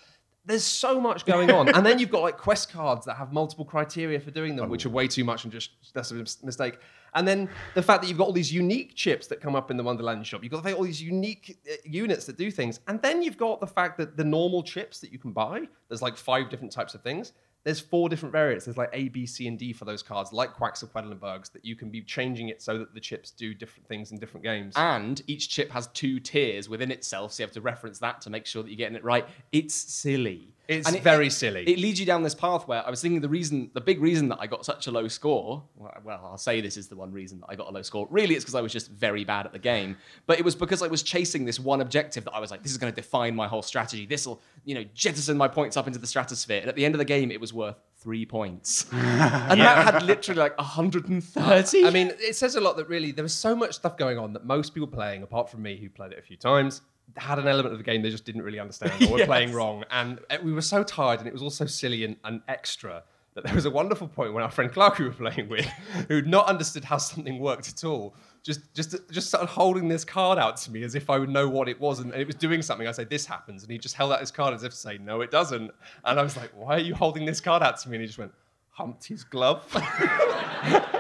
there's 0.46 0.62
so 0.64 1.00
much 1.00 1.24
going 1.34 1.50
on 1.50 1.70
and 1.70 1.86
then 1.86 1.98
you've 1.98 2.10
got 2.10 2.20
like 2.20 2.36
quest 2.36 2.70
cards 2.70 3.06
that 3.06 3.14
have 3.16 3.32
multiple 3.32 3.64
criteria 3.64 4.20
for 4.20 4.30
doing 4.30 4.54
them 4.56 4.68
which 4.68 4.84
are 4.84 4.90
way 4.90 5.08
too 5.08 5.24
much 5.24 5.44
and 5.44 5.50
just 5.52 5.70
that's 5.94 6.10
a 6.10 6.14
mistake 6.44 6.76
and 7.14 7.26
then 7.26 7.49
the 7.75 7.83
fact 7.83 8.02
that 8.02 8.09
you've 8.09 8.18
got 8.18 8.26
all 8.26 8.33
these 8.33 8.52
unique 8.52 8.94
chips 8.94 9.26
that 9.26 9.40
come 9.40 9.54
up 9.54 9.71
in 9.71 9.76
the 9.76 9.83
wonderland 9.83 10.26
shop 10.26 10.42
you've 10.42 10.52
got 10.52 10.73
all 10.73 10.85
these 10.85 11.02
unique 11.02 11.59
uh, 11.71 11.75
units 11.85 12.26
that 12.26 12.37
do 12.37 12.50
things 12.50 12.80
and 12.88 13.00
then 13.02 13.23
you've 13.23 13.38
got 13.38 13.61
the 13.61 13.66
fact 13.66 13.99
that 13.99 14.16
the 14.16 14.25
normal 14.25 14.62
chips 14.62 15.00
that 15.00 15.12
you 15.12 15.18
can 15.18 15.33
buy 15.33 15.62
there's 15.88 16.02
like 16.02 16.16
five 16.16 16.50
different 16.50 16.73
types 16.73 16.94
of 16.94 17.02
things 17.02 17.33
there's 17.64 17.80
four 17.80 18.11
different 18.11 18.33
variants. 18.33 18.66
There's 18.66 18.76
like 18.76 18.90
A, 18.92 19.09
B, 19.09 19.25
C, 19.26 19.49
and 19.49 19.59
D 19.59 19.73
for 19.73 19.87
those 19.87 20.02
cards, 20.02 20.33
like 20.33 20.52
Quacks 20.52 20.83
of 20.83 20.92
Quedlinburgs, 20.92 21.50
that 21.52 21.64
you 21.64 21.75
can 21.75 21.90
be 21.90 22.02
changing 22.02 22.50
it 22.50 22.62
so 22.62 22.78
that 22.78 22.92
the 22.94 23.00
chips 23.00 23.30
do 23.30 23.54
different 23.54 23.88
things 23.88 24.12
in 24.12 24.18
different 24.18 24.44
games. 24.44 24.75
And 24.76 25.21
each 25.26 25.49
chip 25.49 25.71
has 25.71 25.87
two 25.88 26.21
tiers 26.21 26.68
within 26.68 26.90
itself, 26.90 27.33
so 27.33 27.42
you 27.42 27.47
have 27.47 27.54
to 27.54 27.62
reference 27.62 27.99
that 28.00 28.21
to 28.23 28.30
make 28.30 28.44
sure 28.44 28.62
that 28.62 28.68
you're 28.68 28.76
getting 28.76 28.97
it 28.97 29.04
right. 29.04 29.26
It's 29.50 29.75
silly. 29.75 30.53
It's 30.66 30.87
And 30.87 30.97
it- 30.97 31.02
very 31.02 31.28
silly. 31.30 31.62
It 31.68 31.78
leads 31.78 32.00
you 32.00 32.06
down 32.06 32.23
this 32.23 32.35
path 32.35 32.66
where 32.66 32.87
I 32.87 32.90
was 32.90 33.02
thinking 33.02 33.21
the 33.21 33.28
reason, 33.28 33.71
the 33.75 33.80
big 33.80 34.00
reason 34.00 34.28
that 34.28 34.38
I 34.40 34.47
got 34.47 34.64
such 34.64 34.87
a 34.87 34.90
low 34.90 35.09
score. 35.09 35.62
Well, 35.76 35.92
well, 36.04 36.21
I'll 36.25 36.38
say 36.38 36.61
this 36.61 36.76
is 36.76 36.88
the 36.88 36.97
one 36.97 37.12
reason 37.12 37.40
that 37.40 37.47
I 37.50 37.54
got 37.54 37.68
a 37.68 37.71
low 37.71 37.83
score. 37.83 38.06
Really, 38.11 38.35
it's 38.35 38.44
because 38.44 38.54
I 38.54 38.61
was 38.62 38.73
just 38.73 38.90
very 38.90 39.25
bad 39.25 39.44
at 39.47 39.52
the 39.52 39.59
game. 39.59 39.97
But 40.26 40.38
it 40.38 40.44
was 40.44 40.54
because 40.54 40.83
I 40.83 40.87
was 40.87 41.02
chasing 41.02 41.44
this 41.44 41.61
one 41.61 41.80
objective 41.80 42.25
that 42.25 42.33
I 42.33 42.40
was 42.40 42.50
like, 42.50 42.62
this 42.62 42.73
is 42.73 42.78
going 42.78 42.92
to 42.92 42.97
define 42.97 43.35
my 43.37 43.47
whole 43.47 43.62
strategy. 43.62 44.06
This 44.06 44.26
will, 44.26 44.40
you 44.64 44.75
know, 44.75 44.85
jettison 44.94 45.37
my 45.37 45.49
points 45.49 45.76
up 45.76 45.87
into 45.87 45.99
the 45.99 46.06
stratosphere. 46.06 46.61
And 46.61 46.68
at 46.68 46.76
the 46.76 46.85
end 46.85 46.94
of 46.94 46.99
the 46.99 47.04
game, 47.04 47.30
it 47.30 47.40
was 47.40 47.52
worth 47.52 47.76
three 47.99 48.25
points. 48.25 48.87
and 48.92 49.61
that 49.61 49.92
had 49.94 50.02
literally 50.02 50.38
like 50.40 50.56
130. 50.59 51.85
I 51.87 51.90
mean, 51.90 52.12
it 52.18 52.37
says 52.37 52.54
a 52.54 52.61
lot 52.61 52.76
that 52.76 52.88
really 52.88 53.12
there 53.12 53.23
was 53.23 53.35
so 53.35 53.54
much 53.54 53.75
stuff 53.75 53.97
going 53.97 54.18
on 54.18 54.33
that 54.33 54.44
most 54.44 54.75
people 54.75 54.87
playing, 54.87 55.23
apart 55.23 55.50
from 55.50 55.62
me 55.62 55.76
who 55.76 55.88
played 55.88 56.12
it 56.12 56.18
a 56.18 56.23
few 56.23 56.37
times, 56.37 56.80
had 57.16 57.38
an 57.38 57.46
element 57.46 57.73
of 57.73 57.78
the 57.78 57.84
game 57.84 58.02
they 58.02 58.11
just 58.11 58.25
didn't 58.25 58.42
really 58.42 58.58
understand 58.58 58.92
or 59.04 59.12
were 59.12 59.18
Yes. 59.20 59.26
playing 59.26 59.52
wrong. 59.52 59.84
And 59.90 60.18
uh, 60.30 60.38
we 60.42 60.52
were 60.52 60.62
so 60.62 60.82
tired 60.82 61.20
and 61.20 61.28
it 61.28 61.32
was 61.32 61.42
all 61.42 61.50
so 61.50 61.66
silly 61.66 62.04
and, 62.04 62.16
and 62.25 62.40
extra 62.49 63.02
that 63.34 63.44
there 63.44 63.54
was 63.54 63.64
a 63.64 63.70
wonderful 63.70 64.06
point 64.06 64.32
when 64.32 64.42
our 64.44 64.50
friend 64.50 64.70
Clark 64.73 64.96
who 64.96 65.04
we 65.04 65.08
were 65.11 65.14
playing 65.30 65.49
with, 65.49 65.64
who'd 66.08 66.26
not 66.26 66.46
understood 66.46 66.84
how 66.84 66.99
something 66.99 67.38
worked 67.40 67.68
at 67.68 67.82
all, 67.84 68.14
just 68.44 68.61
just 68.75 68.94
just 69.11 69.26
started 69.28 69.46
holding 69.49 69.88
this 69.88 70.04
card 70.04 70.38
out 70.38 70.56
to 70.58 70.70
me 70.70 70.82
as 70.84 70.94
if 70.94 71.08
I 71.11 71.18
would 71.18 71.30
know 71.30 71.49
what 71.49 71.68
it 71.68 71.80
was 71.80 71.99
and 71.99 72.12
it 72.14 72.26
was 72.26 72.37
doing 72.37 72.62
something. 72.62 72.87
I 72.87 72.92
say, 72.92 73.04
this 73.04 73.26
happens. 73.26 73.62
And 73.62 73.73
he 73.73 73.78
just 73.78 73.94
held 73.96 74.12
out 74.12 74.20
his 74.20 74.30
card 74.30 74.54
as 74.54 74.62
if 74.62 74.70
to 74.73 74.76
say, 74.78 74.99
no, 74.99 75.20
it 75.20 75.30
doesn't. 75.30 75.70
And 76.04 76.20
I 76.20 76.23
was 76.23 76.37
like, 76.37 76.50
why 76.54 76.76
are 76.76 76.80
you 76.80 76.94
holding 76.94 77.25
this 77.25 77.40
card 77.40 77.62
out 77.62 77.78
to 77.80 77.88
me? 77.88 77.96
And 77.96 78.02
he 78.02 78.06
just 78.06 78.18
went, 78.18 78.32
Humpty's 78.70 79.25
glove. 79.25 79.64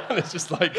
and 0.08 0.18
it's 0.18 0.32
just 0.32 0.50
like, 0.50 0.76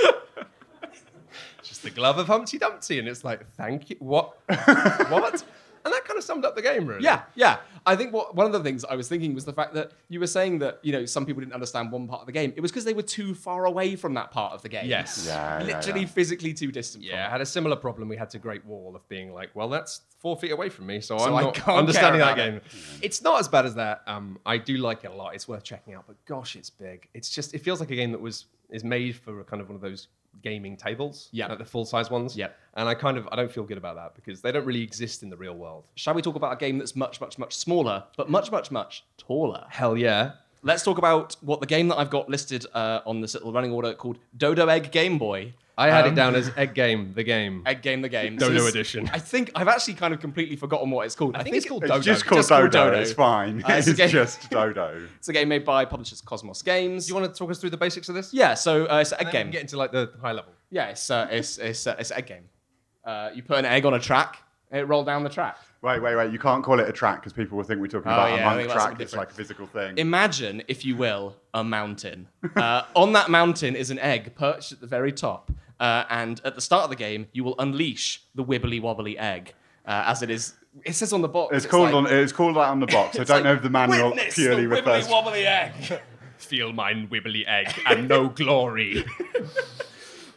the 1.85 1.91
glove 1.91 2.17
of 2.17 2.27
Humpty 2.27 2.57
Dumpty. 2.57 2.99
And 2.99 3.07
it's 3.07 3.23
like, 3.23 3.49
thank 3.53 3.89
you. 3.89 3.95
What? 3.99 4.37
what? 4.47 5.43
And 5.85 5.93
that 5.93 6.03
kind 6.03 6.17
of 6.17 6.23
summed 6.23 6.43
up 6.45 6.55
the 6.55 6.63
game, 6.63 6.87
really. 6.87 7.03
Yeah, 7.03 7.21
yeah. 7.35 7.57
I 7.85 7.95
think 7.95 8.11
what, 8.11 8.35
one 8.35 8.47
of 8.47 8.51
the 8.51 8.59
things 8.61 8.83
I 8.83 8.95
was 8.95 9.07
thinking 9.07 9.35
was 9.35 9.45
the 9.45 9.53
fact 9.53 9.75
that 9.75 9.91
you 10.09 10.19
were 10.19 10.25
saying 10.25 10.57
that 10.59 10.79
you 10.81 10.91
know 10.91 11.05
some 11.05 11.27
people 11.27 11.41
didn't 11.41 11.53
understand 11.53 11.91
one 11.91 12.07
part 12.07 12.21
of 12.21 12.25
the 12.25 12.31
game. 12.31 12.53
It 12.55 12.61
was 12.61 12.71
because 12.71 12.85
they 12.85 12.95
were 12.95 13.03
too 13.03 13.35
far 13.35 13.65
away 13.65 13.95
from 13.95 14.15
that 14.15 14.31
part 14.31 14.53
of 14.53 14.63
the 14.63 14.69
game. 14.69 14.87
Yes. 14.87 15.25
Yeah, 15.27 15.59
yeah, 15.59 15.65
literally 15.65 16.01
yeah. 16.01 16.07
physically 16.07 16.55
too 16.55 16.71
distant. 16.71 17.03
Yeah, 17.03 17.27
I 17.27 17.29
had 17.29 17.39
a 17.39 17.45
similar 17.45 17.75
problem. 17.75 18.09
We 18.09 18.17
had 18.17 18.31
to 18.31 18.39
Great 18.39 18.65
Wall 18.65 18.95
of 18.95 19.07
being 19.09 19.31
like, 19.31 19.51
well, 19.53 19.69
that's 19.69 20.01
four 20.17 20.35
feet 20.35 20.51
away 20.51 20.69
from 20.69 20.87
me, 20.87 21.01
so, 21.01 21.19
So 21.19 21.25
I'm 21.25 21.35
I 21.35 21.41
not 21.43 21.53
can't 21.53 21.77
understanding 21.77 22.19
that 22.19 22.33
about 22.33 22.37
game. 22.37 22.61
It's 23.03 23.21
not 23.21 23.39
as 23.39 23.47
bad 23.47 23.67
as 23.67 23.75
that. 23.75 24.01
Um, 24.07 24.39
I 24.43 24.57
do 24.57 24.77
like 24.77 25.03
it 25.03 25.11
a 25.11 25.13
lot. 25.13 25.35
It's 25.35 25.47
worth 25.47 25.63
checking 25.63 25.93
out, 25.93 26.05
but 26.07 26.15
gosh, 26.25 26.55
it's 26.55 26.71
big. 26.71 27.07
It's 27.13 27.29
just 27.29 27.53
it 27.53 27.59
feels 27.59 27.79
like 27.79 27.91
a 27.91 27.95
game 27.95 28.11
that 28.11 28.21
was 28.21 28.45
is 28.71 28.83
made 28.83 29.15
for 29.15 29.39
a 29.39 29.43
kind 29.43 29.61
of 29.61 29.69
one 29.69 29.75
of 29.75 29.81
those 29.81 30.07
gaming 30.43 30.77
tables, 30.77 31.29
Yeah. 31.31 31.47
like 31.47 31.57
the 31.59 31.65
full 31.65 31.85
size 31.85 32.09
ones. 32.09 32.35
Yeah. 32.37 32.49
and 32.77 32.89
I 32.89 32.93
kind 32.93 33.17
of 33.17 33.27
I 33.31 33.35
don't 33.37 33.51
feel 33.51 33.63
good 33.63 33.77
about 33.77 33.95
that 33.95 34.15
because 34.15 34.41
they 34.41 34.51
don't 34.51 34.65
really 34.65 34.81
exist 34.83 35.23
in 35.23 35.29
the 35.29 35.37
real 35.37 35.55
world. 35.55 35.85
Shall 35.95 36.13
we 36.13 36.21
talk 36.21 36.35
about 36.35 36.53
a 36.53 36.57
game 36.57 36.77
that's 36.77 36.95
much, 36.95 37.21
much, 37.21 37.37
much 37.39 37.55
smaller, 37.55 38.03
but 38.17 38.29
much, 38.29 38.51
much, 38.51 38.69
much 38.71 39.05
taller? 39.17 39.65
Hell 39.69 39.95
yeah. 39.97 40.33
Let's 40.65 40.83
talk 40.83 40.97
about 40.97 41.35
what 41.41 41.59
the 41.61 41.67
game 41.67 41.87
that 41.89 41.97
I've 41.97 42.09
got 42.09 42.27
listed 42.27 42.65
uh, 42.73 42.99
on 43.05 43.21
this 43.21 43.33
little 43.35 43.53
running 43.53 43.71
order 43.71 43.93
called 43.93 44.17
Dodo 44.35 44.67
Egg 44.67 44.91
Game 44.91 45.17
Boy. 45.17 45.53
I 45.77 45.89
had 45.89 46.05
Um, 46.05 46.13
it 46.13 46.15
down 46.15 46.35
as 46.35 46.49
Egg 46.57 46.73
Game, 46.73 47.11
the 47.13 47.23
game. 47.23 47.61
Egg 47.65 47.81
Game 47.81 48.01
the 48.01 48.09
game. 48.09 48.37
Dodo 48.37 48.55
it's- 48.55 48.69
edition. 48.69 49.09
I 49.13 49.19
think 49.19 49.51
I've 49.55 49.67
actually 49.67 49.93
kind 49.95 50.13
of 50.13 50.19
completely 50.21 50.55
forgotten 50.55 50.89
what 50.89 51.05
it's 51.05 51.15
called. 51.15 51.35
I 51.35 51.43
think 51.43 51.55
it's 51.55 51.65
called 51.67 51.83
It's 51.83 51.91
Dodo. 51.91 52.01
just 52.01 52.25
called 52.25 52.39
Just 52.39 52.49
called 52.49 52.71
Dodo. 52.71 52.85
Dodo. 52.91 52.99
It's 53.01 53.11
fine. 53.13 53.61
Uh, 53.63 53.73
it's 53.73 53.87
it's 53.89 53.99
a 53.99 54.01
game- 54.01 54.09
just 54.09 54.49
Dodo. 54.49 55.01
It's 55.17 55.27
a 55.27 55.33
game 55.33 55.49
made 55.49 55.65
by 55.65 55.85
publishers 55.85 56.21
Kosmos 56.21 56.63
Games. 56.63 57.05
Do 57.05 57.09
you 57.13 57.19
want 57.19 57.31
to 57.31 57.37
talk 57.37 57.51
us 57.51 57.59
through 57.59 57.69
the 57.71 57.77
basics 57.77 58.09
of 58.09 58.15
this? 58.15 58.33
yeah, 58.33 58.53
so 58.55 58.85
uh, 58.85 58.99
it's 59.01 59.11
an 59.11 59.19
egg 59.19 59.25
then 59.33 59.33
game. 59.45 59.51
get 59.51 59.61
into 59.61 59.77
like 59.77 59.91
the 59.91 60.11
high 60.21 60.31
level. 60.31 60.53
Yeah, 60.71 60.87
it's 60.87 61.11
uh, 61.11 61.27
it's 61.29 61.57
it's, 61.57 61.85
uh, 61.85 61.95
it's 61.99 62.09
an 62.11 62.17
egg 62.19 62.25
game. 62.27 62.45
Uh, 63.03 63.29
you 63.35 63.43
put 63.43 63.57
an 63.59 63.65
egg 63.65 63.85
on 63.85 63.93
a 63.93 63.99
track, 63.99 64.41
and 64.71 64.79
it 64.81 64.85
rolled 64.85 65.05
down 65.05 65.23
the 65.23 65.29
track. 65.29 65.57
Wait, 65.85 66.01
wait, 66.01 66.15
wait. 66.15 66.31
You 66.31 66.39
can't 66.39 66.63
call 66.63 66.79
it 66.79 66.89
a 66.89 66.91
track 66.91 67.17
because 67.21 67.31
people 67.31 67.57
will 67.57 67.63
think 67.63 67.79
we're 67.79 67.85
talking 67.85 68.11
Oh, 68.11 68.15
about 68.15 68.35
yeah, 68.39 68.49
I 68.49 68.53
a 68.53 68.57
think 68.57 68.69
monk 68.69 68.81
track. 68.81 68.99
It's 68.99 69.13
like 69.15 69.29
a 69.29 69.33
physical 69.33 69.67
thing. 69.67 69.99
Imagine, 69.99 70.63
if 70.67 70.83
you 70.83 70.95
will, 70.95 71.35
a 71.53 71.63
mountain. 71.63 72.27
Uh, 72.55 72.81
on 72.95 73.13
that 73.13 73.29
mountain 73.29 73.75
is 73.75 73.91
an 73.91 73.99
egg 73.99 74.33
perched 74.35 74.71
at 74.71 74.81
the 74.81 74.87
very 74.87 75.11
top, 75.11 75.51
uh, 75.79 76.05
and 76.09 76.41
at 76.43 76.55
the 76.55 76.61
start 76.61 76.85
of 76.85 76.89
the 76.89 76.95
game, 76.95 77.27
you 77.33 77.43
will 77.43 77.53
unleash 77.59 78.23
the 78.33 78.43
wibbly 78.43 78.81
wobbly 78.81 79.15
egg, 79.19 79.53
uh, 79.85 80.05
as 80.07 80.23
it 80.23 80.31
is. 80.31 80.55
It 80.83 80.93
says 80.93 81.13
on 81.13 81.21
the 81.21 81.27
box. 81.27 81.55
it's 81.55 81.67
called 81.67 81.91
like, 81.91 81.93
on. 81.93 82.07
It's 82.07 82.31
called 82.33 82.55
that 82.55 82.67
on 82.67 82.79
the 82.79 82.87
box. 82.87 83.15
I 83.19 83.23
don't 83.23 83.37
like, 83.37 83.43
know 83.43 83.53
if 83.53 83.61
the 83.61 83.69
manual 83.69 84.09
"Witness 84.09 84.33
purely 84.33 84.63
the 84.63 84.69
refers. 84.69 85.05
wibbly 85.07 85.11
wobbly 85.11 85.45
egg. 85.45 86.01
Feel 86.37 86.73
mine 86.73 87.07
wibbly 87.09 87.47
egg 87.47 87.73
and 87.85 88.07
no 88.09 88.27
glory. 88.29 89.05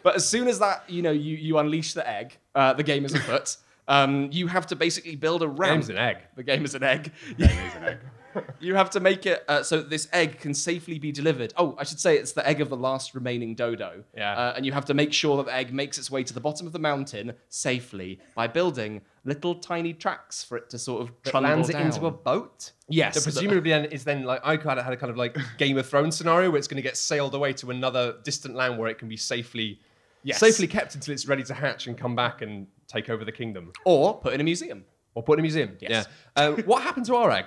But 0.02 0.14
as 0.14 0.28
soon 0.28 0.46
as 0.46 0.58
that, 0.60 0.84
you 0.88 1.02
know, 1.02 1.10
you, 1.10 1.36
you 1.36 1.58
unleash 1.58 1.92
the 1.94 2.08
egg, 2.08 2.36
uh, 2.54 2.72
the 2.74 2.82
game 2.84 3.04
is 3.04 3.14
afoot. 3.14 3.56
Um, 3.88 4.28
you 4.30 4.46
have 4.46 4.66
to 4.68 4.76
basically 4.76 5.16
build 5.16 5.42
a 5.42 5.48
ramp. 5.48 5.74
Game's 5.74 5.88
an 5.90 5.98
egg. 5.98 6.18
The 6.36 6.42
game 6.42 6.64
is 6.64 6.74
an 6.74 6.82
egg. 6.82 7.12
It 7.38 7.50
is 7.50 7.74
an 7.74 7.84
egg. 7.84 7.98
You 8.60 8.74
have 8.74 8.90
to 8.90 9.00
make 9.00 9.26
it 9.26 9.44
uh, 9.48 9.62
so 9.62 9.80
this 9.80 10.06
egg 10.12 10.38
can 10.38 10.52
safely 10.54 10.98
be 10.98 11.12
delivered. 11.12 11.52
Oh, 11.56 11.74
I 11.78 11.84
should 11.84 11.98
say 11.98 12.16
it's 12.18 12.32
the 12.32 12.46
egg 12.46 12.60
of 12.60 12.68
the 12.68 12.76
last 12.76 13.14
remaining 13.14 13.54
dodo. 13.54 14.04
Yeah. 14.16 14.34
Uh, 14.36 14.52
and 14.56 14.66
you 14.66 14.72
have 14.72 14.84
to 14.86 14.94
make 14.94 15.12
sure 15.12 15.36
that 15.38 15.46
the 15.46 15.54
egg 15.54 15.72
makes 15.72 15.98
its 15.98 16.10
way 16.10 16.22
to 16.22 16.34
the 16.34 16.40
bottom 16.40 16.66
of 16.66 16.72
the 16.72 16.78
mountain 16.78 17.32
safely 17.48 18.20
by 18.34 18.46
building 18.46 19.00
little 19.24 19.54
tiny 19.54 19.92
tracks 19.92 20.44
for 20.44 20.56
it 20.56 20.70
to 20.70 20.78
sort 20.78 21.02
of 21.02 21.12
that 21.24 21.30
trundle 21.30 21.50
lands 21.52 21.68
it 21.68 21.74
down. 21.74 21.86
into 21.86 22.06
a 22.06 22.10
boat. 22.10 22.72
Yes, 22.88 23.14
so 23.14 23.22
presumably 23.22 23.70
then 23.70 23.86
is 23.86 24.04
then 24.04 24.24
like 24.24 24.40
I 24.44 24.56
kind 24.56 24.78
of 24.78 24.84
had 24.84 24.94
a 24.94 24.96
kind 24.96 25.10
of 25.10 25.16
like 25.16 25.36
Game 25.56 25.78
of 25.78 25.88
Thrones 25.88 26.16
scenario 26.16 26.50
where 26.50 26.58
it's 26.58 26.68
going 26.68 26.76
to 26.76 26.82
get 26.82 26.96
sailed 26.96 27.34
away 27.34 27.52
to 27.54 27.70
another 27.70 28.16
distant 28.24 28.54
land 28.54 28.78
where 28.78 28.88
it 28.88 28.98
can 28.98 29.08
be 29.08 29.16
safely 29.16 29.80
Yes. 30.24 30.38
safely 30.40 30.66
kept 30.66 30.94
until 30.94 31.14
it's 31.14 31.26
ready 31.26 31.44
to 31.44 31.54
hatch 31.54 31.86
and 31.86 31.96
come 31.96 32.14
back 32.16 32.42
and 32.42 32.66
take 32.88 33.08
over 33.08 33.24
the 33.24 33.32
kingdom 33.32 33.72
or 33.84 34.18
put 34.20 34.32
in 34.34 34.40
a 34.40 34.44
museum. 34.44 34.84
or 35.14 35.22
put 35.22 35.34
in 35.34 35.40
a 35.40 35.42
museum. 35.42 35.76
Yes. 35.80 36.06
Yeah. 36.36 36.42
Um, 36.44 36.56
what 36.64 36.82
happened 36.82 37.06
to 37.06 37.14
our 37.16 37.30
egg? 37.30 37.46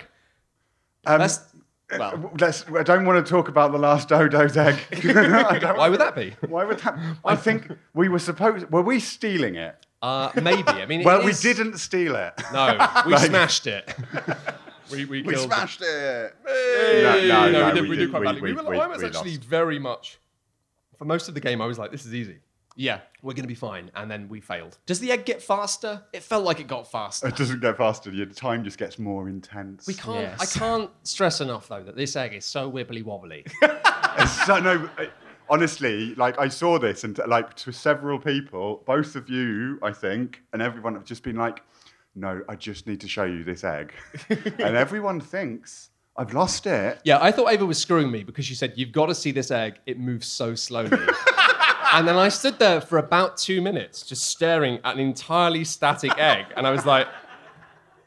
Um, 1.06 1.18
That's 1.18 1.40
well, 1.90 2.14
uh, 2.14 2.28
let's. 2.40 2.64
I 2.74 2.82
don't 2.84 3.04
want 3.04 3.24
to 3.24 3.30
talk 3.30 3.48
about 3.48 3.72
the 3.72 3.78
last 3.78 4.08
Dodo's 4.08 4.56
egg. 4.56 4.76
Why 5.76 5.88
would 5.88 6.00
that 6.00 6.14
be? 6.14 6.34
Why 6.48 6.64
would 6.64 6.78
that? 6.80 6.98
I 7.24 7.36
think 7.36 7.70
we 7.92 8.08
were 8.08 8.18
supposed. 8.20 8.70
Were 8.70 8.82
we 8.82 8.98
stealing 9.00 9.56
it? 9.56 9.74
Uh, 10.00 10.30
maybe. 10.42 10.62
I 10.68 10.86
mean, 10.86 11.00
it 11.00 11.06
Well, 11.06 11.24
we 11.24 11.32
didn't 11.32 11.78
steal 11.78 12.16
it. 12.16 12.32
No, 12.52 12.72
we 13.06 13.12
Like- 13.12 13.26
smashed 13.26 13.66
it. 13.66 13.94
we 14.90 15.04
we, 15.04 15.22
We 15.22 15.36
smashed 15.36 15.80
it. 15.82 16.34
Hey! 16.46 17.02
No, 17.02 17.12
no, 17.12 17.46
we 17.46 17.52
no, 17.52 17.74
did, 17.74 17.82
we 17.84 17.88
we 17.90 17.96
did 17.96 18.02
did- 18.06 18.10
quite 18.10 18.20
we- 18.20 18.26
badly. 18.26 18.40
we- 18.42 18.52
We 18.52 18.62
were- 18.62 18.70
we- 18.70 18.78
I 18.80 18.86
was 18.86 19.00
we 19.02 19.06
actually 19.08 19.30
lost. 19.36 19.44
very 19.44 19.78
much 19.78 20.18
for 20.98 21.04
most 21.04 21.28
of 21.28 21.34
the 21.34 21.40
game. 21.40 21.60
I 21.62 21.66
was 21.66 21.78
like, 21.78 21.90
"This 21.92 22.04
is 22.06 22.14
easy. 22.14 22.38
Yeah. 22.76 23.00
We're 23.22 23.34
going 23.34 23.42
to 23.44 23.48
be 23.48 23.54
fine," 23.54 23.90
and 23.94 24.10
then 24.10 24.28
we 24.28 24.40
failed. 24.40 24.78
Does 24.86 24.98
the 25.00 25.12
egg 25.12 25.24
get 25.24 25.42
faster? 25.42 26.02
It 26.12 26.22
felt 26.22 26.44
like 26.44 26.58
it 26.60 26.66
got 26.66 26.90
faster. 26.90 27.28
It 27.28 27.36
doesn't 27.36 27.60
get 27.60 27.76
faster. 27.76 28.10
Your 28.10 28.26
time 28.26 28.64
just 28.64 28.78
gets 28.78 28.98
more 28.98 29.28
intense. 29.28 29.86
We 29.86 29.94
can't. 29.94 30.20
Yes. 30.22 30.40
I 30.40 30.58
can't 30.58 30.90
stress 31.04 31.40
enough 31.40 31.68
though 31.68 31.82
that 31.82 31.96
this 31.96 32.16
egg 32.16 32.34
is 32.34 32.44
so 32.44 32.70
wibbly 32.70 33.02
wobbly. 33.04 33.44
So 34.46 34.58
no. 34.60 34.88
I- 34.98 35.10
Honestly, 35.50 36.14
like 36.14 36.38
I 36.38 36.48
saw 36.48 36.78
this 36.78 37.04
and 37.04 37.18
like 37.26 37.54
to 37.56 37.72
several 37.72 38.18
people, 38.18 38.82
both 38.86 39.16
of 39.16 39.28
you, 39.28 39.78
I 39.82 39.92
think, 39.92 40.40
and 40.52 40.62
everyone 40.62 40.94
have 40.94 41.04
just 41.04 41.22
been 41.22 41.36
like, 41.36 41.62
"No, 42.14 42.40
I 42.48 42.54
just 42.56 42.86
need 42.86 43.00
to 43.00 43.08
show 43.08 43.24
you 43.24 43.44
this 43.44 43.62
egg," 43.62 43.92
and 44.30 44.76
everyone 44.76 45.20
thinks 45.20 45.90
I've 46.16 46.32
lost 46.32 46.66
it. 46.66 47.00
yeah, 47.04 47.18
I 47.20 47.32
thought 47.32 47.52
Ava 47.52 47.66
was 47.66 47.76
screwing 47.78 48.10
me 48.10 48.22
because 48.24 48.46
she 48.46 48.54
said, 48.54 48.72
"You've 48.76 48.92
got 48.92 49.06
to 49.06 49.14
see 49.14 49.30
this 49.30 49.50
egg. 49.50 49.78
It 49.84 49.98
moves 49.98 50.26
so 50.26 50.54
slowly." 50.54 50.90
and 51.92 52.08
then 52.08 52.16
I 52.16 52.28
stood 52.28 52.58
there 52.58 52.80
for 52.80 52.98
about 52.98 53.36
two 53.36 53.60
minutes 53.62 54.02
just 54.02 54.24
staring 54.24 54.78
at 54.84 54.94
an 54.94 55.00
entirely 55.00 55.64
static 55.64 56.16
egg, 56.18 56.46
and 56.56 56.66
I 56.66 56.70
was 56.70 56.84
like. 56.86 57.06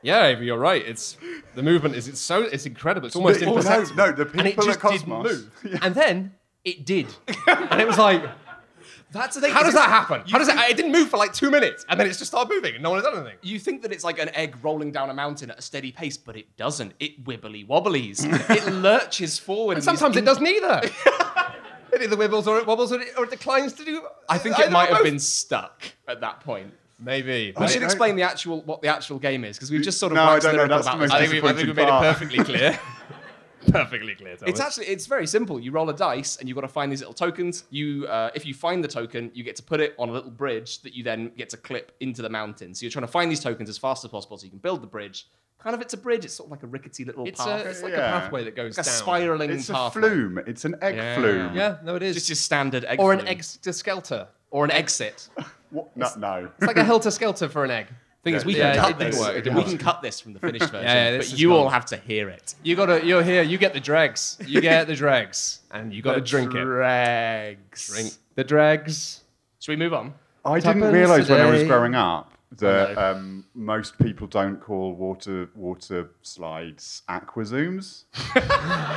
Yeah, 0.01 0.23
Ava, 0.27 0.45
you're 0.45 0.59
right. 0.59 0.85
It's 0.85 1.17
the 1.55 1.63
movement 1.63 1.95
is 1.95 2.07
it's 2.07 2.19
so 2.21 2.43
it's 2.43 2.67
incredible. 2.67 3.07
It's 3.07 3.15
almost 3.15 3.39
No, 3.41 3.47
no, 3.47 3.51
imperceptible. 3.53 3.95
no, 3.95 4.11
the 4.11 4.29
and 4.37 4.41
it 4.41 4.51
people 4.51 4.65
just 4.65 4.77
at 4.77 4.85
Kosmos- 4.85 4.99
didn't 4.99 5.23
move. 5.23 5.51
Yeah. 5.71 5.79
And 5.81 5.95
then 5.95 6.33
it 6.63 6.85
did, 6.85 7.07
and 7.47 7.81
it 7.81 7.87
was 7.87 7.97
like, 7.97 8.23
That's 9.11 9.33
the 9.33 9.41
thing. 9.41 9.51
how 9.51 9.61
is 9.61 9.65
does 9.67 9.73
that 9.73 9.89
happen? 9.89 10.21
How 10.29 10.37
does 10.37 10.47
it? 10.47 10.55
It 10.69 10.77
didn't 10.77 10.91
move 10.91 11.09
for 11.09 11.17
like 11.17 11.33
two 11.33 11.49
minutes, 11.49 11.87
and 11.89 11.99
then 11.99 12.05
it 12.05 12.09
just 12.11 12.27
started 12.27 12.53
moving, 12.53 12.75
and 12.75 12.83
no 12.83 12.91
one 12.91 12.99
had 13.01 13.09
done 13.09 13.19
anything. 13.19 13.39
You 13.41 13.57
think 13.57 13.81
that 13.81 13.91
it's 13.91 14.03
like 14.03 14.19
an 14.19 14.29
egg 14.35 14.55
rolling 14.61 14.91
down 14.91 15.09
a 15.09 15.13
mountain 15.15 15.49
at 15.49 15.57
a 15.57 15.61
steady 15.63 15.91
pace, 15.91 16.17
but 16.17 16.35
it 16.37 16.55
doesn't. 16.55 16.93
It 16.99 17.23
wibbly 17.23 17.65
wobblies. 17.67 18.25
it 18.51 18.71
lurches 18.73 19.39
forward. 19.39 19.77
And 19.77 19.87
in 19.87 19.91
these 19.91 19.99
sometimes 19.99 20.17
it 20.17 20.19
in- 20.19 20.25
does 20.25 20.39
neither. 20.39 20.81
it 21.93 22.01
either 22.01 22.15
wibbles 22.15 22.47
or 22.47 22.57
it 22.59 22.65
wobbles 22.67 22.91
or 22.91 23.01
it, 23.01 23.09
or 23.17 23.23
it 23.25 23.29
declines 23.31 23.73
to 23.73 23.85
do. 23.85 24.05
I 24.29 24.37
think 24.37 24.55
either 24.57 24.67
it 24.69 24.71
might 24.71 24.85
or 24.89 24.95
have 24.95 24.97
both. 24.97 25.03
been 25.05 25.19
stuck 25.19 25.83
at 26.07 26.21
that 26.21 26.41
point. 26.41 26.73
maybe. 26.99 27.53
We 27.57 27.65
I- 27.65 27.69
should 27.69 27.81
I- 27.83 27.85
explain 27.85 28.15
the 28.15 28.23
actual 28.23 28.61
what 28.61 28.81
the 28.81 28.87
actual 28.87 29.19
game 29.19 29.43
is 29.43 29.57
because 29.57 29.71
we've 29.71 29.81
just 29.81 29.99
sort 29.99 30.11
of 30.11 30.15
No, 30.15 30.23
I 30.23 30.33
waxed 30.33 30.43
don't 30.47 30.53
know, 30.55 30.63
lyrical 30.63 30.77
that's 30.77 30.85
the 30.87 30.91
about 30.91 30.99
most 30.99 31.11
this. 31.11 31.21
I 31.21 31.27
think, 31.27 31.43
we, 31.43 31.49
I 31.49 31.53
think 31.53 31.67
we 31.67 31.73
made 31.73 31.83
it 31.87 32.01
perfectly 32.01 32.43
clear. 32.43 32.79
perfectly 33.71 34.15
clear. 34.15 34.35
Thomas. 34.35 34.49
It's 34.51 34.59
actually 34.59 34.85
it's 34.87 35.05
very 35.05 35.27
simple. 35.27 35.59
You 35.59 35.71
roll 35.71 35.89
a 35.89 35.93
dice 35.95 36.37
and 36.37 36.47
you've 36.47 36.55
got 36.55 36.61
to 36.61 36.67
find 36.67 36.91
these 36.91 36.99
little 37.01 37.13
tokens. 37.13 37.63
You 37.69 38.07
uh, 38.07 38.29
if 38.35 38.45
you 38.45 38.53
find 38.53 38.83
the 38.83 38.87
token, 38.87 39.31
you 39.33 39.43
get 39.43 39.55
to 39.57 39.63
put 39.63 39.79
it 39.79 39.95
on 39.99 40.09
a 40.09 40.11
little 40.11 40.31
bridge 40.31 40.81
that 40.83 40.93
you 40.93 41.03
then 41.03 41.31
get 41.37 41.49
to 41.49 41.57
clip 41.57 41.91
into 41.99 42.21
the 42.21 42.29
mountain. 42.29 42.73
So 42.73 42.83
you're 42.85 42.91
trying 42.91 43.05
to 43.05 43.11
find 43.11 43.29
these 43.31 43.39
tokens 43.41 43.69
as 43.69 43.77
fast 43.77 44.03
as 44.05 44.11
possible 44.11 44.37
so 44.37 44.43
you 44.45 44.49
can 44.49 44.59
build 44.59 44.81
the 44.81 44.87
bridge. 44.87 45.27
Kind 45.59 45.73
of 45.73 45.81
it's 45.81 45.93
a 45.95 45.97
bridge. 45.97 46.25
It's 46.25 46.35
sort 46.35 46.47
of 46.47 46.51
like 46.51 46.63
a 46.63 46.67
rickety 46.67 47.05
little 47.05 47.25
It's, 47.27 47.43
path. 47.43 47.65
a, 47.65 47.69
it's 47.69 47.81
like 47.81 47.93
Yeah. 47.93 48.17
a 48.17 48.19
pathway 48.21 48.43
that 48.43 48.55
goes 48.55 48.77
like 48.77 48.85
a 48.85 48.89
down. 48.89 48.97
spiraling 48.97 49.49
It's 49.49 49.69
a 49.69 49.73
pathway. 49.73 50.01
flume. 50.01 50.37
It's 50.45 50.63
an 50.65 50.75
egg 50.81 50.95
Yeah. 50.95 51.15
flume. 51.15 51.55
Yeah, 51.55 51.77
no, 51.83 51.95
it 51.95 52.03
is. 52.03 52.15
Just 52.15 52.29
your 52.29 52.35
standard 52.35 52.85
egg 52.85 52.99
or 52.99 53.13
an 53.13 53.19
flume. 53.19 53.31
exoskeleton. 53.31 54.27
or 54.51 54.63
an 54.65 54.71
exit. 54.71 55.27
What? 55.71 55.95
No, 55.97 56.07
no. 56.17 56.49
It's 56.57 56.67
like 56.67 56.77
a 56.77 56.83
helter 56.83 57.09
skelter 57.09 57.49
for 57.49 57.63
an 57.65 57.71
egg. 57.71 57.87
Thing 58.25 58.33
is, 58.33 58.43
we 58.43 58.57
Yeah, 58.57 58.73
can 58.73 58.83
cut 58.83 58.97
this. 58.99 59.19
work, 59.19 59.35
we 59.45 59.63
can 59.63 59.77
cut 59.77 60.01
this 60.01 60.19
from 60.19 60.33
the 60.33 60.39
finished 60.39 60.65
version, 60.71 60.83
yeah, 60.83 61.11
this 61.11 61.29
but 61.29 61.33
is 61.35 61.41
you 61.41 61.53
all 61.55 61.69
have 61.69 61.85
to 61.85 61.97
hear 61.97 62.27
it. 62.27 62.55
You 62.63 62.75
gotta, 62.75 63.05
you're 63.05 63.21
here. 63.21 63.43
You 63.43 63.57
get 63.59 63.73
the 63.73 63.79
dregs. 63.79 64.37
You 64.45 64.61
get 64.61 64.87
the 64.87 64.95
dregs, 64.95 65.59
and 65.71 65.93
you 65.93 66.01
gotta 66.01 66.21
drink 66.21 66.53
it. 66.55 66.59
Dregs. 66.63 67.87
Drink 67.87 68.13
the 68.33 68.43
dregs. 68.43 69.21
Should 69.59 69.71
we 69.73 69.75
move 69.77 69.93
on? 69.93 70.15
I 70.43 70.55
didn't 70.59 70.81
happens 70.81 70.93
realise 70.93 71.29
when 71.29 71.39
I 71.41 71.49
was 71.51 71.63
growing 71.63 71.93
up 71.95 72.31
that 72.57 72.97
um, 72.97 73.45
most 73.53 73.97
people 73.99 74.25
don't 74.27 74.59
call 74.59 74.93
water 74.95 75.47
water 75.55 76.09
slides 76.23 77.03
aquazooms. 77.07 78.05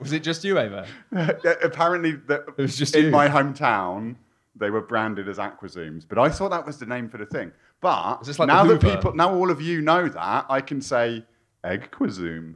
Was 0.00 0.12
it 0.12 0.22
just 0.24 0.42
you, 0.44 0.58
Ava? 0.58 0.86
Apparently, 1.62 2.12
that 2.26 2.44
It 2.58 2.62
was 2.62 2.76
just 2.76 2.96
in 2.96 3.04
you. 3.06 3.10
my 3.10 3.28
hometown, 3.28 4.16
they 4.56 4.68
were 4.68 4.80
branded 4.80 5.28
as 5.28 5.38
aquazooms, 5.38 6.04
but 6.08 6.18
I 6.18 6.28
thought 6.28 6.50
that 6.50 6.66
was 6.66 6.78
the 6.78 6.86
name 6.86 7.08
for 7.08 7.18
the 7.18 7.26
thing. 7.26 7.52
But 7.82 8.20
Is 8.22 8.28
this 8.28 8.38
like 8.38 8.46
now 8.46 8.64
that 8.64 8.80
people, 8.80 9.12
now 9.14 9.34
all 9.34 9.50
of 9.50 9.60
you 9.60 9.82
know 9.82 10.08
that, 10.08 10.46
I 10.48 10.60
can 10.62 10.80
say 10.80 11.24
eggquazoom. 11.64 12.54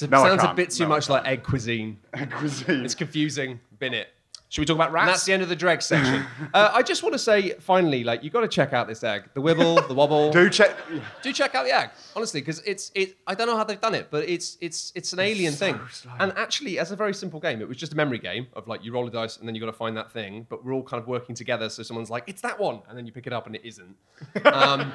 It 0.00 0.10
No, 0.10 0.24
sounds 0.24 0.42
a 0.42 0.46
can't. 0.46 0.56
bit 0.56 0.70
too 0.70 0.84
No, 0.84 0.88
much 0.88 1.10
like 1.10 1.26
egg 1.26 1.42
cuisine. 1.44 1.98
Eggquazoom. 2.14 2.84
It's 2.84 2.94
confusing. 2.94 3.60
Bin 3.78 3.92
it. 3.92 4.08
Should 4.52 4.60
we 4.60 4.66
talk 4.66 4.76
about 4.76 4.92
rats? 4.92 5.04
And 5.04 5.14
that's 5.14 5.24
the 5.24 5.32
end 5.32 5.42
of 5.42 5.48
the 5.48 5.56
dreg 5.56 5.80
section. 5.80 6.26
uh, 6.54 6.72
I 6.74 6.82
just 6.82 7.02
want 7.02 7.14
to 7.14 7.18
say, 7.18 7.54
finally, 7.58 8.04
like 8.04 8.22
you've 8.22 8.34
got 8.34 8.42
to 8.42 8.48
check 8.48 8.74
out 8.74 8.86
this 8.86 9.02
egg, 9.02 9.30
the 9.32 9.40
wibble, 9.40 9.88
the 9.88 9.94
wobble. 9.94 10.30
Do 10.32 10.50
check. 10.50 10.76
do 11.22 11.32
check 11.32 11.54
out 11.54 11.64
the 11.64 11.74
egg 11.74 11.88
honestly 12.14 12.40
because 12.40 12.60
it's 12.60 12.90
it 12.94 13.16
i 13.26 13.34
don't 13.34 13.46
know 13.46 13.56
how 13.56 13.64
they've 13.64 13.80
done 13.80 13.94
it 13.94 14.08
but 14.10 14.28
it's 14.28 14.58
it's 14.60 14.92
it's 14.94 15.12
an 15.12 15.20
alien 15.20 15.52
thing 15.54 15.78
and 16.20 16.32
actually 16.36 16.78
as 16.78 16.92
a 16.92 16.96
very 16.96 17.14
simple 17.14 17.40
game 17.40 17.60
it 17.60 17.68
was 17.68 17.76
just 17.76 17.92
a 17.92 17.96
memory 17.96 18.18
game 18.18 18.46
of 18.54 18.68
like 18.68 18.84
you 18.84 18.92
roll 18.92 19.06
a 19.06 19.10
dice 19.10 19.38
and 19.38 19.48
then 19.48 19.54
you 19.54 19.60
got 19.60 19.66
to 19.66 19.72
find 19.72 19.96
that 19.96 20.10
thing 20.12 20.46
but 20.48 20.64
we're 20.64 20.72
all 20.72 20.82
kind 20.82 21.00
of 21.00 21.08
working 21.08 21.34
together 21.34 21.68
so 21.68 21.82
someone's 21.82 22.10
like 22.10 22.24
it's 22.26 22.42
that 22.42 22.58
one 22.58 22.80
and 22.88 22.98
then 22.98 23.06
you 23.06 23.12
pick 23.12 23.26
it 23.26 23.32
up 23.32 23.46
and 23.46 23.56
it 23.56 23.64
isn't 23.64 23.96
um, 24.44 24.92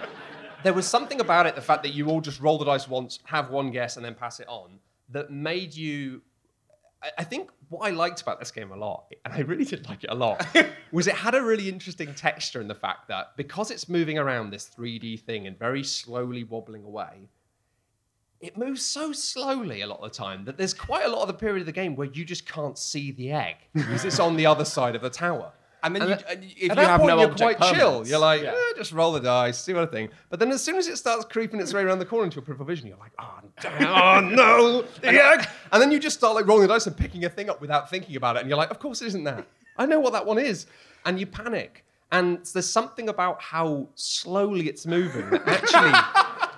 there 0.64 0.74
was 0.74 0.86
something 0.86 1.20
about 1.20 1.46
it 1.46 1.56
the 1.56 1.62
fact 1.62 1.84
that 1.84 1.94
you 1.94 2.10
all 2.10 2.22
just 2.22 2.40
roll 2.40 2.58
the 2.58 2.66
dice 2.66 2.88
once 2.88 3.20
have 3.24 3.50
one 3.50 3.72
guess 3.72 3.96
and 3.96 4.06
then 4.06 4.14
pass 4.14 4.40
it 4.40 4.48
on 4.48 4.80
that 5.10 5.32
made 5.32 5.74
you 5.74 6.22
I- 7.04 7.12
I 7.20 7.24
think 7.24 7.50
what 7.70 7.88
I 7.88 7.92
liked 7.92 8.22
about 8.22 8.40
this 8.40 8.50
game 8.52 8.72
a 8.72 8.76
lot, 8.76 9.12
and 9.26 9.34
I 9.34 9.40
really 9.42 9.66
did 9.66 9.88
like 9.88 10.04
it 10.04 10.10
a 10.10 10.16
lot, 10.16 10.46
was 10.92 11.08
it 11.08 11.16
had 11.16 11.36
a 11.36 11.42
really 11.44 11.70
interesting 11.70 12.14
texture 12.16 12.60
in 12.62 12.68
the 12.68 12.76
fact 12.76 13.08
that 13.10 13.36
because 13.38 13.72
it's 13.72 13.88
moving 13.88 14.18
around 14.18 14.50
this 14.52 14.70
3D 14.76 15.20
thing 15.22 15.46
and 15.48 15.58
very 15.60 15.84
slowly 15.84 16.44
wobbling 16.44 16.84
away, 16.84 17.30
it 18.40 18.56
moves 18.58 18.84
so 18.84 19.12
slowly 19.12 19.82
a 19.82 19.88
lot 19.88 20.00
of 20.00 20.12
the 20.12 20.16
time 20.18 20.46
that 20.46 20.58
there's 20.58 20.74
quite 20.74 21.06
a 21.06 21.10
lot 21.10 21.22
of 21.22 21.28
the 21.28 21.34
period 21.34 21.60
of 21.62 21.66
the 21.66 21.72
game 21.72 21.96
where 21.96 22.08
you 22.08 22.24
just 22.24 22.48
can't 22.48 22.78
see 22.78 23.12
the 23.12 23.32
egg 23.32 23.56
because 23.74 24.06
it's 24.06 24.20
on 24.20 24.36
the 24.36 24.46
other 24.46 24.66
side 24.66 24.96
of 24.96 25.02
the 25.02 25.10
tower. 25.10 25.52
And 25.88 25.96
then 25.96 26.02
And 26.04 26.10
you, 26.10 26.16
at- 26.16 26.32
and 26.32 26.44
if 26.44 26.62
you 26.62 26.68
that 26.70 26.78
have 26.78 27.00
point, 27.02 27.10
no 27.16 27.20
you're 27.22 27.34
quite 27.36 27.60
chill. 27.74 28.06
You're 28.08 28.20
like, 28.20 28.42
Yeah. 28.44 28.52
eh, 28.54 28.74
just 28.78 28.92
roll 28.92 29.12
the 29.14 29.20
dice, 29.20 29.58
see 29.58 29.74
what 29.74 29.84
I 29.84 29.92
think. 29.92 30.12
But 30.30 30.40
then 30.40 30.52
as 30.52 30.62
soon 30.64 30.76
as 30.78 30.88
it 30.88 30.98
starts 30.98 31.26
creeping 31.26 31.60
its 31.60 31.74
way 31.74 31.82
around 31.82 32.00
the 32.00 32.06
corner 32.06 32.26
into 32.26 32.36
your 32.36 32.44
peripheral 32.44 32.68
vision, 32.68 32.88
you're 32.88 32.98
like, 32.98 33.14
oh, 33.20 33.40
damn, 33.62 33.84
oh 33.88 34.20
no, 34.22 34.86
egg. 35.04 35.48
And 35.72 35.82
then 35.82 35.92
you 35.92 36.00
just 36.00 36.18
start 36.18 36.36
like 36.36 36.46
rolling 36.48 36.68
the 36.68 36.74
dice 36.74 36.88
and 36.88 36.96
picking 36.96 37.26
a 37.26 37.30
thing 37.30 37.50
up 37.50 37.62
without 37.62 37.90
thinking 37.90 38.16
about 38.16 38.36
it. 38.36 38.42
And 38.42 38.50
you're 38.50 38.58
like, 38.58 38.72
of 38.72 38.80
course 38.80 39.02
it 39.02 39.08
isn't 39.08 39.24
that. 39.26 39.46
I 39.78 39.86
know 39.86 40.00
what 40.00 40.14
that 40.14 40.26
one 40.26 40.38
is. 40.40 40.66
And 41.06 41.20
you 41.20 41.26
panic. 41.26 41.84
And 42.12 42.46
there's 42.54 42.70
something 42.70 43.10
about 43.10 43.42
how 43.42 43.88
slowly 43.96 44.70
it's 44.70 44.86
moving 44.86 45.26
actually. 45.46 45.92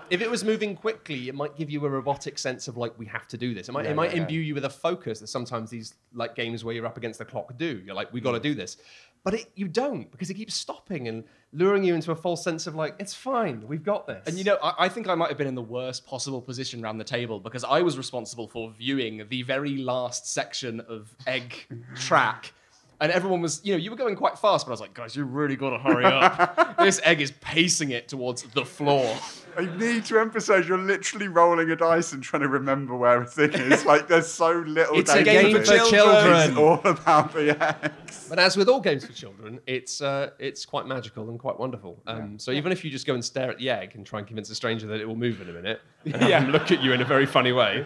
If 0.10 0.22
it 0.22 0.32
was 0.32 0.44
moving 0.44 0.76
quickly, 0.76 1.30
it 1.30 1.36
might 1.36 1.56
give 1.56 1.70
you 1.70 1.86
a 1.86 1.90
robotic 1.90 2.40
sense 2.40 2.68
of 2.68 2.78
like 2.78 2.98
we 2.98 3.06
have 3.06 3.28
to 3.28 3.38
do 3.38 3.54
this. 3.54 3.70
It 3.70 3.74
might, 3.74 3.86
it 3.86 3.96
might 3.96 4.10
yeah, 4.10 4.16
yeah. 4.16 4.22
imbue 4.24 4.42
you 4.42 4.56
with 4.56 4.66
a 4.66 4.70
focus 4.72 5.20
that 5.20 5.28
sometimes 5.28 5.70
these 5.70 5.94
like 6.16 6.34
games 6.36 6.64
where 6.66 6.74
you're 6.74 6.88
up 6.88 6.98
against 6.98 7.20
the 7.20 7.26
clock 7.26 7.56
do. 7.60 7.80
You're 7.86 7.94
like, 7.94 8.12
we 8.12 8.20
got 8.20 8.32
to 8.32 8.40
do 8.40 8.56
this, 8.56 8.78
but 9.24 9.34
it, 9.34 9.52
you 9.56 9.68
don't 9.68 10.10
because 10.12 10.30
it 10.30 10.36
keeps 10.36 10.56
stopping 10.56 11.08
and 11.08 11.24
luring 11.52 11.84
you 11.84 11.96
into 11.96 12.12
a 12.12 12.16
false 12.16 12.44
sense 12.44 12.68
of 12.68 12.76
like 12.76 12.96
it's 13.00 13.14
fine, 13.14 13.68
we've 13.68 13.84
got 13.84 14.08
this. 14.08 14.28
And 14.28 14.38
you 14.38 14.44
know, 14.44 14.58
I, 14.62 14.86
I 14.86 14.90
think 14.90 15.08
I 15.08 15.16
might 15.16 15.30
have 15.30 15.38
been 15.38 15.48
in 15.48 15.56
the 15.56 15.62
worst 15.62 16.06
possible 16.06 16.42
position 16.42 16.84
around 16.84 16.98
the 16.98 17.04
table 17.04 17.40
because 17.40 17.64
I 17.64 17.82
was 17.82 17.98
responsible 17.98 18.48
for 18.48 18.72
viewing 18.72 19.26
the 19.30 19.44
very 19.44 19.78
last 19.78 20.32
section 20.32 20.80
of 20.82 21.16
Egg 21.28 21.68
Track. 21.96 22.54
And 23.02 23.12
everyone 23.14 23.42
was, 23.42 23.62
you 23.64 23.74
know, 23.74 23.78
you 23.78 23.92
were 23.92 23.98
going 23.98 24.16
quite 24.18 24.38
fast, 24.38 24.66
but 24.66 24.72
I 24.72 24.74
was 24.74 24.82
like, 24.82 24.94
guys, 24.94 25.16
you 25.16 25.24
really 25.24 25.56
got 25.56 25.70
to 25.70 25.78
hurry 25.80 26.04
up. 26.06 26.78
this 26.80 27.00
egg 27.04 27.22
is 27.22 27.32
pacing 27.40 27.92
it 27.92 28.10
towards 28.10 28.44
the 28.44 28.66
floor. 28.66 29.16
I 29.58 29.66
need 29.78 30.06
to 30.06 30.20
emphasize 30.20 30.68
you're 30.68 30.78
literally 30.78 31.28
rolling 31.28 31.70
a 31.72 31.76
dice 31.76 32.12
and 32.14 32.22
trying 32.22 32.42
to 32.44 32.48
remember 32.50 32.96
where 32.96 33.22
a 33.22 33.26
thing 33.26 33.52
is. 33.54 33.86
Like 33.90 34.08
there's 34.08 34.28
so 34.28 34.52
little. 34.52 35.00
It's 35.00 35.12
a 35.14 35.24
game 35.24 35.56
for 35.56 35.62
it. 35.62 35.90
children. 35.90 36.50
It's 36.50 36.58
all 36.58 36.82
about 36.86 37.34
the 37.34 37.58
eggs. 37.86 38.28
But 38.30 38.38
as 38.38 38.56
with 38.56 38.68
all 38.70 38.80
games 38.82 39.06
for 39.06 39.14
children, 39.14 39.60
it's 39.66 40.02
uh, 40.02 40.32
it's 40.38 40.66
quite 40.66 40.86
magical 40.86 41.30
and 41.30 41.40
quite 41.40 41.58
wonderful. 41.60 42.02
Um, 42.06 42.38
So 42.38 42.52
even 42.52 42.72
if 42.72 42.84
you 42.86 42.92
just 42.92 43.08
go 43.08 43.14
and 43.16 43.24
stare 43.26 43.50
at 43.50 43.58
the 43.58 43.70
egg 43.70 43.96
and 43.96 44.06
try 44.06 44.20
and 44.20 44.28
convince 44.28 44.50
a 44.50 44.56
stranger 44.56 44.86
that 44.88 45.00
it 45.00 45.06
will 45.08 45.16
move 45.16 45.42
in 45.42 45.50
a 45.50 45.54
minute, 45.54 45.82
and 46.06 46.22
Yeah. 46.30 46.46
look 46.48 46.72
at 46.72 46.84
you 46.84 46.94
in 46.94 47.02
a 47.02 47.06
very 47.06 47.26
funny 47.26 47.52
way, 47.54 47.86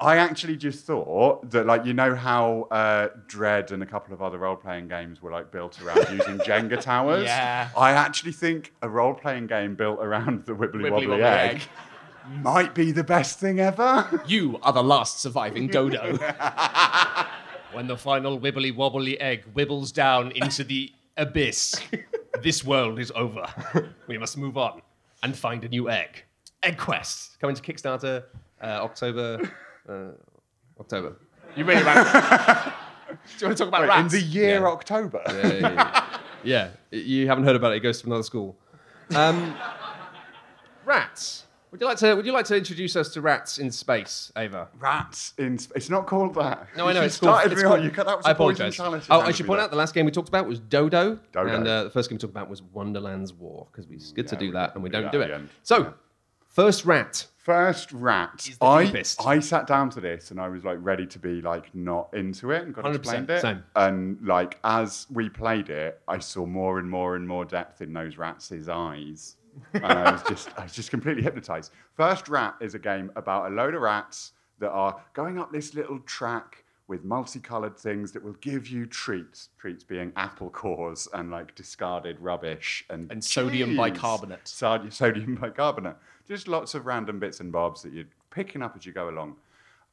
I 0.00 0.16
actually 0.16 0.56
just 0.56 0.86
thought 0.86 1.50
that, 1.50 1.66
like, 1.66 1.84
you 1.84 1.92
know 1.92 2.14
how 2.14 2.62
uh, 2.70 3.08
Dread 3.26 3.70
and 3.70 3.82
a 3.82 3.86
couple 3.86 4.14
of 4.14 4.22
other 4.22 4.38
role-playing 4.38 4.88
games 4.88 5.20
were 5.20 5.30
like 5.30 5.50
built 5.52 5.80
around 5.82 5.98
using 6.10 6.38
Jenga 6.46 6.80
towers. 6.80 7.24
Yeah. 7.24 7.68
I 7.76 7.92
actually 7.92 8.32
think 8.32 8.72
a 8.80 8.88
role-playing 8.88 9.46
game 9.46 9.74
built 9.74 9.98
around 10.00 10.46
the 10.46 10.52
wibbly, 10.54 10.82
Wibbly 10.84 10.90
wobbly, 10.90 11.06
wobbly 11.08 11.22
egg, 11.24 11.56
egg. 11.56 11.62
might 12.42 12.74
be 12.74 12.92
the 12.92 13.04
best 13.04 13.38
thing 13.38 13.60
ever. 13.60 14.22
You 14.26 14.58
are 14.62 14.72
the 14.72 14.82
last 14.82 15.20
surviving 15.20 15.66
dodo. 15.68 16.16
when 17.72 17.86
the 17.86 17.96
final 17.96 18.40
wibbly 18.40 18.74
wobbly 18.74 19.20
egg 19.20 19.44
wibbles 19.54 19.92
down 19.92 20.32
into 20.32 20.64
the 20.64 20.90
abyss, 21.18 21.74
this 22.42 22.64
world 22.64 22.98
is 22.98 23.12
over. 23.14 23.46
we 24.06 24.16
must 24.16 24.38
move 24.38 24.56
on 24.56 24.80
and 25.22 25.36
find 25.36 25.62
a 25.64 25.68
new 25.68 25.90
egg. 25.90 26.24
Egg 26.62 26.78
Quest 26.78 27.38
coming 27.38 27.54
to 27.56 27.62
Kickstarter 27.62 28.24
uh, 28.62 28.66
October. 28.66 29.40
Uh, 29.90 30.12
October. 30.78 31.16
You 31.56 31.64
mean 31.64 31.82
ran. 31.84 32.04
Do 33.10 33.16
you 33.40 33.46
want 33.48 33.58
to 33.58 33.64
talk 33.64 33.68
about 33.68 33.82
in 33.82 33.88
rats? 33.88 34.14
In 34.14 34.20
the 34.20 34.26
year 34.26 34.60
Yeah. 34.60 34.66
October. 34.68 35.20
yeah, 36.44 36.68
you 36.92 37.26
haven't 37.26 37.44
heard 37.44 37.56
about 37.56 37.72
it. 37.72 37.76
It 37.76 37.80
goes 37.80 38.00
to 38.02 38.06
another 38.06 38.22
school. 38.22 38.56
Um, 39.14 39.54
rats. 40.84 41.44
Would 41.70 41.80
you 41.80 41.86
like 41.86 41.98
to? 41.98 42.14
Would 42.14 42.26
you 42.26 42.32
like 42.32 42.46
to 42.46 42.56
introduce 42.56 42.96
us 42.96 43.10
to 43.14 43.20
rats 43.20 43.58
in 43.58 43.70
space, 43.70 44.32
Ava? 44.36 44.68
Rats 44.80 45.34
in 45.38 45.56
sp- 45.58 45.74
It's 45.76 45.88
not 45.90 46.06
called 46.06 46.34
that. 46.34 46.66
No, 46.76 46.88
I 46.88 46.92
know 46.92 47.00
You 47.00 47.06
it's 47.06 47.18
called. 47.18 47.34
started 47.36 47.52
it's 47.52 47.62
me 47.62 47.68
called. 47.68 47.84
You 47.84 47.90
cut 47.90 48.06
that 48.06 48.16
was 48.16 48.26
I 48.26 48.32
a 48.32 48.34
poison 48.34 48.62
apologize. 48.66 48.76
chalice. 48.76 49.06
Oh, 49.08 49.20
I 49.20 49.30
should 49.30 49.46
point 49.46 49.58
that. 49.60 49.64
out 49.64 49.70
the 49.70 49.76
last 49.76 49.94
game 49.94 50.04
we 50.04 50.10
talked 50.10 50.28
about 50.28 50.48
was 50.48 50.58
Dodo, 50.58 51.18
Dodo. 51.32 51.54
and 51.54 51.66
uh, 51.68 51.84
the 51.84 51.90
first 51.90 52.10
game 52.10 52.16
we 52.16 52.20
talked 52.20 52.32
about 52.32 52.48
was 52.50 52.62
Wonderland's 52.62 53.32
War 53.32 53.68
because 53.70 53.88
it's 53.90 54.10
good 54.10 54.26
to 54.28 54.36
do 54.36 54.50
that 54.52 54.74
and 54.74 54.82
we 54.82 54.90
do 54.90 55.00
don't 55.02 55.12
do 55.12 55.20
it. 55.20 55.28
the. 55.28 55.48
So, 55.62 55.78
Yeah. 55.78 55.90
first 56.48 56.84
rat. 56.84 57.26
First 57.42 57.90
rat. 57.92 58.46
Is 58.48 58.58
the 58.58 58.64
I, 58.64 58.84
deepest. 58.84 59.26
I 59.26 59.40
sat 59.40 59.66
down 59.66 59.88
to 59.90 60.00
this 60.00 60.30
and 60.30 60.40
I 60.40 60.48
was 60.48 60.64
like 60.64 60.78
ready 60.80 61.06
to 61.06 61.18
be 61.18 61.40
like 61.40 61.74
not 61.74 62.08
into 62.12 62.50
it 62.50 62.62
and 62.62 62.74
got 62.74 62.84
100%, 62.84 62.94
explained 62.96 63.30
it. 63.30 63.40
same. 63.40 63.62
And 63.76 64.18
like 64.22 64.58
as 64.62 65.06
we 65.10 65.28
played 65.30 65.70
it, 65.70 66.00
I 66.06 66.18
saw 66.18 66.44
more 66.44 66.78
and 66.78 66.88
more 66.90 67.16
and 67.16 67.26
more 67.26 67.44
depth 67.46 67.80
in 67.80 67.92
those 67.92 68.18
rats' 68.18 68.52
eyes. 68.68 69.36
and 69.72 69.84
I 69.84 70.12
was 70.12 70.22
just 70.24 70.50
I 70.58 70.64
was 70.64 70.72
just 70.72 70.90
completely 70.90 71.22
hypnotized. 71.22 71.72
First 71.96 72.28
Rat 72.28 72.54
is 72.60 72.74
a 72.74 72.78
game 72.78 73.10
about 73.16 73.50
a 73.50 73.54
load 73.54 73.74
of 73.74 73.80
rats 73.82 74.32
that 74.58 74.70
are 74.70 75.00
going 75.14 75.38
up 75.38 75.50
this 75.50 75.74
little 75.74 75.98
track 76.00 76.64
with 76.88 77.04
multicolored 77.04 77.76
things 77.78 78.12
that 78.12 78.22
will 78.22 78.34
give 78.40 78.68
you 78.68 78.84
treats. 78.84 79.48
Treats 79.58 79.82
being 79.82 80.12
apple 80.16 80.50
cores 80.50 81.08
and 81.14 81.30
like 81.30 81.54
discarded 81.54 82.20
rubbish 82.20 82.84
and 82.90 83.10
And 83.10 83.24
sodium 83.24 83.70
cheese. 83.70 83.76
bicarbonate. 83.78 84.46
Sod- 84.46 84.92
sodium 84.92 85.36
bicarbonate. 85.36 85.96
Just 86.30 86.46
lots 86.46 86.74
of 86.76 86.86
random 86.86 87.18
bits 87.18 87.40
and 87.40 87.50
bobs 87.50 87.82
that 87.82 87.92
you're 87.92 88.04
picking 88.30 88.62
up 88.62 88.76
as 88.76 88.86
you 88.86 88.92
go 88.92 89.08
along. 89.10 89.34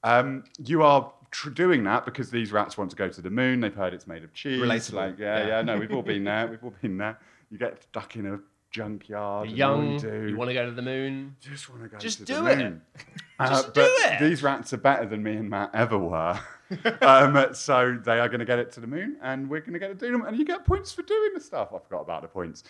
Um, 0.04 0.44
you 0.64 0.84
are 0.84 1.12
tr- 1.32 1.50
doing 1.50 1.84
that 1.86 2.06
because 2.06 2.30
these 2.30 2.52
rats 2.52 2.78
want 2.78 2.92
to 2.92 2.96
go 2.96 3.10
to 3.10 3.22
the 3.22 3.32
moon. 3.32 3.60
They've 3.60 3.74
heard 3.74 3.92
it's 3.94 4.06
made 4.06 4.24
of 4.24 4.32
cheese. 4.36 4.62
Relatable. 4.62 4.94
Like, 4.94 5.18
yeah, 5.18 5.40
Yeah. 5.40 5.48
yeah, 5.48 5.62
no, 5.64 5.78
we've 5.80 5.92
all 5.92 6.04
been 6.04 6.24
there. 6.24 6.46
We've 6.52 6.64
all 6.64 6.74
been 6.80 6.98
there. 7.00 7.18
You 7.50 7.58
get 7.58 7.82
stuck 7.82 8.16
in 8.18 8.28
a 8.28 8.40
junkyard. 8.70 9.50
You're 9.50 9.74
and 9.74 10.00
young. 10.04 10.14
you. 10.14 10.28
You 10.28 10.38
want 10.38 10.50
to 10.50 10.54
go 10.54 10.66
to 10.68 10.72
the 10.72 10.82
moon. 10.84 11.36
just 11.42 11.70
want 11.72 11.82
to 11.82 11.90
go 11.90 11.98
Just 11.98 12.20
to 12.20 12.26
do 12.26 12.44
the 12.44 12.52
it. 12.52 12.58
moon. 12.60 12.82
Uh, 13.40 13.50
Just 13.50 13.74
do 13.76 13.82
it. 13.84 14.20
These 14.20 14.42
rats 14.42 14.74
are 14.74 14.78
better 14.78 15.06
than 15.06 15.22
me 15.22 15.34
and 15.36 15.48
Matt 15.48 15.70
ever 15.76 15.96
were. 15.98 16.40
um, 17.02 17.54
so 17.54 17.98
they 18.04 18.20
are 18.20 18.28
going 18.28 18.40
to 18.40 18.46
get 18.46 18.60
it 18.60 18.72
to 18.74 18.80
the 18.80 18.88
moon, 18.88 19.18
and 19.22 19.50
we're 19.50 19.62
going 19.62 19.74
to 19.74 19.80
get 19.80 19.92
it 19.92 20.00
to 20.00 20.06
do 20.08 20.12
them, 20.12 20.26
and 20.26 20.38
you 20.38 20.46
get 20.46 20.66
points 20.66 20.92
for 20.92 21.02
doing 21.04 21.32
the 21.34 21.40
stuff. 21.40 21.70
I 21.74 21.80
forgot 21.80 22.02
about 22.02 22.22
the 22.22 22.28
points. 22.28 22.64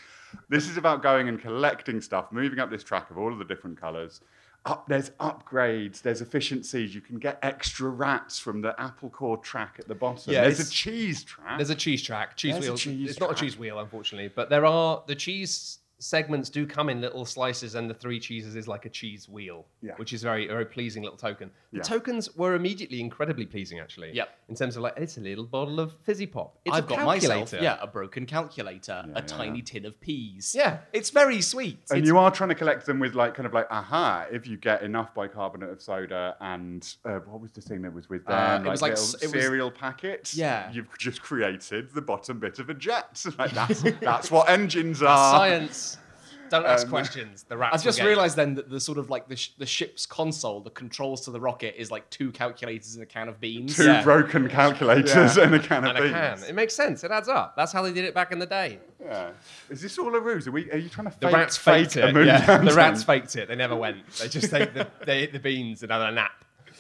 This 0.50 0.70
is 0.70 0.78
about 0.78 1.02
going 1.02 1.30
and 1.30 1.40
collecting 1.40 2.02
stuff, 2.02 2.32
moving 2.32 2.60
up 2.60 2.70
this 2.70 2.84
track 2.84 3.10
of 3.10 3.18
all 3.18 3.32
of 3.32 3.40
the 3.40 3.46
different 3.46 3.80
colours. 3.80 4.22
Up, 4.66 4.88
there's 4.88 5.12
upgrades, 5.12 6.02
there's 6.02 6.22
efficiencies. 6.22 6.94
You 6.94 7.02
can 7.02 7.20
get 7.20 7.40
extra 7.42 7.90
rats 7.90 8.38
from 8.38 8.62
the 8.62 8.80
apple 8.80 9.10
core 9.10 9.38
track 9.38 9.78
at 9.80 9.88
the 9.88 9.96
bottom. 9.96 10.34
Yeah, 10.34 10.42
there's 10.42 10.60
a 10.60 10.70
cheese 10.70 11.24
track. 11.24 11.58
There's 11.58 11.70
a 11.70 11.76
cheese 11.76 12.04
track. 12.04 12.36
Cheese 12.36 12.54
There's 12.54 12.66
wheel. 12.66 12.78
cheese 12.78 13.10
it's 13.12 13.20
not 13.20 13.32
a 13.32 13.36
cheese 13.36 13.58
wheel, 13.58 13.80
unfortunately, 13.80 14.30
but 14.36 14.50
there 14.50 14.66
are 14.66 15.04
the 15.08 15.16
cheese 15.16 15.80
segments 16.00 16.50
do 16.50 16.66
come 16.68 16.90
in 16.90 17.02
little 17.02 17.26
slices, 17.26 17.76
and 17.76 17.90
the 17.90 17.94
three 17.94 18.20
cheeses 18.20 18.56
is 18.56 18.68
like 18.68 18.86
a 18.86 18.90
cheese 18.90 19.28
wheel, 19.28 19.66
Yeah. 19.82 19.94
which 19.98 20.14
is 20.14 20.22
very 20.24 20.48
very 20.48 20.66
pleasing 20.66 21.04
little 21.04 21.18
token. 21.18 21.50
The 21.72 21.78
Yeah. 21.78 21.84
tokens 21.84 22.36
were 22.36 22.54
immediately 22.56 23.00
incredibly 23.00 23.46
pleasing, 23.46 23.80
actually. 23.80 24.12
Yep. 24.14 24.30
In 24.50 24.56
terms 24.56 24.76
of 24.78 24.84
like, 24.84 24.94
it's 24.98 25.18
a 25.18 25.22
little 25.22 25.46
bottle 25.46 25.80
of 25.80 25.94
fizzy 26.04 26.26
pop. 26.28 26.58
It's 26.66 26.76
I've 26.76 26.86
a 26.86 26.88
got 26.88 27.06
myself, 27.06 27.50
calculator. 27.52 27.64
yeah, 27.64 27.78
a 27.82 27.88
broken 27.88 28.26
calculator, 28.26 29.04
Yeah, 29.08 29.12
a 29.14 29.22
yeah, 29.22 29.26
tiny 29.28 29.58
yeah. 29.60 29.64
tin 29.66 29.86
of 29.86 30.00
peas. 30.00 30.54
Yeah. 30.58 30.80
it's 30.94 31.10
very 31.10 31.42
sweet. 31.42 31.80
And 31.90 32.00
It's- 32.00 32.08
you 32.08 32.18
are 32.18 32.32
trying 32.32 32.50
to 32.50 32.56
collect 32.56 32.86
them 32.86 33.00
with 33.00 33.14
like 33.16 33.34
kind 33.36 33.46
of 33.46 33.54
like 33.54 33.68
aha 33.72 34.28
if 34.32 34.48
you 34.48 34.58
get 34.58 34.82
enough 34.84 35.14
bicarbonate 35.14 35.70
of 35.70 35.82
soda 35.82 36.36
and 36.42 36.96
uh, 37.06 37.20
what 37.20 37.42
was 37.42 37.52
the 37.52 37.62
thing 37.62 37.82
that 37.82 37.94
was 37.94 38.10
with 38.10 38.26
them 38.26 38.62
Uh, 38.62 38.66
it 38.66 38.70
was 38.70 38.82
like 38.82 38.92
little 38.92 39.04
s- 39.06 39.14
it 39.16 39.32
was- 39.34 39.44
cereal 39.44 39.72
packets 39.72 40.36
Yeah. 40.36 40.72
you've 40.72 40.96
just 40.98 41.22
created 41.22 41.94
the 41.94 42.02
bottom 42.02 42.40
bit 42.40 42.60
of 42.60 42.70
a 42.70 42.74
jet 42.74 43.24
like 43.40 43.52
that's 43.52 43.82
that's 44.02 44.32
what 44.32 44.50
engines 44.50 45.02
are 45.02 45.38
Science. 45.38 45.87
Don't 46.50 46.66
ask 46.66 46.86
Um, 46.86 46.90
questions. 46.92 47.44
The 47.44 47.58
rats. 47.58 47.76
I've 47.76 47.84
just 47.84 47.98
will 48.00 48.04
get 48.06 48.10
you. 48.12 48.16
realised 48.16 48.36
then 48.36 48.56
that 48.56 48.70
the 48.70 48.80
sort 48.80 48.98
of 48.98 49.10
like 49.10 49.28
the, 49.28 49.36
sh- 49.36 49.52
the 49.58 49.66
ship's 49.66 50.06
console, 50.06 50.60
the 50.62 50.70
controls 50.70 51.22
to 51.26 51.32
the 51.32 51.40
rocket, 51.40 51.76
is 51.80 51.92
like 51.92 52.10
two 52.10 52.32
calculators 52.32 52.96
and 52.96 53.04
a 53.04 53.06
can 53.06 53.28
of 53.30 53.40
beans. 53.40 53.76
two 53.76 53.86
Yeah. 53.86 54.04
broken 54.04 54.50
calculators 54.50 55.38
Yeah. 55.38 55.44
and 55.44 55.56
a 55.56 55.60
can 55.60 55.84
of 55.86 55.90
And 55.96 55.98
a 55.98 56.02
beans 56.02 56.14
can. 56.42 56.50
It 56.50 56.56
makes 56.56 56.74
sense. 56.76 57.04
It 57.04 57.12
adds 57.12 57.28
up. 57.30 57.56
That's 57.56 57.72
how 57.72 57.82
they 57.82 57.94
did 57.94 58.06
it 58.06 58.14
back 58.14 58.32
in 58.32 58.40
the 58.40 58.46
day. 58.46 58.80
yeah. 59.04 59.30
is 59.70 59.82
this 59.82 59.98
all 59.98 60.14
a 60.16 60.20
ruse 60.20 60.48
are 60.48 60.52
we 60.52 60.70
are 60.72 60.78
you 60.78 60.90
trying 60.90 61.10
to 61.10 61.20
The 61.20 61.28
fake, 61.28 61.36
rats 61.36 61.58
fake 61.58 61.92
faked 61.92 61.96
a 61.98 62.08
it. 62.10 62.14
moon 62.14 62.28
Yeah. 62.28 62.58
The 62.58 62.74
rats 62.74 63.04
faked 63.04 63.36
it. 63.36 63.48
They 63.48 63.56
never 63.56 63.76
went. 63.76 64.06
They 64.18 64.28
just 64.28 64.54
ate 64.54 64.74
the, 64.74 64.88
they 65.06 65.20
ate 65.20 65.34
the 65.34 65.40
beans 65.40 65.84
and 65.84 65.92
had 65.92 66.02
a 66.02 66.12
nap. 66.12 66.32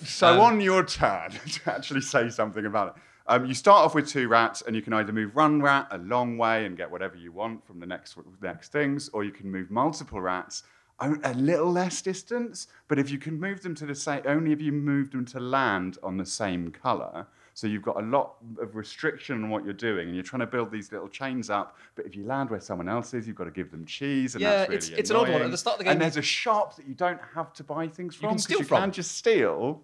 So 0.03 0.33
Um, 0.33 0.39
on 0.41 0.61
your 0.61 0.83
turn 0.85 1.31
to 1.47 1.71
actually 1.73 2.01
say 2.01 2.29
something 2.29 2.65
about 2.65 2.95
it, 2.97 3.03
um, 3.27 3.45
you 3.45 3.53
start 3.53 3.83
off 3.85 3.93
with 3.95 4.07
two 4.07 4.27
rats, 4.27 4.61
and 4.65 4.75
you 4.75 4.81
can 4.81 4.93
either 4.93 5.11
move 5.11 5.35
one 5.35 5.61
rat 5.61 5.87
a 5.91 5.97
long 5.99 6.37
way 6.37 6.65
and 6.65 6.77
get 6.77 6.89
whatever 6.89 7.15
you 7.15 7.31
want 7.31 7.65
from 7.65 7.79
the 7.79 7.85
next 7.85 8.17
next 8.41 8.71
things, 8.71 9.09
or 9.09 9.23
you 9.23 9.31
can 9.31 9.51
move 9.51 9.69
multiple 9.71 10.21
rats 10.21 10.63
a 10.99 11.33
little 11.35 11.71
less 11.71 12.01
distance. 12.01 12.67
But 12.87 12.97
if 12.97 13.11
you 13.11 13.19
can 13.19 13.39
move 13.39 13.61
them 13.61 13.75
to 13.75 13.85
the 13.85 13.93
same, 13.93 14.23
only 14.25 14.51
if 14.51 14.59
you 14.59 14.71
move 14.71 15.11
them 15.11 15.25
to 15.25 15.39
land 15.39 15.99
on 16.01 16.17
the 16.17 16.25
same 16.25 16.71
color. 16.71 17.27
So 17.53 17.67
you've 17.67 17.83
got 17.83 17.97
a 18.01 18.05
lot 18.05 18.35
of 18.59 18.75
restriction 18.75 19.43
on 19.43 19.49
what 19.51 19.63
you're 19.63 19.73
doing, 19.73 20.07
and 20.07 20.15
you're 20.15 20.23
trying 20.23 20.39
to 20.39 20.47
build 20.47 20.71
these 20.71 20.91
little 20.91 21.07
chains 21.07 21.49
up. 21.51 21.77
But 21.95 22.05
if 22.07 22.15
you 22.15 22.23
land 22.25 22.49
where 22.49 22.59
someone 22.59 22.87
else 22.89 23.13
is, 23.13 23.27
you've 23.27 23.35
got 23.35 23.43
to 23.45 23.51
give 23.51 23.69
them 23.71 23.85
cheese, 23.85 24.33
and 24.35 24.41
Yeah, 24.43 24.49
that's 24.65 24.69
really 24.69 24.77
it's- 24.77 24.99
it's 24.99 25.09
an 25.11 25.15
odd 25.17 25.29
one. 25.29 25.41
At 25.43 25.51
the 25.51 25.57
start 25.57 25.75
of 25.75 25.77
the 25.79 25.83
game, 25.85 25.91
and 25.93 26.01
there's 26.01 26.17
a 26.17 26.21
shop 26.23 26.75
that 26.77 26.87
you 26.87 26.93
don't 26.95 27.19
have 27.35 27.53
to 27.53 27.63
buy 27.63 27.87
things 27.87 28.15
from. 28.15 28.29
can 28.29 28.35
'cause 28.37 28.43
steal 28.45 28.59
you 28.59 28.65
from. 28.65 28.81
can 28.81 28.91
just 28.91 29.11
steal. 29.17 29.81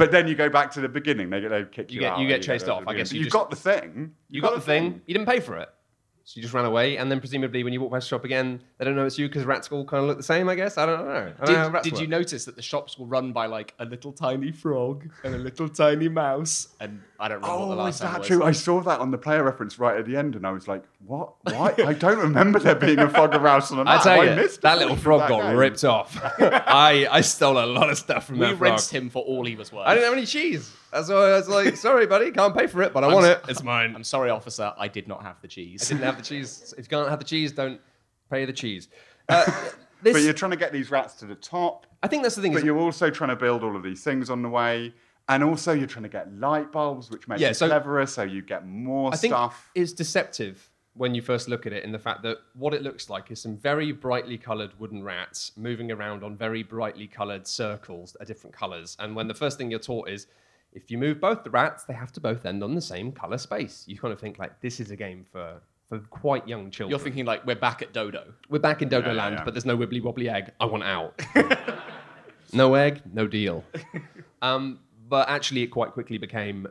But 0.00 0.12
then 0.12 0.26
you 0.26 0.34
go 0.34 0.48
back 0.48 0.70
to 0.72 0.80
the 0.80 0.88
beginning. 0.88 1.28
They, 1.28 1.42
get 1.42 1.50
they 1.50 1.64
kick 1.64 1.90
you, 1.92 1.96
You 1.96 2.00
get- 2.00 2.12
out. 2.14 2.18
you 2.20 2.26
get 2.26 2.40
chased 2.40 2.70
off. 2.70 2.84
I 2.86 2.94
guess 2.94 3.12
you 3.12 3.18
You've 3.18 3.26
just- 3.26 3.34
got 3.34 3.50
the 3.50 3.56
thing. 3.56 4.12
You 4.30 4.40
got 4.40 4.54
the 4.54 4.60
thing. 4.62 5.02
You 5.04 5.12
didn't 5.12 5.28
pay 5.28 5.40
for 5.40 5.58
it. 5.58 5.68
So 6.30 6.36
you 6.36 6.42
just 6.42 6.54
ran 6.54 6.64
away, 6.64 6.96
and 6.96 7.10
then 7.10 7.18
presumably 7.18 7.64
when 7.64 7.72
you 7.72 7.80
walk 7.80 7.90
past 7.90 8.06
the 8.06 8.10
shop 8.14 8.24
again, 8.24 8.62
they 8.78 8.84
don't 8.84 8.94
know 8.94 9.04
it's 9.04 9.18
you 9.18 9.26
because 9.26 9.42
rats 9.44 9.68
all 9.72 9.84
kind 9.84 10.02
of 10.04 10.08
look 10.08 10.16
the 10.16 10.22
same. 10.22 10.48
I 10.48 10.54
guess 10.54 10.78
I 10.78 10.86
don't 10.86 11.04
know. 11.04 11.32
I 11.40 11.44
don't 11.44 11.54
know 11.54 11.58
how 11.58 11.64
Did, 11.64 11.72
rats 11.74 11.88
did 11.90 11.98
you 11.98 12.06
notice 12.06 12.44
that 12.44 12.54
the 12.54 12.62
shops 12.62 12.96
were 12.96 13.06
run 13.06 13.32
by 13.32 13.46
like 13.46 13.74
a 13.80 13.84
little 13.84 14.12
tiny 14.12 14.52
frog 14.52 15.10
and 15.24 15.34
a 15.34 15.38
little 15.38 15.68
tiny 15.68 16.08
mouse? 16.08 16.68
And 16.78 17.02
I 17.18 17.26
don't 17.26 17.38
remember 17.42 17.58
what 17.58 17.66
the 17.66 17.80
Oh, 17.80 17.84
last 17.84 17.94
is 17.96 18.00
that 18.02 18.18
was. 18.20 18.28
true? 18.28 18.44
I 18.44 18.52
saw 18.52 18.80
that 18.80 19.00
on 19.00 19.10
the 19.10 19.18
player 19.18 19.42
reference 19.42 19.80
right 19.80 19.98
at 19.98 20.06
the 20.06 20.16
end, 20.16 20.36
and 20.36 20.46
I 20.46 20.52
was 20.52 20.68
like, 20.68 20.84
"What? 21.04 21.32
Why? 21.42 21.74
I 21.84 21.94
don't 21.94 22.18
remember 22.20 22.60
there 22.60 22.76
being 22.76 23.00
a 23.00 23.10
frog 23.10 23.34
around 23.34 23.64
on 23.72 23.78
the 23.78 23.90
I 23.90 23.94
map. 23.96 24.02
tell 24.04 24.20
I 24.20 24.24
you, 24.26 24.36
missed 24.36 24.62
that 24.62 24.76
a 24.76 24.80
little 24.82 24.94
frog 24.94 25.22
that 25.22 25.30
got 25.30 25.42
game." 25.42 25.56
ripped 25.56 25.82
off. 25.82 26.16
I 26.38 27.08
I 27.10 27.22
stole 27.22 27.58
a 27.58 27.66
lot 27.66 27.90
of 27.90 27.98
stuff 27.98 28.26
from 28.26 28.38
We 28.38 28.46
that 28.46 28.56
frog. 28.56 28.70
rinsed 28.70 28.92
him 28.92 29.10
for 29.10 29.24
all 29.24 29.44
he 29.44 29.56
was 29.56 29.72
worth. 29.72 29.88
I 29.88 29.94
didn't 29.94 30.04
have 30.10 30.16
any 30.16 30.26
cheese. 30.26 30.72
That's 30.92 31.08
why 31.08 31.14
I 31.16 31.36
was 31.36 31.48
like, 31.48 31.76
sorry, 31.76 32.06
buddy, 32.06 32.30
can't 32.32 32.54
pay 32.56 32.66
for 32.66 32.82
it, 32.82 32.92
but 32.92 33.04
I 33.04 33.12
want 33.12 33.26
it. 33.26 33.40
It's 33.48 33.62
mine. 33.62 33.94
I'm 33.94 34.04
sorry, 34.04 34.30
officer. 34.30 34.72
I 34.76 34.88
did 34.88 35.06
not 35.08 35.22
have 35.22 35.40
the 35.40 35.48
cheese. 35.48 35.84
I 35.90 35.94
didn't 35.94 36.04
have 36.04 36.16
the 36.16 36.22
cheese. 36.22 36.74
If 36.76 36.86
you 36.86 36.88
can't 36.96 37.08
have 37.08 37.18
the 37.18 37.24
cheese, 37.24 37.52
don't 37.52 37.80
pay 38.30 38.44
the 38.44 38.52
cheese. 38.52 38.88
Uh, 39.28 39.44
this, 40.02 40.14
But 40.14 40.22
you're 40.22 40.32
trying 40.32 40.50
to 40.52 40.56
get 40.56 40.72
these 40.72 40.90
rats 40.90 41.14
to 41.20 41.26
the 41.26 41.34
top. 41.36 41.86
I 42.02 42.08
think 42.08 42.22
that's 42.22 42.34
the 42.34 42.42
thing. 42.42 42.52
But 42.52 42.58
Is, 42.58 42.64
you're 42.64 42.78
also 42.78 43.10
trying 43.10 43.30
to 43.30 43.36
build 43.36 43.62
all 43.62 43.76
of 43.76 43.82
these 43.82 44.02
things 44.02 44.30
on 44.30 44.42
the 44.42 44.48
way. 44.48 44.92
And 45.28 45.44
also, 45.44 45.72
you're 45.72 45.86
trying 45.86 46.02
to 46.02 46.08
get 46.08 46.32
light 46.34 46.72
bulbs, 46.72 47.08
which 47.08 47.28
makes 47.28 47.40
Yeah, 47.40 47.50
it 47.50 47.54
so- 47.54 47.68
cleverer, 47.68 48.06
so 48.06 48.22
you 48.22 48.42
get 48.42 48.66
more 48.66 49.12
I 49.12 49.16
think 49.16 49.32
stuff. 49.32 49.70
it's 49.76 49.92
deceptive 49.92 50.70
when 50.94 51.14
you 51.14 51.22
first 51.22 51.48
look 51.48 51.66
at 51.66 51.72
it 51.72 51.84
in 51.84 51.92
the 51.92 51.98
fact 52.00 52.22
that 52.22 52.38
what 52.54 52.74
it 52.74 52.82
looks 52.82 53.08
like 53.08 53.30
is 53.30 53.40
some 53.40 53.56
very 53.56 53.92
brightly 53.92 54.36
colored 54.36 54.72
wooden 54.80 55.04
rats 55.04 55.52
moving 55.56 55.92
around 55.92 56.24
on 56.24 56.36
very 56.36 56.64
brightly 56.64 57.06
colored 57.06 57.46
circles 57.46 58.12
that 58.12 58.22
are 58.22 58.24
different 58.24 58.54
colors. 58.56 58.96
And 58.98 59.14
when 59.14 59.28
the 59.28 59.34
first 59.34 59.56
thing 59.56 59.70
you're 59.70 59.78
taught 59.78 60.08
is 60.08 60.26
if 60.72 60.90
you 60.90 60.98
move 60.98 61.20
both 61.20 61.42
the 61.44 61.50
rats, 61.50 61.84
they 61.84 61.94
have 61.94 62.12
to 62.12 62.20
both 62.20 62.46
end 62.46 62.62
on 62.62 62.74
the 62.74 62.80
same 62.80 63.12
color 63.12 63.38
space. 63.38 63.84
You 63.88 63.98
kind 63.98 64.12
of 64.12 64.20
think 64.20 64.38
like 64.38 64.60
this 64.60 64.80
is 64.80 64.90
a 64.90 64.96
game 64.96 65.26
for 65.32 65.60
for 65.88 65.98
quite 65.98 66.46
young 66.46 66.70
children. 66.70 66.90
You're 66.90 66.98
thinking 67.00 67.24
like 67.24 67.44
we're 67.46 67.56
back 67.56 67.82
at 67.82 67.92
Dodo. 67.92 68.32
We're 68.48 68.60
back 68.60 68.80
in 68.82 68.88
Dodo 68.88 69.08
Yeah, 69.08 69.12
yeah, 69.14 69.22
Land, 69.22 69.34
yeah. 69.38 69.44
but 69.44 69.54
there's 69.54 69.66
no 69.66 69.76
wibbly 69.76 70.00
wobbly 70.02 70.28
egg. 70.28 70.52
I 70.60 70.64
want 70.66 70.84
out. 70.84 71.20
no 72.52 72.74
egg, 72.74 73.02
no 73.12 73.26
deal. 73.26 73.64
Um, 74.42 74.80
but 75.08 75.28
actually, 75.28 75.62
it 75.62 75.68
quite 75.68 75.90
quickly 75.92 76.18
became 76.18 76.66
a- 76.66 76.70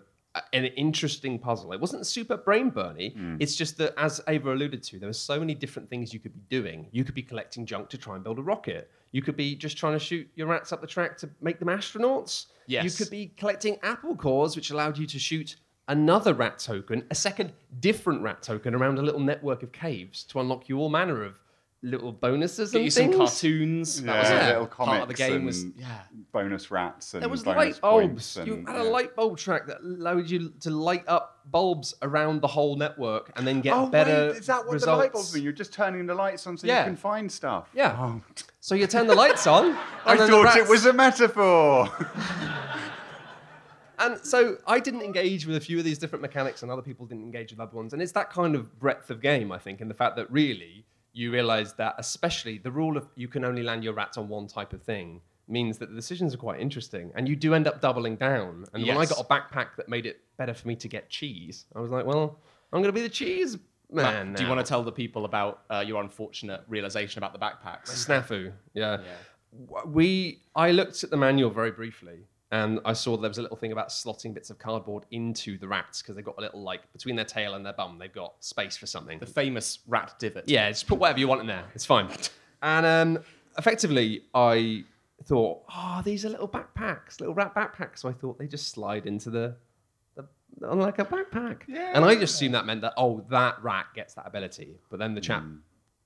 an 0.54 0.66
interesting 0.66 1.40
puzzle. 1.40 1.74
It 1.74 1.82
wasn't 1.82 2.06
super 2.06 2.38
brain 2.38 2.72
burny. 2.72 3.14
Hmm. 3.14 3.38
It's 3.40 3.56
just 3.56 3.78
that, 3.78 3.94
as 3.98 4.22
Ava 4.28 4.54
alluded 4.54 4.84
to, 4.84 5.00
there 5.00 5.10
were 5.10 5.14
so 5.14 5.40
many 5.40 5.56
different 5.56 5.90
things 5.90 6.14
you 6.14 6.20
could 6.20 6.34
be 6.34 6.42
doing. 6.50 6.88
You 6.92 7.04
could 7.04 7.16
be 7.16 7.24
collecting 7.24 7.66
junk 7.66 7.90
to 7.90 7.98
try 7.98 8.16
and 8.16 8.24
build 8.24 8.38
a 8.38 8.44
rocket. 8.44 8.92
You 9.12 9.22
could 9.22 9.36
be 9.36 9.56
just 9.56 9.78
trying 9.78 9.94
to 9.94 10.00
shoot 10.00 10.30
your 10.36 10.48
rats 10.48 10.72
up 10.72 10.82
the 10.82 10.88
track 10.88 11.18
to 11.20 11.30
make 11.42 11.58
them 11.58 11.68
astronauts. 11.68 12.48
Yes. 12.68 12.84
You 12.84 12.92
could 12.92 13.10
be 13.10 13.34
collecting 13.38 13.78
apple 13.82 14.16
cores, 14.16 14.56
which 14.56 14.70
allowed 14.70 14.98
you 14.98 15.08
to 15.08 15.18
shoot 15.18 15.56
another 15.88 16.36
rat 16.36 16.60
token, 16.60 17.04
a 17.10 17.16
second 17.16 17.52
different 17.80 18.22
rat 18.22 18.44
token 18.44 18.76
around 18.76 19.00
a 19.00 19.02
little 19.02 19.20
network 19.20 19.64
of 19.64 19.72
caves 19.72 20.24
to 20.26 20.40
unlock 20.40 20.70
you 20.70 20.78
all 20.78 20.90
manner 20.90 21.24
of 21.24 21.40
little 21.82 22.12
bonuses 22.12 22.72
Get 22.72 22.78
and 22.80 22.86
you 22.86 22.92
some 22.92 23.04
things. 23.06 23.16
cartoons. 23.18 24.02
That 24.04 24.20
was 24.20 24.30
Yeah, 24.30 24.46
a 24.46 24.50
little 24.50 24.68
part 24.68 25.02
of 25.04 25.08
the 25.08 25.14
comics 25.14 25.20
game. 25.34 25.46
Was 25.46 25.64
and- 25.64 25.74
yeah. 25.78 26.02
bonus 26.34 26.70
rats 26.72 27.14
and 27.14 27.22
There 27.24 27.30
was 27.30 27.42
bonus 27.44 27.58
light 27.58 27.82
points 27.82 28.36
bulbs. 28.36 28.48
You 28.48 28.54
and- 28.56 28.68
had 28.68 28.76
yeah. 28.76 28.82
a 28.84 28.90
light 28.90 29.16
bulb 29.16 29.38
track 29.38 29.66
that 29.68 29.80
allowed 29.82 30.30
you 30.30 30.50
to 30.60 30.70
light 30.72 31.06
up 31.08 31.40
bulbs 31.50 31.94
around 32.02 32.42
the 32.42 32.48
whole 32.48 32.76
network 32.76 33.32
and 33.38 33.48
then 33.48 33.62
get 33.62 33.74
Oh, 33.74 33.88
better 33.88 34.28
wait, 34.32 34.38
is 34.38 34.48
that 34.48 34.66
what 34.66 34.74
results. 34.74 34.86
the 34.86 34.96
light 34.98 35.14
bulbs 35.14 35.34
mean? 35.34 35.44
You're 35.44 35.54
just 35.54 35.72
turning 35.72 36.06
the 36.06 36.16
lights 36.16 36.46
on 36.48 36.58
so 36.58 36.68
Yeah. 36.68 36.80
you 36.80 36.86
can 36.86 36.96
find 36.98 37.32
stuff. 37.32 37.70
Yeah. 37.74 37.96
Oh, 37.98 38.22
So 38.60 38.76
you 38.76 38.86
turn 38.86 39.08
the 39.08 39.16
lights 39.16 39.48
on. 39.48 39.66
And 39.70 39.78
I 40.06 40.16
then 40.18 40.28
the 40.28 40.34
thought 40.34 40.56
it 40.58 40.60
rats- 40.60 40.70
was 40.70 40.86
a 40.86 40.92
metaphor. 40.94 41.90
And 44.02 44.18
so 44.26 44.58
I 44.66 44.80
didn't 44.80 45.02
engage 45.02 45.46
with 45.46 45.58
a 45.58 45.60
few 45.60 45.78
of 45.78 45.84
these 45.84 45.98
different 45.98 46.22
mechanics, 46.22 46.62
and 46.64 46.72
other 46.72 46.82
people 46.82 47.06
didn't 47.06 47.24
engage 47.26 47.52
with 47.52 47.60
other 47.60 47.76
ones. 47.76 47.92
And 47.92 48.02
it's 48.02 48.14
that 48.14 48.30
kind 48.30 48.56
of 48.56 48.80
breadth 48.80 49.10
of 49.10 49.22
game, 49.22 49.52
I 49.52 49.58
think, 49.58 49.82
in 49.82 49.90
the 49.90 49.94
fact 49.94 50.16
that 50.16 50.32
really 50.32 50.86
you 51.20 51.32
realize 51.32 51.74
that, 51.74 51.96
especially 51.98 52.58
the 52.58 52.72
rule 52.72 52.98
of 52.98 53.08
you 53.16 53.28
can 53.28 53.44
only 53.44 53.64
land 53.64 53.84
your 53.84 53.94
rats 53.94 54.18
on 54.18 54.30
one 54.30 54.48
type 54.48 54.74
of 54.74 54.82
thing, 54.82 55.22
means 55.48 55.78
that 55.80 55.90
the 55.90 55.96
decisions 55.96 56.34
are 56.34 56.38
quite 56.38 56.60
interesting. 56.60 57.12
And 57.16 57.28
you 57.28 57.36
do 57.36 57.54
end 57.54 57.68
up 57.68 57.82
doubling 57.82 58.16
down. 58.16 58.66
And 58.74 58.86
when 58.86 58.98
I 58.98 59.06
got 59.06 59.20
a 59.20 59.24
backpack 59.24 59.76
that 59.78 59.90
made 59.90 60.06
it 60.06 60.22
better 60.38 60.54
for 60.54 60.68
me 60.68 60.76
to 60.78 60.88
get 60.88 61.10
cheese, 61.10 61.66
I 61.76 61.80
was 61.80 61.92
like, 61.92 62.06
well, 62.06 62.40
I'm 62.72 62.82
going 62.82 62.94
to 62.94 62.94
be 62.94 63.02
the 63.02 63.10
cheese 63.10 63.58
man. 63.92 64.34
Do 64.34 64.44
you 64.44 64.50
want 64.50 64.64
to 64.64 64.70
tell 64.70 64.84
the 64.84 64.92
people 64.92 65.26
about 65.26 65.64
uh, 65.70 65.84
your 65.86 66.02
unfortunate 66.02 66.62
realization 66.68 67.18
about 67.18 67.34
the 67.34 67.40
backpacks? 67.40 67.90
Snafu, 67.90 68.52
yeah. 68.74 69.00
Yeah. 69.02 69.82
We, 69.86 70.42
I 70.56 70.72
looked 70.72 71.04
at 71.04 71.10
the 71.10 71.18
manual 71.18 71.50
very 71.50 71.72
briefly, 71.72 72.20
and 72.52 72.80
I 72.84 72.94
saw 72.94 73.16
there 73.16 73.30
was 73.30 73.38
a 73.38 73.44
little 73.44 73.58
thing 73.58 73.72
about 73.72 73.90
slotting 73.90 74.34
bits 74.34 74.50
of 74.50 74.58
cardboard 74.58 75.06
into 75.12 75.58
the 75.60 75.68
rats 75.68 76.02
because 76.02 76.16
they've 76.16 76.26
got 76.26 76.36
a 76.40 76.42
little 76.42 76.64
like 76.64 76.92
between 76.94 77.16
their 77.16 77.26
tail 77.26 77.54
and 77.54 77.64
their 77.66 77.74
bum, 77.74 78.00
they've 78.00 78.12
got 78.12 78.34
space 78.44 78.76
for 78.76 78.88
something. 78.88 79.20
The 79.20 79.28
famous 79.28 79.80
rat 79.88 80.16
divot. 80.18 80.46
Yeah, 80.48 80.68
just 80.70 80.88
put 80.88 80.98
whatever 80.98 81.20
you 81.20 81.28
want 81.28 81.42
in 81.42 81.48
there. 81.48 81.66
It's 81.76 81.86
fine. 81.86 82.10
And 82.64 82.86
um, 82.86 83.24
effectively, 83.58 84.24
I 84.34 84.84
thought, 85.26 85.64
oh, 85.76 86.02
these 86.04 86.26
are 86.26 86.30
little 86.30 86.48
backpacks, 86.48 87.20
little 87.20 87.36
rat 87.36 87.54
backpacks. 87.54 88.00
So 88.00 88.10
I 88.10 88.14
thought 88.14 88.40
they 88.40 88.48
just 88.48 88.70
slide 88.70 89.06
into 89.06 89.30
the, 89.30 89.56
the 90.16 90.26
on 90.68 90.80
like 90.80 90.98
a 90.98 91.06
backpack. 91.06 91.62
Yeah. 91.68 91.92
And 91.94 92.04
I 92.04 92.16
just 92.16 92.36
assumed 92.36 92.56
that 92.56 92.66
meant 92.66 92.82
that 92.82 92.94
oh, 92.98 93.24
that 93.30 93.62
rat 93.62 93.88
gets 93.94 94.16
that 94.16 94.26
ability. 94.26 94.80
But 94.90 94.98
then 94.98 95.14
the 95.14 95.22
chap 95.22 95.44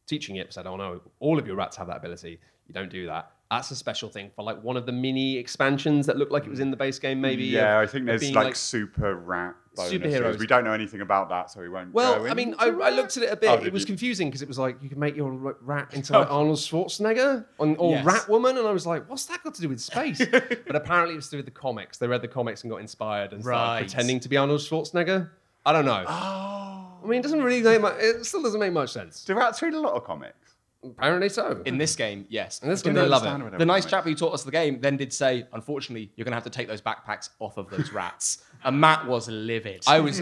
teaching 0.07 0.35
it 0.35 0.53
said, 0.53 0.67
oh 0.67 0.75
no, 0.75 0.99
all 1.19 1.39
of 1.39 1.47
your 1.47 1.55
rats 1.55 1.77
have 1.77 1.87
that 1.87 1.97
ability. 1.97 2.39
You 2.67 2.73
don't 2.73 2.91
do 2.91 3.05
that. 3.07 3.31
That's 3.57 3.71
a 3.71 3.75
special 3.75 4.09
thing 4.09 4.31
for 4.35 4.43
like 4.43 4.63
one 4.63 4.77
of 4.77 4.85
the 4.85 4.91
mini 4.91 5.37
expansions 5.37 6.07
that 6.07 6.17
looked 6.17 6.31
like 6.31 6.45
it 6.45 6.49
was 6.49 6.59
mm. 6.59 6.63
in 6.63 6.71
the 6.71 6.77
base 6.77 6.97
game, 6.97 7.21
maybe. 7.21 7.43
yeah, 7.43 7.79
of- 7.79 7.87
I 7.87 7.91
think 7.91 8.05
there's 8.05 8.21
being, 8.21 8.33
like, 8.33 8.55
super 8.55 9.15
rat 9.15 9.55
bonuses. 9.75 9.99
Superheroes. 9.99 10.39
We 10.39 10.47
don't 10.47 10.63
know 10.63 10.71
anything 10.71 11.01
about 11.01 11.29
that, 11.29 11.51
so 11.51 11.61
we 11.61 11.69
won't. 11.69 11.93
Well, 11.93 12.29
I 12.29 12.33
mean, 12.33 12.55
I, 12.57 12.67
I 12.67 12.89
looked 12.89 13.17
at 13.17 13.23
it 13.23 13.31
a 13.31 13.35
bit. 13.35 13.49
Oh, 13.49 13.63
it 13.63 13.71
was 13.71 13.83
you? 13.83 13.87
confusing 13.87 14.29
because 14.29 14.41
it 14.41 14.47
was 14.47 14.57
like 14.57 14.81
you 14.81 14.89
can 14.89 14.99
make 14.99 15.15
your 15.15 15.31
rat 15.61 15.93
into 15.93 16.13
oh. 16.15 16.19
like 16.19 16.31
Arnold 16.31 16.57
Schwarzenegger 16.57 17.45
or, 17.57 17.75
or 17.77 17.91
Yes. 17.91 18.05
Rat 18.05 18.29
Woman, 18.29 18.57
and 18.57 18.67
I 18.67 18.71
was 18.71 18.87
like, 18.87 19.07
what's 19.09 19.25
that 19.25 19.43
got 19.43 19.53
to 19.55 19.61
do 19.61 19.69
with 19.69 19.79
space? 19.79 20.19
but 20.31 20.75
apparently, 20.75 21.13
it 21.13 21.17
was 21.17 21.31
with 21.31 21.45
the 21.45 21.51
comics. 21.51 21.97
They 21.99 22.07
read 22.07 22.21
the 22.21 22.27
comics 22.27 22.63
and 22.63 22.71
got 22.71 22.81
inspired 22.81 23.33
and 23.33 23.43
started 23.43 23.59
Right. 23.59 23.79
pretending 23.81 24.19
to 24.21 24.29
be 24.29 24.37
Arnold 24.37 24.61
Schwarzenegger. 24.61 25.29
I 25.65 25.71
don't 25.71 25.85
know. 25.85 26.03
Oh. 26.07 26.99
I 27.03 27.07
mean, 27.07 27.19
it 27.19 27.23
doesn't 27.23 27.41
really 27.43 27.61
make 27.61 27.81
much. 27.81 27.95
It 27.99 28.25
still 28.25 28.41
doesn't 28.41 28.59
make 28.59 28.73
much 28.73 28.91
sense. 28.91 29.23
Do 29.25 29.35
rats 29.35 29.61
read 29.61 29.73
a 29.73 29.79
lot 29.79 29.93
of 29.93 30.03
comics? 30.03 30.52
Apparently 30.83 31.29
so. 31.29 31.61
In 31.65 31.77
this 31.77 31.95
game, 31.95 32.25
yes. 32.29 32.61
In 32.61 32.69
this 32.69 32.81
I 32.81 32.85
game, 32.85 32.93
they 32.95 33.05
love 33.05 33.25
it. 33.25 33.57
The 33.57 33.65
nice 33.65 33.85
chap 33.85 34.03
who 34.03 34.15
taught 34.15 34.33
us 34.33 34.43
the 34.43 34.51
game 34.51 34.79
then 34.81 34.97
did 34.97 35.13
say, 35.13 35.45
unfortunately, 35.53 36.11
you're 36.15 36.25
going 36.25 36.31
to 36.31 36.35
have 36.35 36.43
to 36.43 36.49
take 36.49 36.67
those 36.67 36.81
backpacks 36.81 37.29
off 37.39 37.57
of 37.57 37.69
those 37.69 37.91
rats. 37.91 38.43
and 38.63 38.79
Matt 38.79 39.07
was 39.07 39.27
livid. 39.29 39.83
I 39.87 39.99
was, 39.99 40.21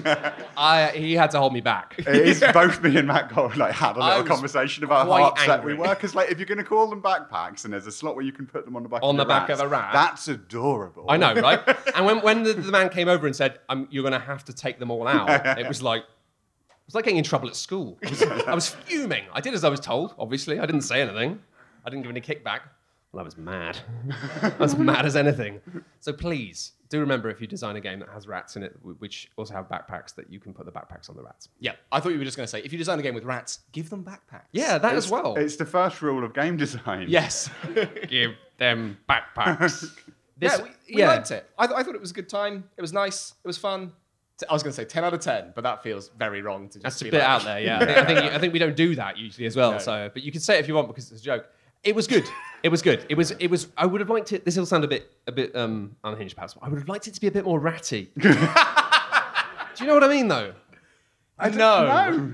I 0.57 0.91
he 0.95 1.13
had 1.13 1.31
to 1.31 1.39
hold 1.39 1.53
me 1.53 1.61
back. 1.61 1.95
It 1.97 2.07
is 2.07 2.43
both 2.53 2.81
me 2.81 2.97
and 2.97 3.07
Matt 3.07 3.33
Gold 3.33 3.57
like 3.57 3.73
had 3.73 3.97
a 3.97 3.99
I 3.99 4.07
little 4.09 4.23
was 4.23 4.29
conversation 4.31 4.83
about 4.83 5.01
how 5.01 5.05
quite 5.07 5.27
upset 5.27 5.63
we 5.63 5.73
were 5.73 5.89
because 5.89 6.15
like 6.15 6.29
if 6.31 6.37
you're 6.39 6.45
going 6.47 6.57
to 6.57 6.63
call 6.63 6.87
them 6.87 7.01
backpacks 7.01 7.65
and 7.65 7.73
there's 7.73 7.87
a 7.87 7.91
slot 7.91 8.15
where 8.15 8.25
you 8.25 8.31
can 8.31 8.45
put 8.45 8.65
them 8.65 8.75
on 8.75 8.83
the 8.83 8.89
back 8.89 9.03
On 9.03 9.15
of 9.15 9.17
the 9.17 9.25
back 9.25 9.49
rats, 9.49 9.61
of 9.61 9.67
a 9.67 9.69
rat. 9.69 9.89
that's 9.93 10.27
adorable. 10.27 11.05
I 11.09 11.17
know, 11.17 11.33
right? 11.33 11.59
and 11.95 12.05
when, 12.05 12.21
when 12.21 12.43
the, 12.43 12.53
the 12.53 12.71
man 12.71 12.89
came 12.89 13.07
over 13.07 13.25
and 13.27 13.35
said, 13.35 13.59
um, 13.69 13.87
"You're 13.91 14.03
going 14.03 14.13
to 14.13 14.19
have 14.19 14.45
to 14.45 14.53
take 14.53 14.79
them 14.79 14.91
all 14.91 15.07
out," 15.07 15.29
it 15.59 15.67
was 15.67 15.81
like 15.81 16.03
it 16.03 16.07
was 16.91 16.95
like 16.95 17.05
getting 17.05 17.17
in 17.17 17.23
trouble 17.23 17.47
at 17.47 17.55
school. 17.55 17.97
I 18.05 18.09
was, 18.09 18.23
I 18.23 18.53
was 18.55 18.67
fuming. 18.69 19.23
I 19.33 19.39
did 19.39 19.53
as 19.53 19.63
I 19.63 19.69
was 19.69 19.79
told. 19.79 20.13
Obviously, 20.19 20.59
I 20.59 20.65
didn't 20.65 20.81
say 20.81 21.01
anything. 21.01 21.39
I 21.85 21.89
didn't 21.89 22.03
give 22.03 22.11
any 22.11 22.19
kickback. 22.21 22.59
Well, 23.13 23.21
I 23.21 23.23
was 23.23 23.37
mad. 23.37 23.77
I 24.41 24.53
was 24.59 24.75
mad 24.77 25.05
as 25.05 25.15
anything. 25.15 25.61
So 26.01 26.11
please 26.13 26.73
do 26.89 26.99
remember 26.99 27.29
if 27.29 27.39
you 27.39 27.47
design 27.47 27.77
a 27.77 27.81
game 27.81 27.99
that 27.99 28.09
has 28.09 28.27
rats 28.27 28.57
in 28.57 28.63
it, 28.63 28.75
wh- 28.83 28.99
which 29.01 29.31
also 29.37 29.53
have 29.53 29.69
backpacks, 29.69 30.13
that 30.15 30.29
you 30.31 30.39
can 30.39 30.53
put 30.53 30.65
the 30.65 30.71
backpacks 30.71 31.09
on 31.09 31.15
the 31.15 31.23
rats. 31.23 31.47
yeah, 31.59 31.73
I 31.91 31.99
thought 32.01 32.09
you 32.09 32.17
were 32.19 32.25
just 32.25 32.35
going 32.37 32.45
to 32.45 32.51
say, 32.51 32.59
if 32.61 32.71
you 32.73 32.77
design 32.77 32.99
a 32.99 33.01
game 33.01 33.15
with 33.15 33.23
rats, 33.23 33.59
give 33.71 33.89
them 33.89 34.03
backpacks. 34.03 34.43
Yeah, 34.51 34.77
that 34.77 34.95
It's, 34.95 35.05
as 35.05 35.11
well. 35.11 35.35
It's 35.35 35.55
the 35.55 35.65
first 35.65 36.01
rule 36.01 36.23
of 36.25 36.33
game 36.33 36.57
design. 36.57 37.05
Yes. 37.09 37.49
Give 38.09 38.31
them 38.57 38.97
backpacks. 39.09 39.89
This- 40.37 40.57
yeah, 40.57 40.63
we, 40.89 40.95
we 40.95 41.05
liked 41.05 41.29
it. 41.29 41.47
I, 41.59 41.67
th- 41.67 41.77
I 41.77 41.83
thought 41.83 41.93
it 41.93 42.01
was 42.01 42.09
a 42.09 42.15
good 42.15 42.27
time. 42.27 42.63
It 42.75 42.81
was 42.81 42.91
nice. 42.91 43.35
It 43.43 43.47
was 43.47 43.59
fun. 43.59 43.91
I 44.49 44.53
was 44.53 44.63
going 44.63 44.71
to 44.71 44.75
say 44.75 44.85
10 44.85 45.03
out 45.03 45.13
of 45.13 45.19
10, 45.19 45.51
but 45.55 45.63
that 45.63 45.83
feels 45.83 46.09
very 46.17 46.41
wrong 46.41 46.67
to 46.69 46.73
just 46.79 46.83
That's 46.83 47.01
a 47.01 47.05
be 47.05 47.09
bit 47.11 47.19
like- 47.19 47.27
out 47.27 47.43
there, 47.43 47.59
yeah. 47.59 47.79
I 47.81 48.05
think, 48.05 48.19
I 48.19 48.37
think, 48.39 48.53
we 48.53 48.59
don't 48.59 48.75
do 48.75 48.95
that 48.95 49.17
usually 49.17 49.45
as 49.47 49.55
well. 49.55 49.73
No. 49.73 49.77
So, 49.79 50.09
but 50.13 50.23
you 50.23 50.31
can 50.31 50.41
say 50.41 50.55
it 50.57 50.59
if 50.61 50.67
you 50.67 50.73
want 50.75 50.87
because 50.87 51.11
it's 51.11 51.21
a 51.21 51.23
joke. 51.23 51.47
It 51.83 51.95
was 51.95 52.05
good. 52.07 52.25
It 52.61 52.69
was 52.69 52.81
good. 52.83 53.05
It 53.09 53.15
was. 53.15 53.31
It 53.31 53.47
was. 53.47 53.67
I 53.75 53.87
would 53.87 54.01
have 54.01 54.09
liked 54.11 54.33
it. 54.33 54.45
This 54.45 54.55
will 54.55 54.67
sound 54.67 54.83
a 54.83 54.87
bit, 54.87 55.11
a 55.25 55.31
bit 55.31 55.55
um, 55.55 55.95
unhinged, 56.03 56.35
perhaps. 56.35 56.55
I 56.61 56.69
would 56.69 56.77
have 56.77 56.87
liked 56.87 57.07
it 57.07 57.15
to 57.15 57.19
be 57.21 57.25
a 57.25 57.31
bit 57.31 57.43
more 57.43 57.59
ratty. 57.59 58.11
do 58.19 58.29
you 58.29 59.85
know 59.87 59.95
what 59.95 60.03
I 60.03 60.07
mean, 60.07 60.27
though? 60.27 60.53
I 61.39 61.49
No. 61.49 61.87
know. 61.87 62.33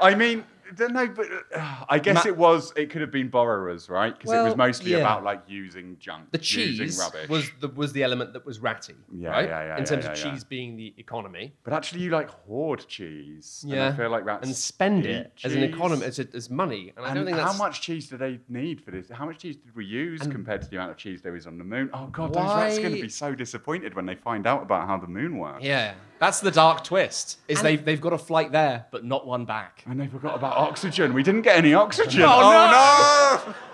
I 0.00 0.14
mean, 0.14 0.44
don't 0.76 0.92
know, 0.92 1.06
but 1.08 1.26
uh, 1.54 1.84
I 1.88 1.98
guess 1.98 2.24
Ma- 2.24 2.28
it 2.30 2.36
was. 2.36 2.72
It 2.76 2.90
could 2.90 3.00
have 3.00 3.10
been 3.10 3.28
borrowers, 3.28 3.88
right? 3.88 4.16
Because 4.16 4.32
it 4.32 4.42
was 4.42 4.56
mostly 4.56 4.92
yeah. 4.92 4.98
about 4.98 5.24
like 5.24 5.42
using 5.46 5.96
junk, 5.98 6.30
The 6.32 6.38
using 6.38 6.86
cheese 6.86 6.98
rubbish. 6.98 7.28
was 7.28 7.50
the 7.60 7.68
was 7.68 7.92
the 7.92 8.02
element 8.02 8.32
that 8.32 8.44
was 8.46 8.60
ratty, 8.60 8.94
Yeah, 9.12 9.30
right? 9.30 9.48
yeah, 9.48 9.64
yeah, 9.64 9.72
In 9.74 9.78
yeah, 9.80 9.84
terms 9.84 10.04
of 10.06 10.16
yeah. 10.16 10.30
cheese 10.30 10.44
being 10.44 10.76
the 10.76 10.94
economy, 10.98 11.52
But 11.64 11.72
actually, 11.72 12.00
you 12.02 12.10
like 12.10 12.30
hoard 12.30 12.86
cheese. 12.88 13.64
yeah, 13.66 13.86
And 13.86 13.94
I 13.94 13.96
feel 13.96 14.10
like 14.10 14.24
that's 14.24 14.46
and 14.46 14.54
spend 14.56 15.06
it 15.06 15.32
as 15.44 15.52
an 15.54 15.60
cheese. 15.60 15.74
economy 15.74 16.04
as, 16.04 16.18
a, 16.18 16.26
as 16.34 16.50
money, 16.50 16.92
and 16.96 17.04
I 17.04 17.08
don't 17.08 17.18
And 17.18 17.26
think 17.26 17.38
how 17.38 17.46
that's 17.46 17.58
much 17.58 17.80
cheese 17.80 18.08
do 18.08 18.16
they 18.16 18.38
need 18.48 18.80
for 18.80 18.90
this? 18.90 19.08
How 19.10 19.26
much 19.26 19.38
cheese 19.38 19.56
did 19.56 19.74
we 19.74 19.84
use 19.84 20.20
compared 20.22 20.62
to 20.62 20.68
the 20.68 20.76
amount 20.76 20.90
of 20.92 20.96
cheese 20.96 21.22
there 21.22 21.36
is 21.36 21.46
on 21.46 21.58
the 21.58 21.64
moon? 21.64 21.90
Oh 21.92 22.06
god, 22.06 22.32
those 22.34 22.44
rats 22.44 22.78
are 22.78 22.82
going 22.82 22.94
to 22.96 23.02
be 23.02 23.08
so 23.08 23.34
disappointed 23.34 23.94
when 23.94 24.06
they 24.06 24.14
find 24.14 24.46
out 24.46 24.62
about 24.62 24.86
how 24.86 24.96
the 24.98 25.06
moon 25.08 25.38
works. 25.38 25.64
yeah. 25.64 25.94
That's 26.18 26.38
the 26.38 26.52
dark 26.52 26.84
twist. 26.84 27.40
Is 27.48 27.58
And- 27.58 27.66
they've, 27.66 27.84
they've 27.84 28.00
got 28.00 28.12
a 28.12 28.18
flight 28.18 28.52
there, 28.52 28.86
but 28.92 29.04
not 29.04 29.26
one 29.26 29.44
back. 29.44 29.82
And 29.88 30.00
they 30.00 30.06
forgot 30.06 30.36
about 30.36 30.56
oxygen. 30.62 31.12
We 31.14 31.22
didn't 31.22 31.42
get 31.42 31.56
any 31.56 31.74
oxygen. 31.74 32.22
Oh, 32.24 33.42
no! 33.46 33.54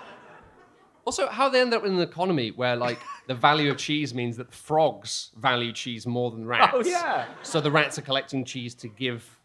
Also, 1.05 1.27
how 1.27 1.49
they 1.49 1.59
end 1.59 1.73
up 1.73 1.83
in 1.83 1.93
an 1.93 2.01
economy 2.01 2.51
where 2.51 2.75
like 2.75 2.99
the 3.25 3.33
value 3.33 3.71
of 3.71 3.77
cheese 3.77 4.13
means 4.13 4.37
that 4.37 4.53
frogs 4.53 5.31
value 5.35 5.71
cheese 5.73 6.05
more 6.05 6.29
than 6.29 6.45
rats. 6.45 6.71
Oh, 6.71 6.83
yeah. 6.85 7.25
So 7.41 7.59
the 7.59 7.71
rats 7.71 7.97
are 7.97 8.03
collecting 8.03 8.45
cheese 8.45 8.75
to 8.75 8.87
give 8.87 9.39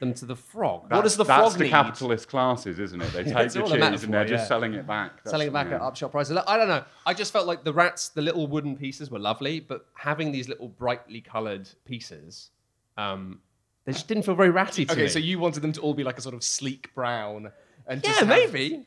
them 0.00 0.14
to 0.14 0.24
the 0.24 0.36
frog. 0.36 0.90
What 0.90 1.02
does 1.02 1.16
the 1.18 1.24
That's 1.24 1.42
frog 1.42 1.58
the 1.58 1.64
need? 1.64 1.70
capitalist 1.70 2.28
classes, 2.28 2.78
isn't 2.78 3.02
it? 3.02 3.12
They 3.12 3.24
take 3.24 3.34
the 3.52 3.60
cheese 3.60 3.70
metaphor, 3.72 4.04
and 4.04 4.14
they're 4.14 4.24
just 4.24 4.44
yeah. 4.44 4.48
selling 4.48 4.72
it 4.72 4.86
back. 4.86 5.16
That's- 5.16 5.30
Selling 5.30 5.48
it 5.48 5.52
back 5.52 5.68
yeah. 5.68 5.76
at 5.76 5.82
upshot 5.82 6.10
prices. 6.10 6.38
I 6.46 6.56
don't 6.56 6.68
know. 6.68 6.84
I 7.04 7.12
just 7.12 7.34
felt 7.34 7.46
like 7.46 7.64
the 7.64 7.72
rats, 7.74 8.08
the 8.08 8.22
little 8.22 8.46
wooden 8.46 8.74
pieces 8.74 9.10
were 9.10 9.18
lovely, 9.18 9.60
but 9.60 9.84
having 9.94 10.32
these 10.32 10.48
little 10.48 10.68
brightly 10.68 11.20
coloured 11.20 11.68
pieces, 11.84 12.48
um, 12.96 13.40
they 13.84 13.92
just 13.92 14.08
didn't 14.08 14.22
feel 14.24 14.34
very 14.34 14.50
ratty 14.50 14.84
to 14.86 14.92
Okay, 14.92 15.02
me. 15.02 15.08
so 15.08 15.18
you 15.18 15.38
wanted 15.38 15.60
them 15.62 15.72
to 15.72 15.80
all 15.80 15.94
be 15.94 16.04
like 16.04 16.18
a 16.18 16.20
sort 16.20 16.34
of 16.34 16.42
sleek 16.42 16.94
brown. 16.94 17.50
and 17.86 18.02
just 18.02 18.20
yeah, 18.20 18.26
have- 18.26 18.52
maybe. 18.52 18.86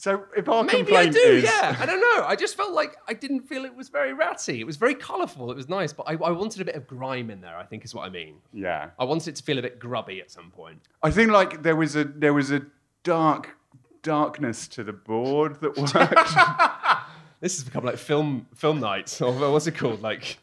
So 0.00 0.26
if 0.36 0.48
our 0.48 0.62
Maybe 0.62 0.94
I 0.94 1.06
complaint 1.06 1.14
do, 1.14 1.20
is, 1.20 1.42
yeah. 1.42 1.76
I 1.80 1.84
don't 1.84 2.00
know. 2.00 2.24
I 2.24 2.36
just 2.36 2.56
felt 2.56 2.72
like 2.72 2.94
I 3.08 3.14
didn't 3.14 3.40
feel 3.48 3.64
it 3.64 3.74
was 3.74 3.88
very 3.88 4.12
ratty. 4.12 4.60
It 4.60 4.64
was 4.64 4.76
very 4.76 4.94
colourful. 4.94 5.50
It 5.50 5.56
was 5.56 5.68
nice, 5.68 5.92
but 5.92 6.04
I, 6.04 6.12
I 6.12 6.30
wanted 6.30 6.60
a 6.60 6.64
bit 6.64 6.76
of 6.76 6.86
grime 6.86 7.30
in 7.30 7.40
there, 7.40 7.56
I 7.56 7.64
think 7.64 7.84
is 7.84 7.96
what 7.96 8.06
I 8.06 8.08
mean. 8.08 8.36
yeah, 8.52 8.90
I 8.96 9.02
wanted 9.04 9.30
it 9.30 9.36
to 9.36 9.42
feel 9.42 9.58
a 9.58 9.62
bit 9.62 9.80
grubby 9.80 10.20
at 10.20 10.30
some 10.30 10.52
point. 10.52 10.80
I 11.02 11.10
think 11.10 11.32
like 11.32 11.64
there 11.64 11.74
was 11.74 11.96
a 11.96 12.04
there 12.04 12.32
was 12.32 12.52
a 12.52 12.62
dark 13.02 13.56
darkness 14.04 14.68
to 14.68 14.84
the 14.84 14.92
board 14.92 15.60
that 15.62 15.76
worked. 15.76 15.92
This 17.40 17.54
has 17.56 17.64
become 17.64 17.84
like 17.84 17.96
film 17.98 18.46
film 18.54 18.78
nights, 18.80 19.20
or 19.20 19.32
what's 19.52 19.66
it 19.68 19.76
called? 19.76 20.00
Like, 20.02 20.38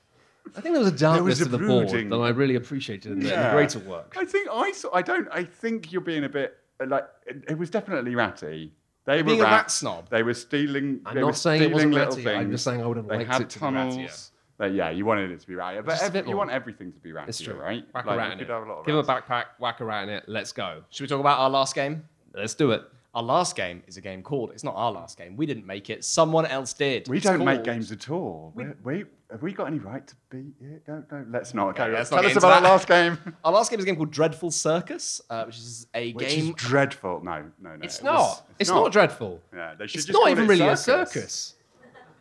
I 0.58 0.62
think 0.62 0.74
there 0.76 0.84
was 0.84 0.92
a 0.94 0.98
darkness 0.98 1.40
was 1.40 1.42
a 1.42 1.46
to 1.46 1.50
the 1.58 1.58
board 1.68 1.90
that 1.90 2.16
I 2.16 2.30
really 2.30 2.56
appreciated 2.56 3.12
in, 3.12 3.20
the, 3.20 3.26
in 3.26 3.30
the 3.36 3.42
Yeah. 3.42 3.54
greater 3.54 3.80
work. 3.80 4.16
I 4.18 4.26
think 4.26 4.48
I 4.52 4.72
saw, 4.72 4.90
I 4.94 5.02
don't 5.02 5.28
I 5.32 5.44
think 5.44 5.92
you're 5.92 6.02
being 6.02 6.24
a 6.24 6.30
bit 6.30 6.58
uh, 6.80 6.86
like 6.88 7.06
it, 7.26 7.44
it 7.50 7.58
was 7.58 7.70
definitely 7.70 8.16
ratty. 8.16 8.74
They 9.06 9.18
were 9.18 9.24
being 9.24 9.42
a 9.42 9.44
rat 9.44 9.52
rats. 9.52 9.76
snob. 9.76 10.10
They 10.10 10.24
were 10.24 10.34
stealing. 10.34 11.02
I'm 11.06 11.16
they 11.16 11.22
not 11.22 11.28
were 11.28 11.34
saying 11.34 11.62
it 11.62 11.66
stealing 11.66 11.74
wasn't 11.74 11.94
little 11.94 12.16
ratty. 12.34 12.38
I'm 12.46 12.52
just 12.52 12.64
saying 12.64 12.82
I 12.82 12.88
would 12.88 12.98
have 12.98 13.08
They 13.08 13.18
liked 13.18 13.30
had 13.30 13.42
it 13.42 13.50
to 13.52 13.60
be 13.60 13.60
tunnels. 13.60 13.96
rattier. 13.98 14.32
But 14.58 14.74
yeah, 14.74 14.90
you 14.90 15.06
wanted 15.06 15.32
it 15.32 15.40
to 15.42 15.48
be 15.48 15.56
ratty, 15.56 15.82
but 15.82 15.92
Just 15.92 16.04
a 16.04 16.06
ev- 16.06 16.14
bit 16.14 16.24
you 16.26 16.32
more. 16.32 16.38
want 16.38 16.52
everything 16.52 16.94
to 16.94 17.00
be 17.00 17.12
ratty, 17.12 17.30
It's 17.30 17.42
true. 17.42 17.56
right? 17.56 17.84
Whack 17.94 18.06
a 18.08 18.16
rat 18.16 18.28
you 18.28 18.32
in 18.34 18.38
could 18.40 18.50
it. 18.50 18.54
have 18.54 18.64
a 18.64 18.66
lot 18.70 18.80
of 18.80 18.86
Give 18.86 18.96
him 18.96 19.04
a 19.04 19.08
rats. 19.08 19.28
backpack, 19.28 19.44
whack 19.60 19.80
a 19.82 19.86
rat 19.86 20.04
in 20.04 20.10
it. 20.10 20.24
Let's 20.28 20.54
go. 20.54 20.82
Should 20.90 21.04
we 21.04 21.08
talk 21.08 21.20
about 21.20 21.40
our 21.40 21.50
last 21.50 21.76
game? 21.76 22.06
Let's 22.34 22.54
do 22.56 22.72
it. 22.72 22.82
Our 23.14 23.22
last 23.24 23.56
game 23.56 23.84
is 23.86 23.98
a 23.98 24.02
game 24.02 24.24
called. 24.24 24.52
It's 24.52 24.64
not 24.64 24.76
our 24.76 24.92
last 24.92 25.18
game. 25.18 25.36
We 25.38 25.46
didn't 25.46 25.66
make 25.66 25.90
it. 25.90 26.04
Someone 26.06 26.46
else 26.46 26.74
did. 26.74 27.08
We 27.10 27.18
It's 27.18 27.26
don't 27.26 27.40
make 27.46 27.58
called- 27.58 27.66
games 27.66 27.92
at 27.92 28.10
all. 28.10 28.52
We, 28.56 28.66
we 28.84 29.06
have 29.36 29.42
we 29.44 29.52
got 29.54 29.68
any 29.68 29.80
right 29.80 30.06
to 30.08 30.16
beat 30.30 30.54
it? 30.62 30.84
No, 30.88 31.04
no. 31.12 31.26
Let's 31.30 31.54
not. 31.54 31.70
Okay, 31.80 31.92
let's 31.92 32.10
tell 32.10 32.22
not 32.22 32.32
us 32.32 32.38
about 32.38 32.54
our 32.54 32.62
last 32.62 32.88
game. 32.88 33.18
Our 33.44 33.52
last 33.52 33.70
game 33.70 33.80
is 33.80 33.84
a 33.84 33.86
game 33.86 33.96
called 33.98 34.12
Dreadful 34.12 34.50
Circus, 34.52 35.22
uh, 35.30 35.44
which 35.46 35.58
is 35.58 35.88
a 35.94 36.14
Which 36.14 36.28
game. 36.30 36.50
is 36.50 36.56
dreadful. 36.56 37.24
No, 37.24 37.44
no, 37.60 37.76
no. 37.76 37.78
It's 37.84 38.00
it 38.00 38.04
not. 38.06 38.14
was- 38.20 38.42
it's 38.60 38.70
not. 38.70 38.92
dreadful. 38.92 39.42
Yeah, 39.54 39.76
they 39.78 39.88
should 39.88 39.98
It's 39.98 40.06
just 40.06 40.14
not 40.14 40.24
call 40.24 40.32
even 40.32 40.46
it 40.46 40.48
really 40.48 40.68
a 40.68 40.78
circus. 40.78 41.56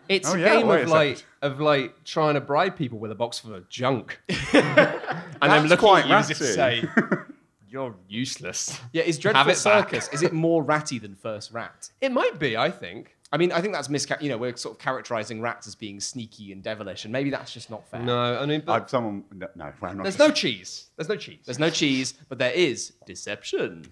It's 0.09 0.29
Oh, 0.29 0.35
a 0.35 0.39
yeah, 0.39 0.57
game 0.57 0.67
wait 0.67 0.83
of 0.83 0.89
like 0.91 1.25
of 1.41 1.61
like 1.61 2.05
trying 2.05 2.35
to 2.35 2.41
bribe 2.41 2.77
people 2.77 2.99
with 2.99 3.11
a 3.11 3.15
box 3.15 3.39
full 3.39 3.55
of 3.55 3.69
junk, 3.71 4.21
and 4.29 4.37
then 4.53 4.93
That's 5.41 5.63
looking 5.71 5.79
quite 5.79 6.05
at 6.05 6.09
you 6.11 6.15
as 6.15 6.31
if 6.31 6.39
to 6.39 6.45
ratty. 6.45 6.83
say, 6.83 6.89
"You're 7.71 7.95
useless." 8.09 8.79
yeah, 8.93 9.03
is 9.05 9.17
Have 9.17 9.23
Dreadful 9.23 9.43
it 9.53 9.55
back. 9.65 9.89
Circus? 9.91 10.09
is 10.13 10.23
it 10.23 10.33
more 10.35 10.63
ratty 10.63 10.99
than 10.99 11.15
First 11.15 11.53
Rat? 11.53 11.91
It 12.03 12.13
might 12.13 12.39
be. 12.39 12.55
I 12.57 12.71
think. 12.71 13.14
I 13.35 13.37
mean, 13.37 13.51
I 13.51 13.61
think 13.61 13.75
that's 13.75 13.89
misca- 13.89 14.19
You 14.21 14.29
know, 14.29 14.39
we're 14.39 14.55
sort 14.55 14.77
of 14.77 14.79
characterizing 14.79 15.41
rats 15.41 15.67
as 15.67 15.75
being 15.75 15.99
sneaky 15.99 16.53
and 16.53 16.63
devilish, 16.63 17.05
and 17.05 17.11
maybe 17.13 17.31
that's 17.31 17.53
just 17.53 17.69
not 17.69 17.85
fair. 17.91 18.01
No, 18.01 18.39
I 18.39 18.47
mean, 18.47 18.63
but 18.65 18.73
I've 18.83 18.89
someone. 18.89 19.25
No, 19.35 19.49
no 19.57 19.73
well, 19.81 19.91
I'm 19.91 19.97
not 19.97 20.05
there's 20.05 20.17
just- 20.17 20.29
no 20.29 20.33
cheese. 20.33 20.91
There's 20.97 21.09
no 21.09 21.17
cheese. 21.17 21.41
There's 21.45 21.59
no 21.59 21.69
cheese, 21.69 22.15
but 22.29 22.39
there 22.39 22.53
is 22.53 22.93
deception. 23.07 23.87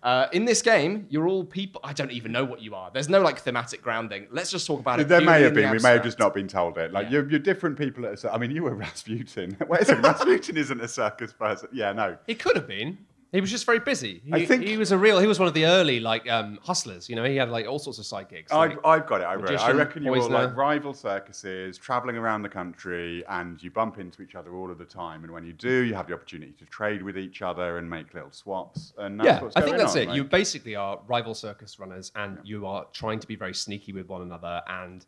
Uh, 0.00 0.28
in 0.32 0.44
this 0.44 0.60
game, 0.62 1.06
you're 1.08 1.26
all 1.26 1.44
people. 1.44 1.80
I 1.82 1.92
don't 1.94 2.12
even 2.12 2.30
know 2.30 2.44
what 2.44 2.60
you 2.62 2.74
are. 2.76 2.90
There's 2.92 3.08
no 3.08 3.20
like 3.20 3.38
thematic 3.40 3.82
grounding. 3.82 4.28
Let's 4.30 4.50
just 4.50 4.66
talk 4.66 4.78
about 4.78 5.00
it. 5.00 5.08
There 5.08 5.20
may 5.20 5.38
purely 5.38 5.42
have 5.42 5.48
in 5.48 5.54
the 5.54 5.60
been. 5.62 5.70
We 5.72 5.78
may 5.78 5.88
have 5.88 5.96
abstract. 5.98 6.04
just 6.04 6.18
not 6.20 6.34
been 6.34 6.46
told 6.46 6.78
it. 6.78 6.92
Like 6.92 7.06
Yeah. 7.06 7.12
you're, 7.12 7.30
you're 7.30 7.38
different 7.40 7.76
people. 7.78 8.04
At 8.06 8.12
a, 8.12 8.16
cir- 8.18 8.28
I 8.30 8.38
mean, 8.38 8.50
you 8.52 8.62
were 8.62 8.74
Rasputin. 8.74 9.56
Wait 9.68 9.80
a 9.80 9.84
second. 9.86 10.04
Rasputin 10.04 10.56
isn't 10.58 10.80
a 10.80 10.86
circus 10.88 11.32
person. 11.32 11.70
Yeah, 11.72 11.92
no. 11.92 12.16
it 12.28 12.38
could 12.38 12.54
have 12.54 12.68
been. 12.68 12.98
He 13.34 13.40
was 13.40 13.50
just 13.50 13.66
very 13.66 13.80
busy. 13.80 14.22
He, 14.24 14.32
I 14.32 14.46
think- 14.46 14.62
he 14.62 14.76
was 14.76 14.92
a 14.92 14.96
real. 14.96 15.18
He 15.18 15.26
was 15.26 15.40
one 15.40 15.48
of 15.48 15.54
the 15.54 15.66
early 15.66 15.98
like 15.98 16.30
um, 16.30 16.60
hustlers. 16.62 17.08
You 17.08 17.16
know, 17.16 17.24
he 17.24 17.34
had 17.34 17.50
like 17.50 17.66
all 17.66 17.80
sorts 17.80 17.98
of 17.98 18.06
side 18.06 18.28
gigs. 18.28 18.52
I've, 18.52 18.70
like- 18.70 18.86
I've 18.86 19.06
got 19.08 19.22
it. 19.22 19.24
I, 19.24 19.34
wrote 19.34 19.50
it. 19.50 19.60
I 19.60 19.72
reckon 19.72 20.04
you 20.04 20.12
were 20.12 20.28
like 20.28 20.56
rival 20.56 20.94
circuses, 20.94 21.76
traveling 21.76 22.16
around 22.16 22.42
the 22.42 22.48
country, 22.48 23.24
and 23.28 23.60
you 23.60 23.72
bump 23.72 23.98
into 23.98 24.22
each 24.22 24.36
other 24.36 24.54
all 24.54 24.70
of 24.70 24.78
the 24.78 24.84
time. 24.84 25.24
And 25.24 25.32
when 25.32 25.44
you 25.44 25.52
do, 25.52 25.82
you 25.82 25.94
have 25.94 26.06
the 26.06 26.14
opportunity 26.14 26.52
to 26.52 26.64
trade 26.66 27.02
with 27.02 27.18
each 27.18 27.42
other 27.42 27.78
and 27.78 27.90
make 27.90 28.14
little 28.14 28.30
swaps. 28.30 28.92
And 28.98 29.18
that's 29.18 29.26
yeah, 29.26 29.42
what's 29.42 29.56
I 29.56 29.62
think 29.62 29.78
that's 29.78 29.96
on, 29.96 30.02
it. 30.02 30.06
right? 30.06 30.16
You 30.16 30.22
basically 30.22 30.76
are 30.76 31.00
rival 31.08 31.34
circus 31.34 31.80
runners, 31.80 32.12
and 32.14 32.38
you 32.44 32.66
are 32.66 32.86
trying 32.92 33.18
to 33.18 33.26
be 33.26 33.34
very 33.34 33.54
sneaky 33.54 33.92
with 33.92 34.08
one 34.08 34.22
another. 34.22 34.62
And 34.68 35.04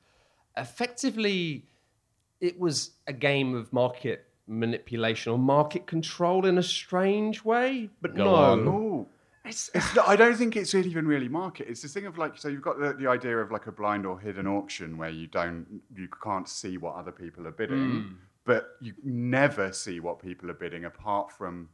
effectively, 0.56 1.66
it 2.40 2.58
was 2.58 2.90
a 3.06 3.12
game 3.12 3.54
of 3.54 3.72
market 3.72 4.25
manipulation 4.46 5.32
or 5.32 5.38
market 5.38 5.86
control 5.86 6.46
in 6.46 6.58
a 6.58 6.62
strange 6.62 7.44
way. 7.44 7.90
But 8.00 8.14
Go 8.14 8.24
no, 8.24 8.34
on. 8.34 9.06
It's, 9.44 9.70
it's 9.74 9.94
not, 9.94 10.08
I 10.08 10.16
don't 10.16 10.36
think 10.36 10.56
it's 10.56 10.74
even 10.74 11.06
really 11.06 11.28
market. 11.28 11.68
It's 11.68 11.82
this 11.82 11.94
thing 11.94 12.06
of 12.06 12.18
like, 12.18 12.36
so 12.36 12.48
you've 12.48 12.62
got 12.62 12.80
the, 12.80 12.94
the 12.94 13.06
idea 13.06 13.38
of 13.38 13.52
like 13.52 13.66
a 13.68 13.72
blind 13.72 14.04
or 14.04 14.18
hidden 14.18 14.46
auction 14.46 14.98
where 14.98 15.10
you 15.10 15.28
don't, 15.28 15.66
you 15.94 16.08
can't 16.22 16.48
see 16.48 16.78
what 16.78 16.96
other 16.96 17.12
people 17.12 17.46
are 17.46 17.52
bidding, 17.52 17.78
Hmm. 17.78 18.14
but 18.44 18.70
you 18.80 18.94
never 19.04 19.72
see 19.72 20.00
what 20.00 20.18
people 20.20 20.50
are 20.50 20.54
bidding 20.54 20.84
apart 20.84 21.30
from 21.30 21.68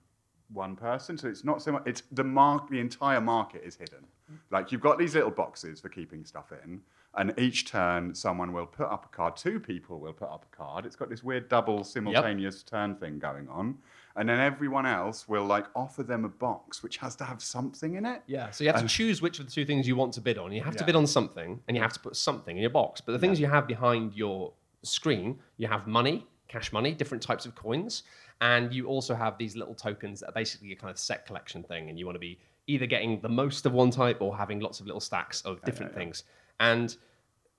one 0.52 0.76
person. 0.76 1.16
So 1.16 1.28
it's 1.28 1.44
not 1.44 1.62
so 1.62 1.72
much. 1.72 1.84
It's 1.86 2.02
the 2.12 2.24
mark. 2.24 2.68
The 2.68 2.78
entire 2.78 3.22
market 3.22 3.62
is 3.64 3.74
hidden. 3.76 4.04
Like 4.50 4.70
you've 4.70 4.82
got 4.82 4.98
these 4.98 5.14
little 5.14 5.30
boxes 5.30 5.80
for 5.80 5.88
keeping 5.88 6.24
stuff 6.26 6.52
in, 6.64 6.80
and 7.14 7.34
each 7.38 7.66
turn 7.66 8.14
someone 8.14 8.52
will 8.52 8.66
put 8.66 8.86
up 8.86 9.04
a 9.04 9.08
card. 9.14 9.36
Two 9.36 9.60
people 9.60 9.98
will 9.98 10.12
put 10.12 10.28
up 10.28 10.46
a 10.50 10.56
card. 10.56 10.86
It's 10.86 10.96
got 10.96 11.10
this 11.10 11.22
weird 11.22 11.48
double 11.48 11.84
simultaneous 11.84 12.62
turn 12.62 12.96
thing 12.96 13.18
going 13.18 13.48
on, 13.48 13.76
and 14.16 14.28
then 14.28 14.40
everyone 14.40 14.86
else 14.86 15.28
will 15.28 15.44
like 15.44 15.66
offer 15.74 16.02
them 16.02 16.24
a 16.24 16.28
box 16.28 16.82
which 16.82 16.96
has 16.98 17.14
to 17.16 17.24
have 17.24 17.42
something 17.42 17.94
in 17.94 18.06
it. 18.06 18.22
Yeah, 18.26 18.50
so 18.50 18.64
you 18.64 18.72
have 18.72 18.80
to 18.80 18.88
choose 18.88 19.20
which 19.20 19.38
of 19.38 19.46
the 19.46 19.52
two 19.52 19.64
things 19.64 19.86
you 19.86 19.96
want 19.96 20.14
to 20.14 20.20
bid 20.20 20.38
on. 20.38 20.52
You 20.52 20.62
have 20.62 20.76
to 20.76 20.84
bid 20.84 20.96
on 20.96 21.06
something, 21.06 21.60
and 21.68 21.76
you 21.76 21.82
have 21.82 21.92
to 21.92 22.00
put 22.00 22.16
something 22.16 22.56
in 22.56 22.62
your 22.62 22.70
box. 22.70 23.00
But 23.00 23.12
the 23.12 23.18
things 23.18 23.38
you 23.38 23.46
have 23.46 23.66
behind 23.66 24.14
your 24.14 24.52
screen, 24.82 25.38
you 25.58 25.68
have 25.68 25.86
money, 25.86 26.26
cash 26.48 26.72
money, 26.72 26.92
different 26.94 27.22
types 27.22 27.46
of 27.46 27.54
coins, 27.54 28.04
and 28.40 28.72
you 28.72 28.86
also 28.86 29.14
have 29.14 29.38
these 29.38 29.54
little 29.54 29.74
tokens 29.74 30.20
that 30.20 30.30
are 30.30 30.32
basically 30.32 30.72
a 30.72 30.76
kind 30.76 30.90
of 30.90 30.98
set 30.98 31.26
collection 31.26 31.62
thing, 31.62 31.90
and 31.90 31.98
you 31.98 32.06
want 32.06 32.16
to 32.16 32.20
be 32.20 32.38
either 32.66 32.86
getting 32.86 33.20
the 33.20 33.28
most 33.28 33.66
of 33.66 33.72
one 33.72 33.90
type 33.90 34.20
or 34.20 34.36
having 34.36 34.60
lots 34.60 34.80
of 34.80 34.86
little 34.86 35.00
stacks 35.00 35.42
of 35.42 35.62
different 35.62 35.94
things. 35.94 36.24
And 36.60 36.96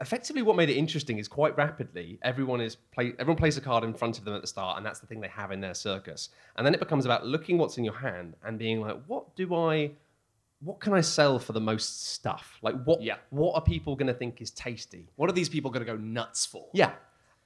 effectively 0.01 0.41
what 0.41 0.55
made 0.55 0.69
it 0.69 0.75
interesting 0.75 1.17
is 1.17 1.27
quite 1.27 1.55
rapidly 1.55 2.19
everyone 2.23 2.59
is 2.59 2.75
play 2.75 3.13
everyone 3.19 3.37
plays 3.37 3.57
a 3.57 3.61
card 3.61 3.83
in 3.83 3.93
front 3.93 4.17
of 4.17 4.25
them 4.25 4.33
at 4.33 4.41
the 4.41 4.47
start 4.47 4.75
and 4.75 4.85
that's 4.85 4.99
the 4.99 5.07
thing 5.07 5.21
they 5.21 5.27
have 5.27 5.51
in 5.51 5.61
their 5.61 5.73
circus. 5.73 6.29
And 6.57 6.65
then 6.65 6.73
it 6.73 6.79
becomes 6.79 7.05
about 7.05 7.25
looking 7.25 7.57
what's 7.57 7.77
in 7.77 7.83
your 7.83 7.93
hand 7.97 8.35
and 8.43 8.57
being 8.59 8.81
like 8.81 8.97
what 9.07 9.35
do 9.35 9.53
i 9.55 9.91
what 10.61 10.79
can 10.79 10.93
i 10.93 11.01
sell 11.01 11.39
for 11.39 11.53
the 11.53 11.61
most 11.61 12.11
stuff? 12.13 12.57
Like 12.61 12.75
what 12.83 13.01
Yeah. 13.01 13.17
what 13.29 13.53
are 13.55 13.61
people 13.61 13.95
going 13.95 14.07
to 14.07 14.13
think 14.13 14.41
is 14.41 14.51
tasty? 14.51 15.07
What 15.15 15.29
are 15.29 15.33
these 15.33 15.49
people 15.49 15.69
going 15.71 15.85
to 15.85 15.91
go 15.91 15.97
nuts 15.97 16.45
for? 16.45 16.65
yeah. 16.73 16.91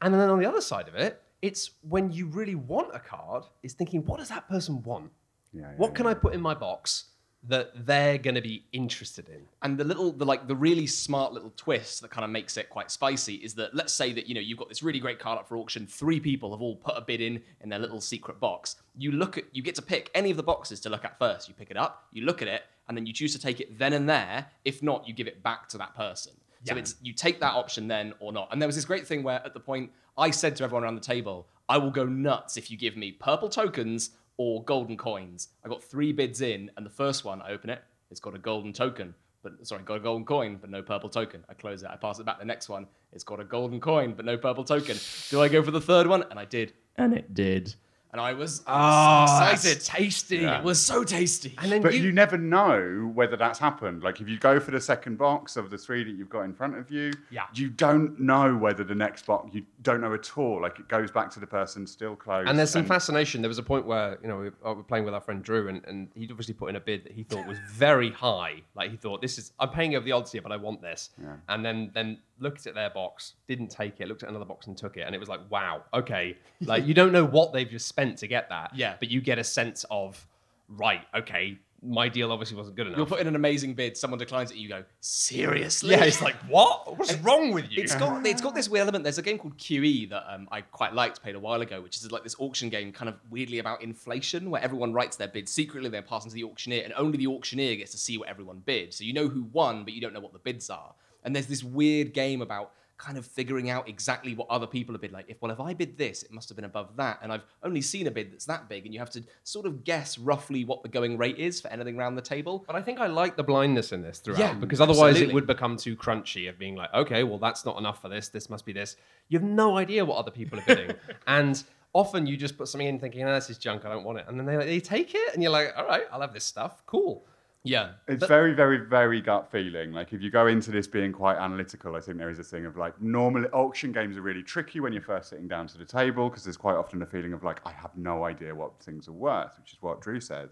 And 0.02 0.14
then 0.14 0.30
on 0.30 0.40
the 0.40 0.46
other 0.46 0.62
side 0.62 0.88
of 0.88 0.96
it 0.96 1.22
it's 1.42 1.72
when 1.82 2.12
you 2.12 2.28
really 2.28 2.56
want 2.56 2.96
a 2.96 3.00
card 3.00 3.44
is 3.62 3.74
thinking 3.74 4.04
what 4.06 4.20
does 4.20 4.30
that 4.30 4.48
person 4.50 4.82
want? 4.84 5.12
Yeah, 5.54 5.62
yeah, 5.62 5.68
what 5.78 5.94
can 5.96 6.08
i 6.08 6.14
put 6.14 6.34
in 6.34 6.42
my 6.42 6.54
box 6.54 7.06
that 7.48 7.86
they're 7.86 8.18
going 8.18 8.36
to 8.36 8.42
be 8.42 8.66
interested 8.74 9.30
in 9.30 9.42
And 9.62 9.78
the 9.78 9.84
little, 9.84 10.12
the 10.12 10.26
like, 10.26 10.48
the 10.48 10.56
really 10.56 10.88
smart 10.88 11.34
little 11.34 11.54
twist 11.56 12.02
that 12.02 12.12
kind 12.12 12.26
of 12.26 12.32
makes 12.32 12.58
it 12.58 12.70
quite 12.70 12.92
spicy 12.92 13.36
is 13.36 13.54
that 13.56 13.74
let's 13.74 13.94
say 13.94 14.14
that 14.14 14.28
you 14.28 14.36
know 14.36 14.42
you've 14.42 14.58
got 14.58 14.70
this 14.70 14.84
really 14.84 15.00
great 15.00 15.20
card 15.20 15.40
up 15.40 15.48
for 15.48 15.58
auction. 15.58 15.88
Three 15.88 16.20
people 16.20 16.52
have 16.52 16.62
all 16.62 16.76
put 16.76 16.98
a 16.98 17.02
bid 17.02 17.22
in 17.22 17.42
in 17.62 17.70
their 17.70 17.80
little 17.80 18.02
secret 18.02 18.40
box. 18.40 18.76
You 18.98 19.12
look 19.12 19.38
at, 19.38 19.46
you 19.52 19.62
get 19.62 19.76
to 19.76 19.82
pick 19.82 20.12
any 20.14 20.32
of 20.32 20.38
the 20.38 20.44
boxes 20.44 20.80
to 20.82 20.90
look 20.90 21.06
at 21.06 21.18
first. 21.18 21.48
You 21.48 21.54
pick 21.54 21.72
it 21.72 21.78
up, 21.78 22.08
you 22.12 22.24
look 22.24 22.42
at 22.42 22.48
it, 22.48 22.64
and 22.88 22.98
then 22.98 23.06
you 23.06 23.14
choose 23.14 23.34
to 23.34 23.40
take 23.40 23.60
it 23.60 23.78
then 23.78 23.94
and 23.94 24.10
there. 24.10 24.48
If 24.66 24.84
not, 24.84 25.08
you 25.08 25.14
give 25.14 25.28
it 25.28 25.42
back 25.44 25.70
to 25.70 25.78
that 25.78 25.96
person. 25.96 26.34
So 26.64 26.76
it's 26.76 26.96
you 27.02 27.14
take 27.14 27.40
that 27.40 27.54
option 27.54 27.88
then 27.88 28.14
or 28.20 28.34
not. 28.34 28.50
And 28.52 28.62
there 28.62 28.68
was 28.68 28.76
this 28.76 28.84
great 28.84 29.08
thing 29.08 29.24
where 29.24 29.42
at 29.46 29.54
the 29.54 29.60
point 29.60 29.92
I 30.18 30.32
said 30.32 30.56
to 30.58 30.64
everyone 30.64 30.84
around 30.84 30.96
the 30.96 31.02
table, 31.02 31.48
I 31.70 31.78
will 31.78 31.92
go 31.92 32.06
nuts 32.06 32.58
if 32.58 32.70
you 32.70 32.78
give 32.78 32.98
me 32.98 33.12
purple 33.12 33.48
tokens 33.48 34.12
or 34.38 34.64
golden 34.64 34.98
coins. 34.98 35.50
I 35.66 35.70
got 35.70 35.84
three 35.84 36.14
bids 36.14 36.42
in, 36.42 36.72
and 36.78 36.86
the 36.86 36.92
first 36.92 37.26
one 37.26 37.42
I 37.42 37.52
open 37.52 37.70
it, 37.70 37.84
it's 38.10 38.20
got 38.20 38.36
a 38.36 38.40
golden 38.40 38.72
token. 38.74 39.14
But 39.44 39.66
sorry, 39.66 39.84
got 39.84 39.98
a 39.98 40.00
golden 40.00 40.26
coin, 40.26 40.58
but 40.60 40.70
no 40.70 40.82
purple 40.82 41.10
token. 41.10 41.44
I 41.50 41.54
close 41.54 41.84
it, 41.84 41.90
I 41.90 41.96
pass 41.96 42.20
it 42.20 42.26
back. 42.26 42.40
The 42.40 42.46
next 42.46 42.70
one, 42.70 42.88
it's 43.14 43.24
got 43.24 43.40
a 43.40 43.44
golden 43.44 43.80
coin, 43.80 44.14
but 44.16 44.26
no 44.26 44.38
purple 44.38 44.64
token. 44.64 44.98
Do 45.30 45.42
I 45.42 45.48
go 45.48 45.62
for 45.64 45.72
the 45.72 45.82
third 45.82 46.08
one? 46.08 46.24
And 46.30 46.40
I 46.40 46.46
did. 46.46 46.74
And 46.96 47.14
it 47.14 47.34
did. 47.34 47.76
And 48.18 48.26
I 48.26 48.34
was 48.34 48.64
oh 48.66 49.26
so 49.28 49.52
excited. 49.52 49.84
tasty 49.86 50.44
It 50.44 50.64
was 50.64 50.82
so 50.82 51.04
tasty. 51.04 51.54
and 51.60 51.72
then 51.72 51.84
But 51.84 51.94
you, 51.94 52.02
you, 52.02 52.12
never 52.12 52.36
know 52.36 53.12
whether 53.14 53.38
that's 53.38 53.60
happened. 53.60 54.02
Like 54.02 54.20
if 54.22 54.28
you 54.28 54.40
go 54.40 54.60
for 54.60 54.72
the 54.72 54.82
second 54.82 55.20
box 55.20 55.56
of 55.56 55.70
the 55.70 55.78
three 55.78 56.04
that 56.04 56.10
you've 56.10 56.30
got 56.30 56.42
in 56.42 56.54
front 56.56 56.78
of 56.78 56.90
you, 56.90 57.14
Yeah. 57.30 57.44
you 57.54 57.70
don't 57.70 58.20
know 58.20 58.58
whether 58.58 58.84
the 58.84 58.96
next 58.96 59.28
box 59.28 59.54
you 59.54 59.66
don't 59.84 60.02
know 60.02 60.16
at 60.16 60.36
all. 60.36 60.60
Like 60.64 60.80
it 60.80 60.88
goes 60.88 61.12
back 61.12 61.30
to 61.32 61.40
the 61.40 61.46
person 61.46 61.86
still 61.86 62.16
close. 62.16 62.48
And 62.48 62.58
there's 62.58 62.72
some 62.72 62.86
fascination. 62.86 63.44
There 63.44 63.50
was 63.50 63.60
a 63.60 63.64
point 63.64 63.86
where 63.86 64.18
you 64.24 64.28
know 64.28 64.38
we 64.38 64.50
were 64.64 64.82
playing 64.82 65.06
with 65.06 65.14
our 65.14 65.22
friend 65.22 65.44
Drew, 65.44 65.68
and, 65.68 65.86
and 65.86 66.08
he'd 66.16 66.32
obviously 66.32 66.56
put 66.56 66.70
in 66.70 66.76
a 66.76 66.80
bid 66.80 67.04
that 67.04 67.12
he 67.12 67.22
thought 67.22 67.46
was 67.46 67.60
very 67.70 68.10
high. 68.10 68.64
Like 68.74 68.90
he 68.90 68.98
thought, 68.98 69.22
"This 69.22 69.38
is 69.38 69.52
I'm 69.60 69.70
paying 69.70 69.96
over 69.96 70.04
the 70.04 70.14
odds 70.14 70.32
here, 70.32 70.42
but 70.42 70.52
I 70.52 70.58
want 70.58 70.82
this." 70.82 71.12
And 71.50 71.64
then 71.64 71.92
then 71.94 72.18
looked 72.40 72.68
at 72.68 72.76
their 72.76 72.90
box, 72.90 73.34
didn't 73.48 73.70
take 73.70 74.00
it. 74.00 74.08
Looked 74.08 74.24
at 74.24 74.30
another 74.30 74.46
box 74.46 74.68
and 74.68 74.78
took 74.78 74.98
it, 74.98 75.02
and 75.02 75.16
it 75.16 75.20
was 75.20 75.30
like, 75.30 75.42
"Wow, 75.50 75.84
okay." 75.94 76.38
Like 76.62 76.88
you 76.88 76.94
don't 76.94 77.12
know 77.12 77.26
what 77.26 77.54
they've 77.54 77.70
just 77.70 77.88
spent 77.88 78.18
to 78.20 78.28
get 78.28 78.50
that. 78.50 78.72
Yeah. 78.76 78.96
But 79.00 79.10
you 79.10 79.22
get 79.22 79.38
a 79.38 79.44
sense 79.44 79.86
of, 79.92 80.28
right, 80.68 81.02
okay, 81.16 81.60
my 81.84 82.10
deal 82.10 82.32
obviously 82.32 82.58
wasn't 82.58 82.76
good 82.76 82.88
enough. 82.88 82.98
You'll 82.98 83.06
put 83.06 83.20
in 83.20 83.28
an 83.28 83.36
amazing 83.36 83.74
bid, 83.76 83.96
someone 83.96 84.18
declines 84.18 84.52
it, 84.52 84.58
you 84.58 84.68
go, 84.68 84.84
seriously? 85.00 85.92
yeah, 85.92 86.04
it's 86.04 86.22
like 86.22 86.36
what? 86.48 86.98
What's 86.98 87.14
wrong 87.16 87.52
with 87.52 87.72
you? 87.72 87.84
It's 87.84 87.96
got 87.96 88.26
it's 88.26 88.42
got 88.42 88.56
this 88.56 88.68
weird 88.70 88.84
element. 88.84 89.04
There's 89.04 89.18
a 89.18 89.22
game 89.22 89.38
called 89.38 89.58
QE 89.58 90.10
that 90.10 90.24
um, 90.34 90.48
I 90.52 90.62
quite 90.62 90.94
liked, 90.94 91.22
played 91.22 91.36
a 91.36 91.40
while 91.40 91.62
ago, 91.62 91.82
which 91.82 91.98
is 91.98 92.12
like 92.12 92.24
this 92.24 92.36
auction 92.40 92.70
game, 92.70 92.92
kind 92.92 93.10
of 93.10 93.16
weirdly 93.30 93.60
about 93.60 93.84
inflation, 93.84 94.50
where 94.50 94.62
everyone 94.62 94.94
writes 94.94 95.18
their 95.18 95.28
bid 95.28 95.48
secretly, 95.48 95.90
then 95.90 96.04
pass 96.04 96.24
them 96.24 96.32
to 96.32 96.36
the 96.36 96.44
auctioneer, 96.44 96.84
and 96.84 96.94
only 96.98 97.18
the 97.18 97.28
auctioneer 97.28 97.76
gets 97.76 97.92
to 97.92 97.98
see 97.98 98.18
what 98.18 98.28
everyone 98.28 98.62
bid. 98.66 98.94
So 98.94 99.04
you 99.04 99.14
know 99.14 99.28
who 99.28 99.44
won, 99.44 99.84
but 99.84 99.94
you 99.94 100.02
don't 100.02 100.14
know 100.14 100.20
what 100.20 100.34
the 100.34 100.40
bids 100.40 100.70
are. 100.70 100.94
And 101.28 101.36
there's 101.36 101.48
this 101.48 101.62
weird 101.62 102.14
game 102.14 102.42
about 102.42 102.72
kind 102.98 103.18
of 103.18 103.26
figuring 103.26 103.70
out 103.70 103.90
exactly 103.90 104.34
what 104.34 104.48
other 104.50 104.66
people 104.66 104.94
have 104.94 105.02
bid. 105.02 105.12
Like, 105.12 105.26
if 105.28 105.42
well, 105.42 105.52
if 105.52 105.60
I 105.60 105.74
bid 105.74 105.98
this, 105.98 106.24
it 106.24 106.32
must 106.32 106.48
have 106.48 106.56
been 106.56 106.64
above 106.64 106.96
that, 106.96 107.20
and 107.22 107.34
I've 107.34 107.44
only 107.62 107.82
seen 107.82 108.08
a 108.08 108.12
bid 108.12 108.32
that's 108.32 108.46
that 108.46 108.70
big, 108.70 108.86
and 108.86 108.94
you 108.94 109.00
have 109.02 109.10
to 109.10 109.24
sort 109.44 109.66
of 109.66 109.84
guess 109.84 110.18
roughly 110.18 110.64
what 110.64 110.84
the 110.84 110.90
going 110.90 111.18
rate 111.18 111.38
is 111.38 111.60
for 111.60 111.68
anything 111.68 112.00
around 112.00 112.16
the 112.16 112.22
table. 112.22 112.64
But 112.66 112.78
I 112.78 112.82
think 112.82 113.02
I 113.02 113.08
like 113.08 113.36
the 113.36 113.44
blindness 113.44 113.92
in 113.92 114.02
this 114.02 114.20
throughout 114.20 114.40
Yeah, 114.40 114.54
because 114.54 114.80
otherwise 114.80 115.16
absolutely. 115.16 115.32
it 115.32 115.36
would 115.36 115.48
become 115.48 115.76
too 115.76 115.98
crunchy 115.98 116.48
of 116.48 116.58
being 116.58 116.78
like, 116.78 116.94
okay, 116.94 117.24
well 117.24 117.40
that's 117.40 117.66
not 117.66 117.78
enough 117.78 118.02
for 118.02 118.08
this. 118.08 118.30
This 118.30 118.50
must 118.50 118.66
be 118.66 118.72
this. 118.72 118.96
You 119.28 119.38
have 119.38 119.48
no 119.48 119.78
idea 119.78 120.06
what 120.06 120.18
other 120.18 120.32
people 120.32 120.60
are 120.60 120.64
bidding, 120.66 120.96
and 121.28 121.62
often 121.92 122.26
you 122.26 122.38
just 122.38 122.58
put 122.58 122.70
something 122.70 122.88
in 122.88 123.00
thinking, 123.00 123.28
oh, 123.28 123.34
this 123.34 123.50
is 123.50 123.58
junk. 123.58 123.84
I 123.84 123.90
don't 123.90 124.06
want 124.06 124.20
it, 124.20 124.26
and 124.30 124.40
then 124.40 124.46
they 124.46 124.56
they 124.66 124.80
take 124.80 125.14
it, 125.14 125.34
and 125.34 125.44
you're 125.44 125.52
like, 125.52 125.74
all 125.76 125.86
right, 125.86 126.04
I'll 126.10 126.22
have 126.22 126.34
this 126.34 126.46
stuff. 126.46 126.86
Cool. 126.86 127.26
Yeah. 127.64 127.92
It's 128.08 128.26
very, 128.26 128.54
very, 128.54 128.78
very 128.78 129.22
gut 129.22 129.52
feeling. 129.52 129.92
Like 129.92 130.14
if 130.14 130.22
you 130.22 130.32
go 130.32 130.48
into 130.48 130.72
this 130.72 130.88
being 130.88 131.12
quite 131.12 131.38
analytical, 131.38 131.96
I 131.96 132.00
think 132.00 132.18
there 132.18 132.30
is 132.30 132.40
a 132.40 132.44
thing 132.44 132.66
of 132.66 132.78
like 132.78 133.02
normally 133.02 133.50
auction 133.50 133.92
games 133.92 134.16
are 134.18 134.22
really 134.22 134.44
tricky 134.44 134.80
when 134.80 134.94
you're 134.94 135.02
first 135.02 135.30
sitting 135.30 135.48
down 135.48 135.68
to 135.68 135.78
the 135.78 135.86
table 135.86 136.30
because 136.30 136.44
there's 136.44 136.58
quite 136.58 136.76
often 136.76 137.02
a 137.02 137.06
feeling 137.06 137.34
of 137.34 137.44
like 137.44 137.60
I 137.66 137.72
have 137.72 137.92
no 137.98 138.24
idea 138.24 138.56
what 138.56 138.80
things 138.80 139.08
are 139.08 139.14
worth, 139.14 139.58
which 139.60 139.74
is 139.74 139.82
what 139.82 140.02
Drew 140.02 140.22
said. 140.22 140.50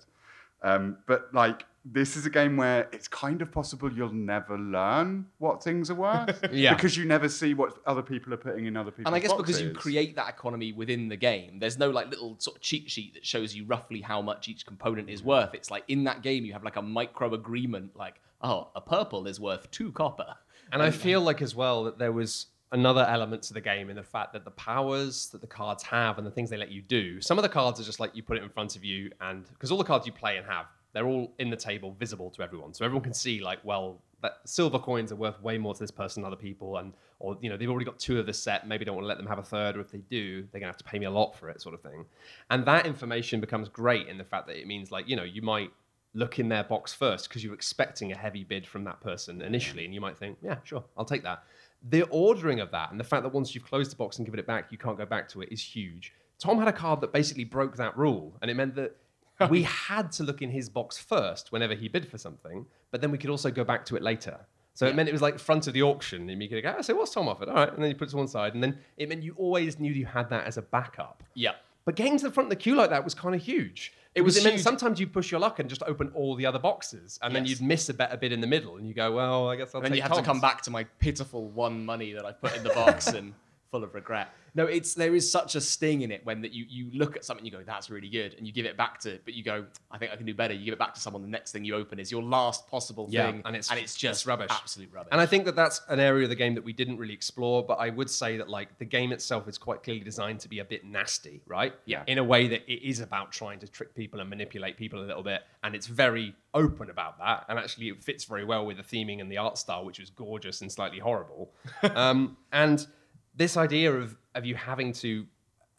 Um, 0.65 0.97
but 1.05 1.33
like 1.33 1.65
this 1.87 2.17
is 2.17 2.25
a 2.25 2.29
game 2.31 2.57
where 2.57 2.89
it's 2.91 3.07
kind 3.07 3.43
of 3.43 3.51
possible 3.51 3.93
you'll 3.93 4.11
never 4.11 4.57
learn 4.57 5.27
what 5.37 5.63
things 5.63 5.91
are 5.91 5.95
worth 5.95 6.43
Yeah. 6.51 6.73
because 6.73 6.97
you 6.97 7.05
never 7.05 7.29
see 7.29 7.53
what 7.53 7.77
other 7.85 8.01
people 8.01 8.33
are 8.33 8.37
putting 8.37 8.65
in 8.65 8.75
other 8.75 8.89
people's 8.89 9.05
And 9.05 9.15
I 9.15 9.19
guess 9.19 9.31
because 9.33 9.61
you 9.61 9.71
create 9.71 10.15
that 10.15 10.27
economy 10.27 10.71
within 10.71 11.07
the 11.09 11.15
game, 11.15 11.59
there's 11.59 11.77
no 11.77 11.91
like 11.91 12.09
little 12.09 12.35
sort 12.39 12.57
of 12.57 12.63
cheat 12.63 12.89
sheet 12.89 13.13
that 13.13 13.23
shows 13.23 13.55
you 13.55 13.65
roughly 13.65 14.01
how 14.01 14.23
much 14.23 14.47
each 14.47 14.65
component 14.65 15.11
is 15.11 15.21
worth. 15.21 15.53
It's 15.53 15.69
like 15.69 15.83
in 15.87 16.05
that 16.05 16.23
game 16.23 16.43
you 16.43 16.53
have 16.53 16.63
like 16.63 16.75
a 16.77 16.81
micro 16.81 17.31
agreement, 17.35 17.95
like 17.95 18.15
oh, 18.41 18.69
a 18.75 18.81
purple 18.81 19.27
is 19.27 19.39
worth 19.39 19.69
two 19.69 19.91
copper. 19.91 20.35
And 20.71 20.81
I 20.81 20.89
feel 20.89 21.21
like 21.21 21.43
as 21.43 21.53
well 21.55 21.83
that 21.83 21.99
there 21.99 22.11
was 22.11 22.47
another 22.71 23.05
element 23.07 23.43
to 23.43 23.53
the 23.53 23.61
game 23.61 23.89
in 23.89 23.95
the 23.95 24.03
fact 24.03 24.33
that 24.33 24.43
the 24.43 24.51
powers 24.51 25.27
that 25.27 25.41
the 25.41 25.47
cards 25.47 25.83
have 25.83 26.17
and 26.17 26.25
the 26.25 26.31
things 26.31 26.49
they 26.49 26.57
let 26.57 26.71
you 26.71 26.81
do. 26.81 27.21
Some 27.21 27.37
of 27.37 27.43
the 27.43 27.49
cards 27.49 27.79
are 27.79 27.83
just 27.83 27.99
like 27.99 28.15
you 28.15 28.23
put 28.23 28.37
it 28.37 28.43
in 28.43 28.49
front 28.49 28.75
of 28.75 28.83
you, 28.83 29.11
and 29.21 29.45
because 29.49 29.71
all 29.71 29.77
the 29.77 29.83
cards 29.83 30.05
you 30.05 30.11
play 30.11 30.37
and 30.37 30.45
have, 30.45 30.65
they're 30.93 31.07
all 31.07 31.33
in 31.39 31.49
the 31.49 31.57
table, 31.57 31.95
visible 31.99 32.29
to 32.31 32.41
everyone, 32.41 32.73
so 32.73 32.85
everyone 32.85 33.03
can 33.03 33.13
see 33.13 33.41
like, 33.41 33.59
well, 33.63 34.01
that 34.21 34.39
silver 34.45 34.79
coins 34.79 35.11
are 35.11 35.15
worth 35.15 35.39
way 35.41 35.57
more 35.57 35.73
to 35.73 35.79
this 35.79 35.91
person 35.91 36.23
than 36.23 36.27
other 36.27 36.41
people, 36.41 36.77
and 36.77 36.93
or 37.19 37.37
you 37.41 37.49
know 37.49 37.57
they've 37.57 37.69
already 37.69 37.85
got 37.85 37.99
two 37.99 38.19
of 38.19 38.25
the 38.25 38.33
set, 38.33 38.67
maybe 38.67 38.83
don't 38.83 38.95
want 38.95 39.03
to 39.03 39.07
let 39.07 39.17
them 39.17 39.27
have 39.27 39.39
a 39.39 39.43
third, 39.43 39.77
or 39.77 39.81
if 39.81 39.91
they 39.91 39.99
do, 40.09 40.47
they're 40.51 40.59
gonna 40.59 40.71
have 40.71 40.77
to 40.77 40.83
pay 40.83 40.97
me 40.97 41.05
a 41.05 41.11
lot 41.11 41.35
for 41.35 41.49
it, 41.49 41.61
sort 41.61 41.75
of 41.75 41.81
thing. 41.81 42.05
And 42.49 42.65
that 42.65 42.85
information 42.85 43.39
becomes 43.39 43.69
great 43.69 44.07
in 44.07 44.17
the 44.17 44.23
fact 44.23 44.47
that 44.47 44.59
it 44.59 44.67
means 44.67 44.91
like 44.91 45.07
you 45.07 45.15
know 45.15 45.23
you 45.23 45.41
might 45.41 45.71
look 46.15 46.39
in 46.39 46.47
their 46.47 46.63
box 46.63 46.93
first 46.93 47.27
because 47.27 47.43
you're 47.43 47.53
expecting 47.53 48.13
a 48.13 48.17
heavy 48.17 48.43
bid 48.43 48.65
from 48.65 48.83
that 48.85 49.01
person 49.01 49.41
initially, 49.41 49.85
and 49.85 49.93
you 49.93 50.01
might 50.01 50.17
think, 50.17 50.37
yeah, 50.41 50.57
sure, 50.63 50.83
I'll 50.97 51.05
take 51.05 51.23
that. 51.23 51.43
The 51.87 52.03
ordering 52.03 52.59
of 52.59 52.71
that 52.71 52.91
and 52.91 52.99
the 52.99 53.03
fact 53.03 53.23
that 53.23 53.33
once 53.33 53.53
you've 53.53 53.65
closed 53.65 53.91
the 53.91 53.95
box 53.95 54.17
and 54.17 54.25
given 54.25 54.39
it 54.39 54.47
back, 54.47 54.71
you 54.71 54.77
can't 54.77 54.97
go 54.97 55.05
back 55.05 55.29
to 55.29 55.41
it 55.41 55.49
is 55.51 55.61
huge. 55.61 56.13
Tom 56.39 56.57
had 56.57 56.67
a 56.67 56.73
card 56.73 57.01
that 57.01 57.13
basically 57.13 57.43
broke 57.43 57.77
that 57.77 57.97
rule, 57.97 58.37
and 58.41 58.51
it 58.51 58.55
meant 58.55 58.75
that 58.75 58.97
we 59.49 59.63
had 59.63 60.11
to 60.13 60.23
look 60.23 60.41
in 60.41 60.49
his 60.49 60.69
box 60.69 60.97
first 60.97 61.51
whenever 61.51 61.73
he 61.73 61.87
bid 61.87 62.07
for 62.07 62.17
something, 62.17 62.65
but 62.91 63.01
then 63.01 63.11
we 63.11 63.17
could 63.17 63.29
also 63.29 63.51
go 63.51 63.63
back 63.63 63.85
to 63.85 63.95
it 63.95 64.01
later. 64.01 64.39
So 64.73 64.85
it 64.85 64.95
meant 64.95 65.07
it 65.07 65.13
was 65.13 65.21
like 65.21 65.39
front 65.39 65.67
of 65.67 65.73
the 65.73 65.83
auction, 65.83 66.29
and 66.29 66.43
you 66.43 66.49
could 66.49 66.61
go, 66.61 66.75
oh, 66.77 66.81
so 66.81 66.95
what's 66.95 67.13
Tom 67.13 67.29
offered? 67.29 67.47
All 67.47 67.55
right, 67.55 67.73
and 67.73 67.81
then 67.81 67.89
you 67.89 67.95
put 67.95 68.09
it 68.09 68.11
to 68.11 68.17
one 68.17 68.27
side, 68.27 68.53
and 68.53 68.61
then 68.61 68.77
it 68.97 69.07
meant 69.07 69.23
you 69.23 69.33
always 69.37 69.79
knew 69.79 69.91
you 69.91 70.05
had 70.05 70.29
that 70.29 70.45
as 70.45 70.57
a 70.57 70.61
backup. 70.61 71.23
Yeah. 71.33 71.53
But 71.85 71.95
getting 71.95 72.17
to 72.17 72.25
the 72.25 72.31
front 72.31 72.47
of 72.47 72.49
the 72.49 72.57
queue 72.57 72.75
like 72.75 72.89
that 72.89 73.03
was 73.03 73.13
kind 73.13 73.35
of 73.35 73.41
huge. 73.41 73.93
It 74.15 74.21
was. 74.21 74.37
It 74.37 74.45
meant 74.45 74.61
sometimes 74.61 74.99
you 74.99 75.07
push 75.07 75.29
your 75.29 75.41
luck 75.41 75.59
and 75.59 75.69
just 75.69 75.83
open 75.83 76.09
all 76.15 76.35
the 76.35 76.45
other 76.45 76.57
boxes, 76.57 77.19
and 77.21 77.35
then 77.35 77.45
you'd 77.45 77.61
miss 77.61 77.89
a 77.89 77.93
better 77.93 78.15
bid 78.15 78.31
in 78.31 78.39
the 78.39 78.47
middle, 78.47 78.77
and 78.77 78.87
you 78.87 78.93
go, 78.93 79.11
"Well, 79.11 79.49
I 79.49 79.57
guess 79.57 79.75
I'll." 79.75 79.81
And 79.81 79.91
then 79.91 79.97
you 79.97 80.01
have 80.01 80.13
to 80.13 80.23
come 80.23 80.39
back 80.39 80.61
to 80.63 80.71
my 80.71 80.85
pitiful 80.99 81.49
one 81.49 81.85
money 81.85 82.13
that 82.13 82.25
I 82.25 82.31
put 82.31 82.55
in 82.55 82.63
the 82.63 82.69
box 82.69 83.07
and 83.13 83.33
full 83.71 83.83
of 83.83 83.93
regret. 83.93 84.29
No, 84.55 84.65
it's 84.65 84.93
there 84.93 85.13
is 85.13 85.29
such 85.29 85.55
a 85.55 85.61
sting 85.61 86.01
in 86.01 86.11
it 86.11 86.21
when 86.25 86.41
that 86.41 86.53
you 86.53 86.65
you 86.69 86.89
look 86.97 87.15
at 87.17 87.25
something 87.25 87.45
and 87.45 87.51
you 87.51 87.57
go 87.59 87.63
that's 87.65 87.89
really 87.89 88.07
good 88.09 88.33
and 88.37 88.47
you 88.47 88.53
give 88.53 88.65
it 88.65 88.77
back 88.77 88.99
to 89.01 89.19
but 89.25 89.33
you 89.33 89.43
go 89.43 89.65
I 89.91 89.97
think 89.97 90.11
I 90.13 90.15
can 90.15 90.25
do 90.25 90.33
better. 90.33 90.53
You 90.53 90.63
give 90.65 90.73
it 90.73 90.79
back 90.79 90.93
to 90.93 90.99
someone. 91.01 91.21
The 91.21 91.27
next 91.27 91.51
thing 91.51 91.65
you 91.65 91.75
open 91.75 91.99
is 91.99 92.09
your 92.09 92.23
last 92.23 92.67
possible 92.67 93.07
Yeah, 93.09 93.25
thing, 93.31 93.41
and 93.45 93.55
it's- 93.55 93.69
and 93.69 93.79
it's 93.79 93.95
just 93.95 94.21
it's 94.21 94.25
rubbish. 94.27 94.47
absolute 94.51 94.89
rubbish. 94.93 95.09
And 95.11 95.19
I 95.21 95.25
think 95.25 95.45
that 95.45 95.55
that's 95.55 95.81
an 95.89 95.99
area 95.99 96.23
of 96.23 96.29
the 96.29 96.35
game 96.35 96.55
that 96.55 96.63
we 96.63 96.73
didn't 96.73 96.97
really 96.97 97.13
explore, 97.13 97.63
but 97.65 97.75
I 97.75 97.89
would 97.89 98.09
say 98.09 98.37
that 98.37 98.49
like 98.49 98.77
the 98.79 98.85
game 98.85 99.11
itself 99.11 99.47
is 99.47 99.57
quite 99.57 99.83
clearly 99.83 100.03
designed 100.03 100.39
to 100.41 100.49
be 100.49 100.59
a 100.59 100.65
bit 100.65 100.85
nasty, 100.85 101.41
right? 101.45 101.73
Yeah. 101.85 102.03
In 102.07 102.17
a 102.17 102.23
way 102.23 102.47
that 102.47 102.63
it 102.71 102.87
is 102.87 103.01
about 103.01 103.31
trying 103.33 103.59
to 103.59 103.67
trick 103.67 103.93
people 103.93 104.19
and 104.21 104.29
manipulate 104.29 104.77
people 104.77 104.99
a 105.01 105.05
little 105.05 105.23
bit, 105.23 105.41
and 105.63 105.75
it's 105.75 105.87
very 105.87 106.33
open 106.53 106.89
about 106.89 107.17
that. 107.19 107.45
And 107.49 107.59
actually, 107.59 107.89
it 107.89 108.01
fits 108.03 108.23
very 108.23 108.45
well 108.45 108.65
with 108.65 108.77
the 108.77 108.83
theming 108.83 109.19
and 109.19 109.29
the 109.29 109.37
art 109.37 109.57
style, 109.57 109.83
which 109.83 109.99
was 109.99 110.09
gorgeous 110.09 110.61
and 110.61 110.71
slightly 110.71 110.99
horrible. 110.99 111.53
um, 111.95 112.37
and 112.53 112.87
this 113.35 113.57
idea 113.57 113.91
of 113.93 114.15
of 114.35 114.45
you 114.45 114.55
having 114.55 114.93
to 114.93 115.25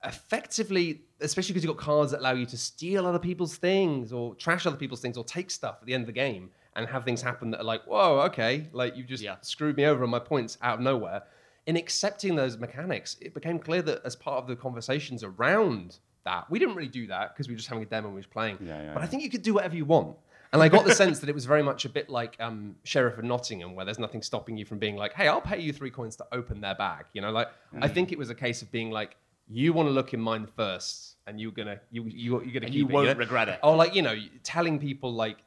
effectively, 0.04 1.02
especially 1.20 1.52
because 1.52 1.64
you've 1.64 1.76
got 1.76 1.84
cards 1.84 2.12
that 2.12 2.20
allow 2.20 2.32
you 2.32 2.46
to 2.46 2.57
steal 2.57 3.07
other 3.07 3.18
people's 3.18 3.57
things 3.57 4.12
or 4.12 4.34
trash 4.34 4.66
other 4.66 4.76
people's 4.76 5.00
things 5.00 5.16
or 5.16 5.24
take 5.24 5.50
stuff 5.50 5.76
at 5.80 5.86
the 5.86 5.94
end 5.94 6.02
of 6.02 6.07
the 6.07 6.12
game 6.12 6.50
and 6.74 6.86
have 6.88 7.04
things 7.04 7.22
happen 7.22 7.50
that 7.50 7.61
are 7.61 7.64
like, 7.64 7.82
whoa, 7.86 8.20
okay, 8.22 8.68
like 8.72 8.96
you 8.96 9.02
just 9.04 9.22
Yeah. 9.22 9.36
screwed 9.40 9.76
me 9.76 9.84
over 9.84 10.04
on 10.04 10.11
my 10.11 10.18
points 10.18 10.59
out 10.62 10.74
of 10.74 10.80
nowhere. 10.80 11.22
In 11.66 11.76
accepting 11.76 12.36
those 12.36 12.59
mechanics, 12.59 13.16
it 13.20 13.34
became 13.34 13.59
clear 13.59 13.82
that 13.82 14.02
as 14.04 14.14
part 14.14 14.36
of 14.38 14.46
the 14.46 14.54
conversations 14.54 15.24
around 15.24 15.98
that, 16.24 16.48
we 16.50 16.59
didn't 16.59 16.74
really 16.76 16.88
do 16.88 17.07
that 17.09 17.34
because 17.34 17.48
we 17.48 17.54
were 17.54 17.59
just 17.59 17.68
having 17.68 17.82
a 17.82 17.86
demo 17.86 18.09
and 18.09 18.14
we 18.14 18.20
were 18.20 18.26
playing. 18.28 18.59
Yeah, 18.61 18.82
yeah, 18.82 18.94
but 18.94 19.02
I 19.02 19.07
think 19.07 19.22
you 19.22 19.30
could 19.30 19.42
do 19.42 19.54
whatever 19.54 19.74
you 19.74 19.84
want. 19.84 20.16
And 20.53 20.62
I 20.62 20.68
got 20.68 20.84
the 20.84 20.94
sense 20.94 21.18
that 21.20 21.28
it 21.28 21.34
was 21.34 21.44
very 21.44 21.62
much 21.62 21.84
a 21.84 21.88
bit 21.88 22.09
like 22.09 22.36
um, 22.40 22.76
Sheriff 22.84 23.18
of 23.18 23.24
Nottingham, 23.24 23.74
where 23.74 23.84
there's 23.84 23.99
nothing 23.99 24.22
stopping 24.22 24.57
you 24.57 24.64
from 24.64 24.78
being 24.78 24.97
like, 24.97 25.12
"Hey, 25.12 25.28
I'll 25.28 25.40
pay 25.40 25.61
you 25.61 25.72
three 25.72 25.90
coins 25.90 26.16
to 26.16 26.26
open 26.32 26.61
their 26.61 26.74
bag." 26.74 27.07
You 27.12 27.22
know, 27.22 27.30
like 27.30 27.49
I 27.80 27.88
think 27.88 28.12
it 28.12 28.18
was 28.18 28.30
a 28.30 28.34
case 28.34 28.62
of 28.62 28.70
being 28.70 28.90
like, 28.90 29.16
"You 29.49 29.72
want 29.72 29.88
to 29.88 29.92
look 29.92 30.14
in 30.14 30.20
mine 30.20 30.47
first, 30.57 31.16
and 31.26 31.40
you're 31.40 31.53
gonna 31.53 31.80
you 31.90 32.05
you 32.05 32.40
you're 32.42 32.53
gonna 32.53 32.66
And 32.66 32.66
keep 32.66 32.74
you 32.74 32.88
it, 32.88 32.92
won't 32.92 33.09
know? 33.09 33.14
regret 33.14 33.49
it. 33.49 33.59
Or 33.62 33.76
like 33.76 33.94
you 33.94 34.03
know, 34.03 34.14
telling 34.42 34.78
people 34.78 35.12
like 35.12 35.38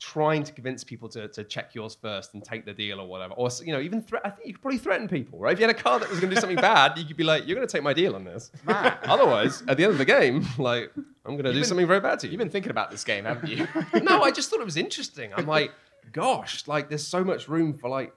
trying 0.00 0.42
to 0.42 0.52
convince 0.52 0.82
people 0.82 1.08
to, 1.10 1.28
to 1.28 1.44
check 1.44 1.74
yours 1.74 1.94
first 2.00 2.32
and 2.32 2.42
take 2.42 2.64
the 2.64 2.72
deal 2.72 2.98
or 3.00 3.06
whatever. 3.06 3.34
Or 3.34 3.50
you 3.62 3.72
know, 3.72 3.80
even 3.80 4.00
threat. 4.02 4.22
I 4.24 4.30
think 4.30 4.46
you 4.48 4.54
could 4.54 4.62
probably 4.62 4.78
threaten 4.78 5.06
people, 5.08 5.38
right? 5.38 5.52
If 5.52 5.60
you 5.60 5.66
had 5.66 5.76
a 5.76 5.78
car 5.78 5.98
that 6.00 6.08
was 6.08 6.18
going 6.20 6.30
to 6.30 6.36
do 6.36 6.40
something 6.40 6.56
bad, 6.72 6.96
you 6.98 7.04
could 7.04 7.16
be 7.18 7.22
like, 7.24 7.46
"You're 7.46 7.54
going 7.56 7.68
to 7.68 7.70
take 7.72 7.82
my 7.82 7.92
deal 7.92 8.14
on 8.14 8.24
this." 8.24 8.50
Otherwise, 8.66 9.62
at 9.68 9.76
the 9.76 9.84
end 9.84 9.92
of 9.92 9.98
the 9.98 10.04
game, 10.04 10.46
like 10.58 10.90
I'm 10.96 11.32
going 11.34 11.44
to 11.44 11.52
do 11.52 11.58
been- 11.60 11.64
something 11.64 11.86
very 11.86 12.00
bad 12.00 12.18
to 12.20 12.26
you. 12.26 12.32
You've 12.32 12.38
been 12.38 12.50
thinking 12.50 12.70
about 12.70 12.90
this 12.90 13.04
game, 13.04 13.24
haven't 13.26 13.48
you? 13.50 13.68
no, 14.02 14.22
I 14.22 14.30
just 14.30 14.50
thought 14.50 14.60
it 14.60 14.64
was 14.64 14.76
interesting. 14.78 15.32
I'm 15.34 15.46
like, 15.46 15.70
gosh, 16.12 16.66
like 16.66 16.88
there's 16.88 17.06
so 17.06 17.22
much 17.22 17.48
room 17.48 17.74
for 17.76 17.88
like 17.88 18.12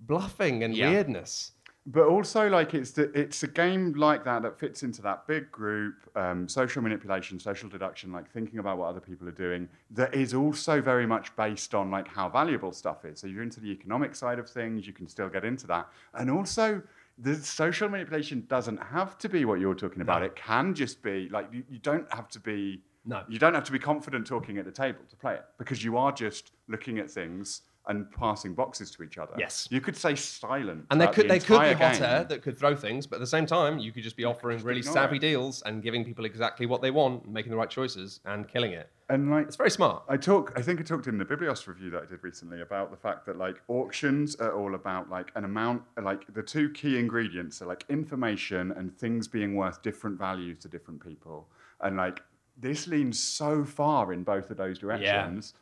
bluffing 0.00 0.62
and 0.64 0.76
Yeah. 0.76 0.90
weirdness. 0.90 1.52
But 1.86 2.06
also, 2.06 2.48
like 2.48 2.72
it's 2.72 2.92
the, 2.92 3.10
it's 3.18 3.42
a 3.42 3.46
game 3.46 3.92
like 3.92 4.24
that 4.24 4.42
that 4.42 4.58
fits 4.58 4.82
into 4.82 5.02
that 5.02 5.26
big 5.26 5.52
group, 5.52 5.96
um, 6.16 6.48
social 6.48 6.80
manipulation, 6.80 7.38
social 7.38 7.68
deduction, 7.68 8.10
like 8.10 8.30
thinking 8.30 8.58
about 8.58 8.78
what 8.78 8.86
other 8.86 9.00
people 9.00 9.28
are 9.28 9.32
doing. 9.32 9.68
That 9.90 10.14
is 10.14 10.32
also 10.32 10.80
very 10.80 11.06
much 11.06 11.36
based 11.36 11.74
on 11.74 11.90
like 11.90 12.08
how 12.08 12.30
valuable 12.30 12.72
stuff 12.72 13.04
is. 13.04 13.20
So 13.20 13.26
you're 13.26 13.42
into 13.42 13.60
the 13.60 13.70
economic 13.70 14.14
side 14.14 14.38
of 14.38 14.48
things, 14.48 14.86
you 14.86 14.94
can 14.94 15.06
still 15.06 15.28
get 15.28 15.44
into 15.44 15.66
that, 15.66 15.88
and 16.14 16.30
also 16.30 16.82
the 17.18 17.34
social 17.36 17.88
manipulation 17.90 18.44
doesn't 18.48 18.78
have 18.78 19.18
to 19.18 19.28
be 19.28 19.44
what 19.44 19.60
you're 19.60 19.74
talking 19.74 20.00
about. 20.00 20.22
It 20.22 20.34
can 20.36 20.74
just 20.74 21.02
be 21.02 21.28
like 21.28 21.48
you, 21.52 21.64
you 21.70 21.78
don't 21.80 22.10
have 22.12 22.28
to 22.30 22.40
be. 22.40 22.80
No. 23.04 23.22
You 23.28 23.38
don't 23.38 23.52
have 23.52 23.64
to 23.64 23.72
be 23.72 23.78
confident 23.78 24.26
talking 24.26 24.56
at 24.56 24.64
the 24.64 24.72
table 24.72 25.00
to 25.10 25.16
play 25.16 25.34
it 25.34 25.44
because 25.58 25.84
you 25.84 25.98
are 25.98 26.10
just 26.10 26.52
looking 26.68 26.98
at 26.98 27.10
things 27.10 27.60
and 27.86 28.10
passing 28.12 28.54
boxes 28.54 28.90
to 28.92 29.02
each 29.02 29.18
other. 29.18 29.34
Yes. 29.38 29.68
You 29.70 29.80
could 29.80 29.96
say 29.96 30.14
silent. 30.14 30.86
And 30.90 31.00
they 31.00 31.06
could 31.06 31.24
the 31.24 31.28
they 31.28 31.38
could 31.38 31.60
be 31.60 31.72
hot 31.72 32.00
air 32.00 32.24
that 32.24 32.42
could 32.42 32.58
throw 32.58 32.74
things, 32.74 33.06
but 33.06 33.16
at 33.16 33.20
the 33.20 33.26
same 33.26 33.46
time, 33.46 33.78
you 33.78 33.92
could 33.92 34.02
just 34.02 34.16
be 34.16 34.24
offering 34.24 34.58
just 34.58 34.66
really 34.66 34.82
savvy 34.82 35.16
it. 35.16 35.20
deals 35.20 35.62
and 35.62 35.82
giving 35.82 36.04
people 36.04 36.24
exactly 36.24 36.66
what 36.66 36.80
they 36.80 36.90
want, 36.90 37.24
and 37.24 37.32
making 37.34 37.50
the 37.50 37.56
right 37.56 37.70
choices 37.70 38.20
and 38.24 38.48
killing 38.48 38.72
it. 38.72 38.90
And 39.10 39.30
like 39.30 39.46
It's 39.46 39.56
very 39.56 39.70
smart. 39.70 40.02
I 40.08 40.16
talk, 40.16 40.52
I 40.56 40.62
think 40.62 40.80
I 40.80 40.82
talked 40.82 41.06
in 41.06 41.18
the 41.18 41.26
Biblios 41.26 41.66
review 41.66 41.90
that 41.90 42.04
I 42.04 42.06
did 42.06 42.24
recently 42.24 42.62
about 42.62 42.90
the 42.90 42.96
fact 42.96 43.26
that 43.26 43.36
like 43.36 43.60
auctions 43.68 44.34
are 44.36 44.52
all 44.52 44.74
about 44.74 45.10
like 45.10 45.30
an 45.34 45.44
amount, 45.44 45.82
like 46.02 46.32
the 46.32 46.42
two 46.42 46.70
key 46.70 46.98
ingredients 46.98 47.60
are 47.60 47.66
like 47.66 47.84
information 47.90 48.72
and 48.72 48.96
things 48.96 49.28
being 49.28 49.54
worth 49.56 49.82
different 49.82 50.18
values 50.18 50.58
to 50.60 50.68
different 50.68 51.04
people. 51.04 51.48
And 51.82 51.98
like 51.98 52.22
this 52.56 52.86
leans 52.86 53.18
so 53.18 53.64
far 53.64 54.12
in 54.12 54.22
both 54.22 54.50
of 54.50 54.56
those 54.56 54.78
directions, 54.78 55.52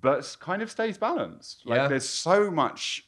but 0.00 0.36
kind 0.40 0.62
of 0.62 0.70
stays 0.70 0.98
balanced. 0.98 1.66
Like 1.66 1.76
Yeah. 1.78 1.88
there's 1.88 2.08
so 2.08 2.50
much, 2.50 3.06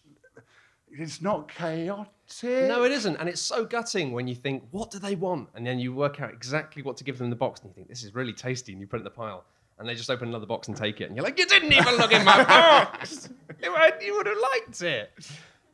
it's 0.91 1.21
not 1.21 1.49
chaotic. 1.49 2.13
No, 2.43 2.85
it 2.85 2.93
isn't, 2.93 3.17
and 3.17 3.29
it's 3.29 3.41
so 3.41 3.65
gutting 3.65 4.13
when 4.13 4.29
you 4.29 4.35
think, 4.35 4.65
"What 4.71 4.91
do 4.91 4.99
they 4.99 5.15
want?" 5.15 5.49
and 5.55 5.67
then 5.67 5.79
you 5.79 5.95
work 5.95 6.21
out 6.21 6.31
exactly 6.33 6.83
what 6.83 6.97
to 6.99 7.05
give 7.05 7.17
them 7.19 7.25
in 7.27 7.31
the 7.31 7.37
box, 7.37 7.61
and 7.61 7.71
you 7.71 7.75
think, 7.75 7.89
"This 7.89 8.03
is 8.05 8.15
really 8.15 8.33
tasty," 8.35 8.73
and 8.73 8.81
you 8.81 8.87
put 8.87 8.97
it 8.97 9.01
in 9.01 9.05
the 9.05 9.11
pile, 9.11 9.45
and 9.79 9.89
they 9.89 9.95
just 9.95 10.11
open 10.11 10.29
another 10.29 10.47
box 10.47 10.69
and 10.69 10.77
take 10.77 11.01
it, 11.01 11.05
and 11.05 11.17
you're 11.17 11.25
like, 11.25 11.39
"You 11.39 11.47
didn't 11.47 11.73
even 11.73 11.97
look 11.97 12.13
in 12.13 12.25
my 12.25 12.45
box. 12.55 13.29
You 13.63 13.73
would- 14.17 14.27
have 14.27 14.37
liked 14.53 14.83
it." 14.83 15.11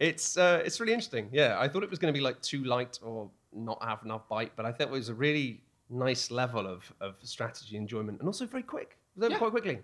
It's 0.01 0.37
uh, 0.37 0.63
it's 0.65 0.79
really 0.81 0.93
interesting. 0.93 1.29
Yeah, 1.33 1.57
I 1.59 1.69
thought 1.69 1.83
it 1.83 1.91
was 1.91 1.99
going 1.99 2.13
to 2.13 2.17
be 2.19 2.23
like 2.23 2.41
too 2.41 2.63
light 2.65 2.99
or 3.03 3.31
not 3.53 3.83
have 3.83 4.03
enough 4.05 4.29
bite, 4.29 4.53
but 4.57 4.65
I 4.67 4.73
thought 4.73 4.89
it 4.89 4.91
was 4.91 5.09
a 5.09 5.15
really 5.15 5.61
nice 5.91 6.31
level 6.31 6.67
of 6.67 6.93
of 7.01 7.15
strategy 7.23 7.77
enjoyment, 7.77 8.19
and 8.21 8.29
also 8.29 8.47
very 8.47 8.63
quick. 8.65 8.97
It 9.17 9.21
was 9.21 9.31
Yeah. 9.31 9.39
quite 9.39 9.51
quickly. 9.53 9.79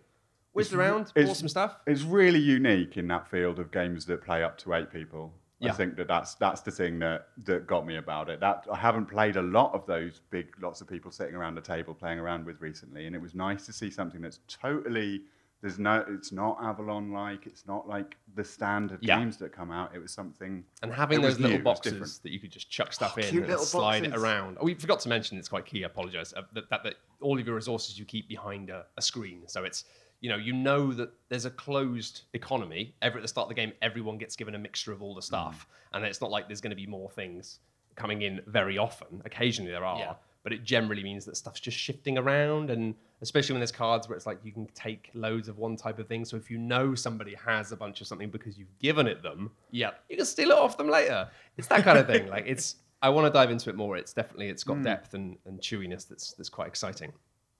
Whizzed 0.53 0.72
around, 0.72 1.12
bought 1.14 1.36
some 1.36 1.48
stuff. 1.48 1.76
It's 1.86 2.03
really 2.03 2.38
unique 2.40 2.96
in 2.96 3.07
that 3.09 3.28
field 3.30 3.59
of 3.59 3.70
games 3.70 4.07
that 4.07 4.22
play 4.22 4.42
up 4.42 4.59
to 4.59 4.74
eight 4.74 4.90
people. 4.92 5.32
I 5.62 5.72
think 5.72 5.96
that 5.96 6.09
that's 6.09 6.34
that's 6.36 6.62
the 6.62 6.70
thing 6.70 6.98
that 7.01 7.28
that 7.44 7.66
got 7.66 7.86
me 7.86 7.96
about 7.96 8.30
it. 8.30 8.40
That 8.40 8.66
I 8.72 8.76
haven't 8.76 9.07
played 9.07 9.36
a 9.36 9.42
lot 9.42 9.74
of 9.74 9.86
those 9.86 10.22
big 10.30 10.48
lots 10.61 10.80
of 10.80 10.88
people 10.88 11.11
sitting 11.11 11.34
around 11.34 11.59
a 11.59 11.61
table 11.61 11.92
playing 11.94 12.18
around 12.18 12.46
with 12.46 12.61
recently, 12.61 13.07
and 13.07 13.14
it 13.14 13.20
was 13.20 13.34
nice 13.34 13.66
to 13.66 13.72
see 13.72 13.90
something 13.90 14.22
that's 14.22 14.40
totally 14.48 15.20
there's 15.61 15.78
no 15.78 16.03
it's 16.09 16.32
not 16.32 16.57
Avalon 16.62 17.12
like 17.12 17.46
it's 17.46 17.66
not 17.66 17.86
like 17.86 18.16
the 18.34 18.42
standard 18.42 19.01
Yeah. 19.03 19.18
games 19.18 19.36
that 19.36 19.53
come 19.53 19.70
out. 19.70 19.94
It 19.94 19.98
was 19.98 20.11
something 20.12 20.64
And 20.82 20.90
having 20.90 21.20
those 21.20 21.38
little 21.38 21.59
new, 21.59 21.62
boxes 21.62 22.18
that 22.20 22.32
you 22.32 22.40
could 22.40 22.51
just 22.51 22.70
chuck 22.70 22.94
stuff 22.94 23.16
Oh, 23.18 23.20
in 23.20 23.44
and 23.44 23.61
slide 23.61 24.05
it 24.05 24.16
around. 24.16 24.57
Oh, 24.59 24.64
we 24.64 24.72
forgot 24.74 25.01
to 25.01 25.11
mention, 25.11 25.36
it's 25.36 25.51
quite 25.51 25.66
key, 25.66 25.84
I 25.84 25.86
apologize, 25.88 26.32
uh, 26.34 26.42
that, 26.55 26.70
that, 26.70 26.82
that 26.84 26.94
all 27.20 27.38
of 27.38 27.46
your 27.46 27.55
resources 27.57 27.98
you 27.98 28.07
keep 28.07 28.26
behind 28.26 28.70
a, 28.70 28.86
a 28.96 29.03
screen. 29.03 29.42
So 29.48 29.64
it's, 29.64 29.84
you 30.21 30.29
know, 30.29 30.37
you 30.37 30.53
know 30.53 30.93
that 30.93 31.12
there's 31.29 31.47
a 31.47 31.51
closed 31.51 32.23
economy. 32.35 32.95
Every 33.01 33.21
at 33.21 33.23
the 33.23 33.29
start 33.29 33.47
of 33.47 33.49
the 33.49 33.55
game, 33.55 33.73
everyone 33.81 34.18
gets 34.18 34.37
given 34.37 34.55
a 34.55 34.59
mixture 34.59 34.93
of 34.93 35.03
all 35.03 35.14
the 35.14 35.23
stuff. 35.23 35.66
Mm. 35.66 35.97
And 35.97 36.05
it's 36.07 36.21
not 36.21 36.31
like 36.31 36.47
there's 36.47 36.61
going 36.61 36.71
to 36.71 36.77
be 36.77 36.87
more 36.87 37.11
things 37.11 37.61
coming 37.97 38.23
in 38.23 38.41
very 38.47 38.79
often. 38.79 39.23
Occasionally 39.25 39.71
there 39.71 39.85
are. 39.85 39.99
Yeah. 39.99 40.14
But 40.43 40.55
it 40.55 40.64
generally 40.64 41.03
means 41.03 41.27
that 41.27 41.37
stuff's 41.37 41.61
just 41.61 41.77
shifting 41.77 42.16
around, 42.16 42.71
and 42.71 42.95
especially 43.21 43.53
when 43.53 43.61
there's 43.61 43.73
cards 43.73 44.09
where 44.09 44.16
it's 44.16 44.25
like 44.25 44.39
you 44.43 44.53
can 44.53 44.66
take 44.75 45.11
loads 45.12 45.49
of 45.49 45.59
one 45.59 45.77
type 45.77 45.99
of 45.99 46.09
thing. 46.09 46.25
So 46.25 46.39
if 46.39 46.51
you 46.51 46.57
know 46.57 46.95
somebody 46.95 47.35
has 47.35 47.73
a 47.73 47.77
bunch 47.77 48.01
of 48.01 48.07
something 48.07 48.31
because 48.31 48.57
you've 48.57 48.79
given 48.79 49.07
it 49.07 49.23
them, 49.23 49.51
yeah, 49.71 49.91
you 50.09 50.16
can 50.16 50.25
steal 50.25 50.51
it 50.51 50.57
off 50.57 50.79
them 50.79 50.89
later. 50.89 51.29
It's 51.59 51.68
that 51.68 51.85
kind 51.85 51.99
of 51.99 52.07
thing. 52.07 52.27
Like 52.29 52.45
it's, 52.47 52.77
I 53.03 53.11
want 53.11 53.27
to 53.27 53.31
dive 53.31 53.51
into 53.51 53.68
it 53.68 53.77
more. 53.77 53.99
It's 53.99 54.14
definitely, 54.14 54.49
it's 54.49 54.64
got 54.64 54.83
depth 54.83 55.12
and, 55.12 55.37
and 55.45 55.61
chewiness 55.61 56.09
that's 56.09 56.33
that's 56.33 56.49
quite 56.49 56.68
exciting. 56.68 57.12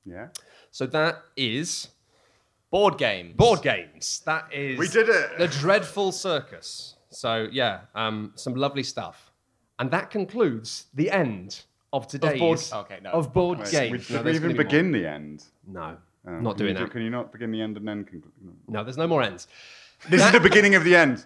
yeah. 0.07 0.29
So 0.71 0.87
that 0.87 1.23
is 1.37 1.89
Board 2.71 2.99
games. 2.99 3.35
board 3.37 3.63
games. 3.63 4.23
That 4.27 4.53
is 4.53 4.79
We 4.79 4.87
did 4.89 5.09
it! 5.09 5.39
The 5.39 5.49
dreadful 5.49 6.13
circus. 6.13 6.95
So 7.11 7.49
yeah, 7.51 7.81
um, 7.95 8.33
some 8.37 8.55
lovely 8.55 8.85
stuff, 8.85 9.33
and 9.79 9.91
that 9.91 10.11
concludes 10.11 10.87
the 10.95 11.11
end 11.11 11.63
of 11.93 12.07
today's 12.07 12.39
board- 12.39 12.61
okay, 12.73 12.99
no. 13.03 13.11
of 13.11 13.33
board 13.33 13.59
Wait, 13.59 13.71
games. 13.73 14.07
Did 14.07 14.17
No, 14.17 14.23
we 14.23 14.35
even 14.37 14.53
be 14.53 14.59
begin 14.59 14.93
the 14.93 15.05
end? 15.07 15.45
No, 15.67 15.97
Oh, 16.29 16.39
not 16.39 16.57
can 16.57 16.67
doing 16.67 16.77
you 16.77 16.85
that. 16.85 16.91
Can 16.93 17.03
you 17.03 17.11
not 17.11 17.33
begin 17.33 17.51
the 17.51 17.61
end 17.61 17.77
and 17.77 17.89
then 17.89 18.05
conclude? 18.05 18.33
No, 18.69 18.85
there's 18.85 18.97
no 18.99 19.09
more 19.09 19.23
ends. 19.23 19.49
This 20.09 20.23
is 20.25 20.31
the 20.31 20.39
beginning 20.41 20.75
of 20.77 20.85
the 20.85 20.95
end. 20.95 21.25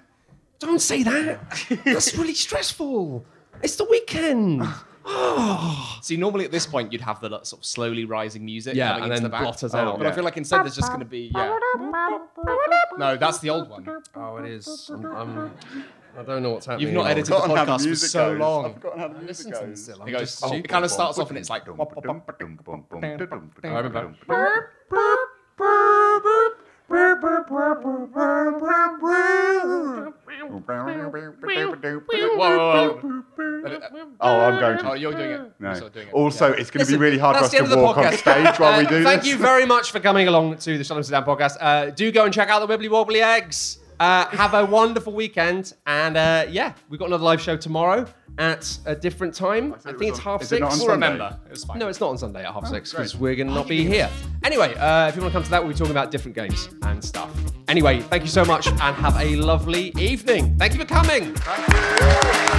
Don't 0.61 0.81
say 0.81 1.03
that. 1.03 1.41
That's 1.85 2.17
really 2.17 2.35
stressful. 2.35 3.25
It's 3.63 3.77
the 3.77 3.85
weekend. 3.85 4.63
See, 6.03 6.17
normally 6.17 6.45
at 6.45 6.51
this 6.51 6.67
point 6.67 6.93
you'd 6.93 7.01
have 7.03 7.21
the 7.21 7.29
like, 7.29 7.45
sort 7.47 7.61
of 7.61 7.67
slowly 7.67 8.05
rising 8.05 8.45
music 8.45 8.75
Yeah, 8.75 8.89
coming 8.95 9.05
and 9.05 9.13
into 9.13 9.17
then 9.17 9.23
the 9.25 9.29
back. 9.31 9.43
blot 9.43 9.63
Oh, 9.65 9.79
out. 9.79 9.99
But 9.99 10.07
I 10.07 10.11
Yeah. 10.11 10.15
feel 10.15 10.25
like 10.25 10.37
instead 10.37 10.63
there's 10.65 10.75
just 10.77 10.89
going 10.89 11.01
to 11.01 11.05
be 11.07 11.31
yeah. 11.35 11.59
No, 12.99 13.17
that's 13.17 13.39
the 13.39 13.51
old 13.51 13.69
one. 13.69 13.87
Oh, 14.15 14.37
it 14.39 14.47
is. 14.51 14.91
I'm, 14.93 15.05
I'm, 15.07 15.53
I 16.19 16.23
don't 16.23 16.43
know 16.43 16.51
what's 16.53 16.67
happening. 16.67 16.87
You've 16.89 16.95
not 16.95 17.07
anymore. 17.07 17.11
edited 17.11 17.33
the 17.35 17.41
Forgotten 17.41 17.57
how 17.57 17.65
podcast 17.77 17.81
for 17.81 17.87
music 17.87 18.11
so 18.11 18.31
goes. 18.31 18.41
long. 18.41 18.65
I've 18.67 18.75
forgotten 18.75 19.01
how 19.01 19.09
the 19.09 19.15
music 19.15 19.29
Listen 19.29 19.53
to 19.53 19.59
them 19.59 19.69
goes. 19.71 19.89
It 19.89 20.13
goes. 20.13 20.41
just 20.41 20.55
it 20.55 20.69
kind 20.69 20.85
of 20.85 20.91
starts 20.91 21.19
off 21.19 21.29
and 21.31 21.39
it's 21.39 21.51
like. 21.51 21.67
Whoa, 21.67 21.75
whoa, 21.75 22.23
whoa. 24.27 25.17
Oh, 34.21 34.41
I'm 34.41 34.61
going 34.61 34.79
to. 34.79 34.91
Oh, 34.91 34.95
you're 34.95 35.13
doing 35.13 35.31
it. 35.31 35.53
No. 35.59 35.75
You're 35.75 35.91
doing 35.91 36.09
it. 36.09 36.15
Also, 36.15 36.53
it's 36.53 36.71
going 36.71 36.85
to 36.85 36.91
be 36.91 36.93
Listen, 36.97 37.01
really 37.01 37.19
hard 37.19 37.37
for 37.37 37.43
that's 37.43 37.55
us 37.55 37.59
the 37.59 37.59
to 37.59 37.65
end 37.65 37.73
of 37.73 37.79
the 37.79 37.85
walk 37.85 37.97
on 37.99 38.05
podcast. 38.05 38.19
stage 38.19 38.59
while 38.61 38.79
we 38.79 38.87
Uh, 38.87 38.91
do 38.91 39.05
Thank 39.05 39.23
this. 39.23 39.31
you 39.31 39.37
very 39.39 39.67
much 39.67 39.91
for 39.91 40.01
coming 40.01 40.29
along 40.29 40.57
to 40.59 40.79
the 40.79 40.85
Shut 40.85 41.05
Sit 41.05 41.13
Down 41.13 41.25
podcast. 41.25 41.57
Uh, 41.61 41.91
do 41.91 42.11
go 42.13 42.25
and 42.25 42.33
check 42.35 42.49
out 42.49 42.67
the 42.67 42.77
Wibbly 42.79 42.89
Wobbly 42.91 43.21
Eggs. 43.23 43.79
Uh, 44.01 44.27
have 44.29 44.55
a 44.55 44.65
wonderful 44.67 45.13
weekend. 45.13 45.75
And 45.87 46.17
uh, 46.17 46.47
yeah, 46.51 46.75
we've 46.89 46.99
got 46.99 47.07
another 47.09 47.25
live 47.25 47.41
show 47.41 47.57
tomorrow. 47.57 48.07
At 48.39 48.79
a 48.87 48.95
different 48.95 49.35
time. 49.35 49.75
I, 49.85 49.91
it 49.91 49.99
think 49.99 50.11
it's 50.11 50.19
on- 50.19 50.25
half 50.25 50.43
it 50.43 50.47
six. 50.47 50.79
We'll 50.79 50.89
remember. 50.89 51.39
It 51.47 51.51
was 51.51 51.65
fine. 51.65 51.79
No, 51.79 51.89
it's 51.89 52.01
not 52.01 52.11
on 52.11 52.19
Sunday 52.19 52.45
at 52.45 52.53
half 52.53 52.67
six 52.67 52.91
because 52.91 53.17
we're 53.17 53.35
going 53.35 53.49
to 53.49 53.55
not 53.55 53.69
be 53.69 53.85
here. 53.85 54.09
Anyway, 54.43 54.75
uh, 54.75 55.09
if 55.09 55.17
you 55.17 55.23
want 55.23 55.33
to 55.33 55.37
come 55.37 55.45
to 55.45 55.51
that, 55.51 55.63
we'll 55.63 55.73
be 55.73 55.79
talking 55.79 55.93
about 55.93 56.11
different 56.11 56.35
games 56.35 56.69
and 56.83 57.03
stuff. 57.05 57.31
Anyway, 57.69 58.01
thank 58.01 58.23
you 58.23 58.29
so 58.29 58.45
much 58.45 58.67
and 58.67 58.79
have 58.81 59.17
a 59.21 59.37
lovely 59.37 59.93
evening. 59.99 60.57
Thank 60.59 60.75
you 60.75 60.81
for 60.81 60.87
coming. 60.87 61.35
Thank 61.35 62.49
you. 62.49 62.54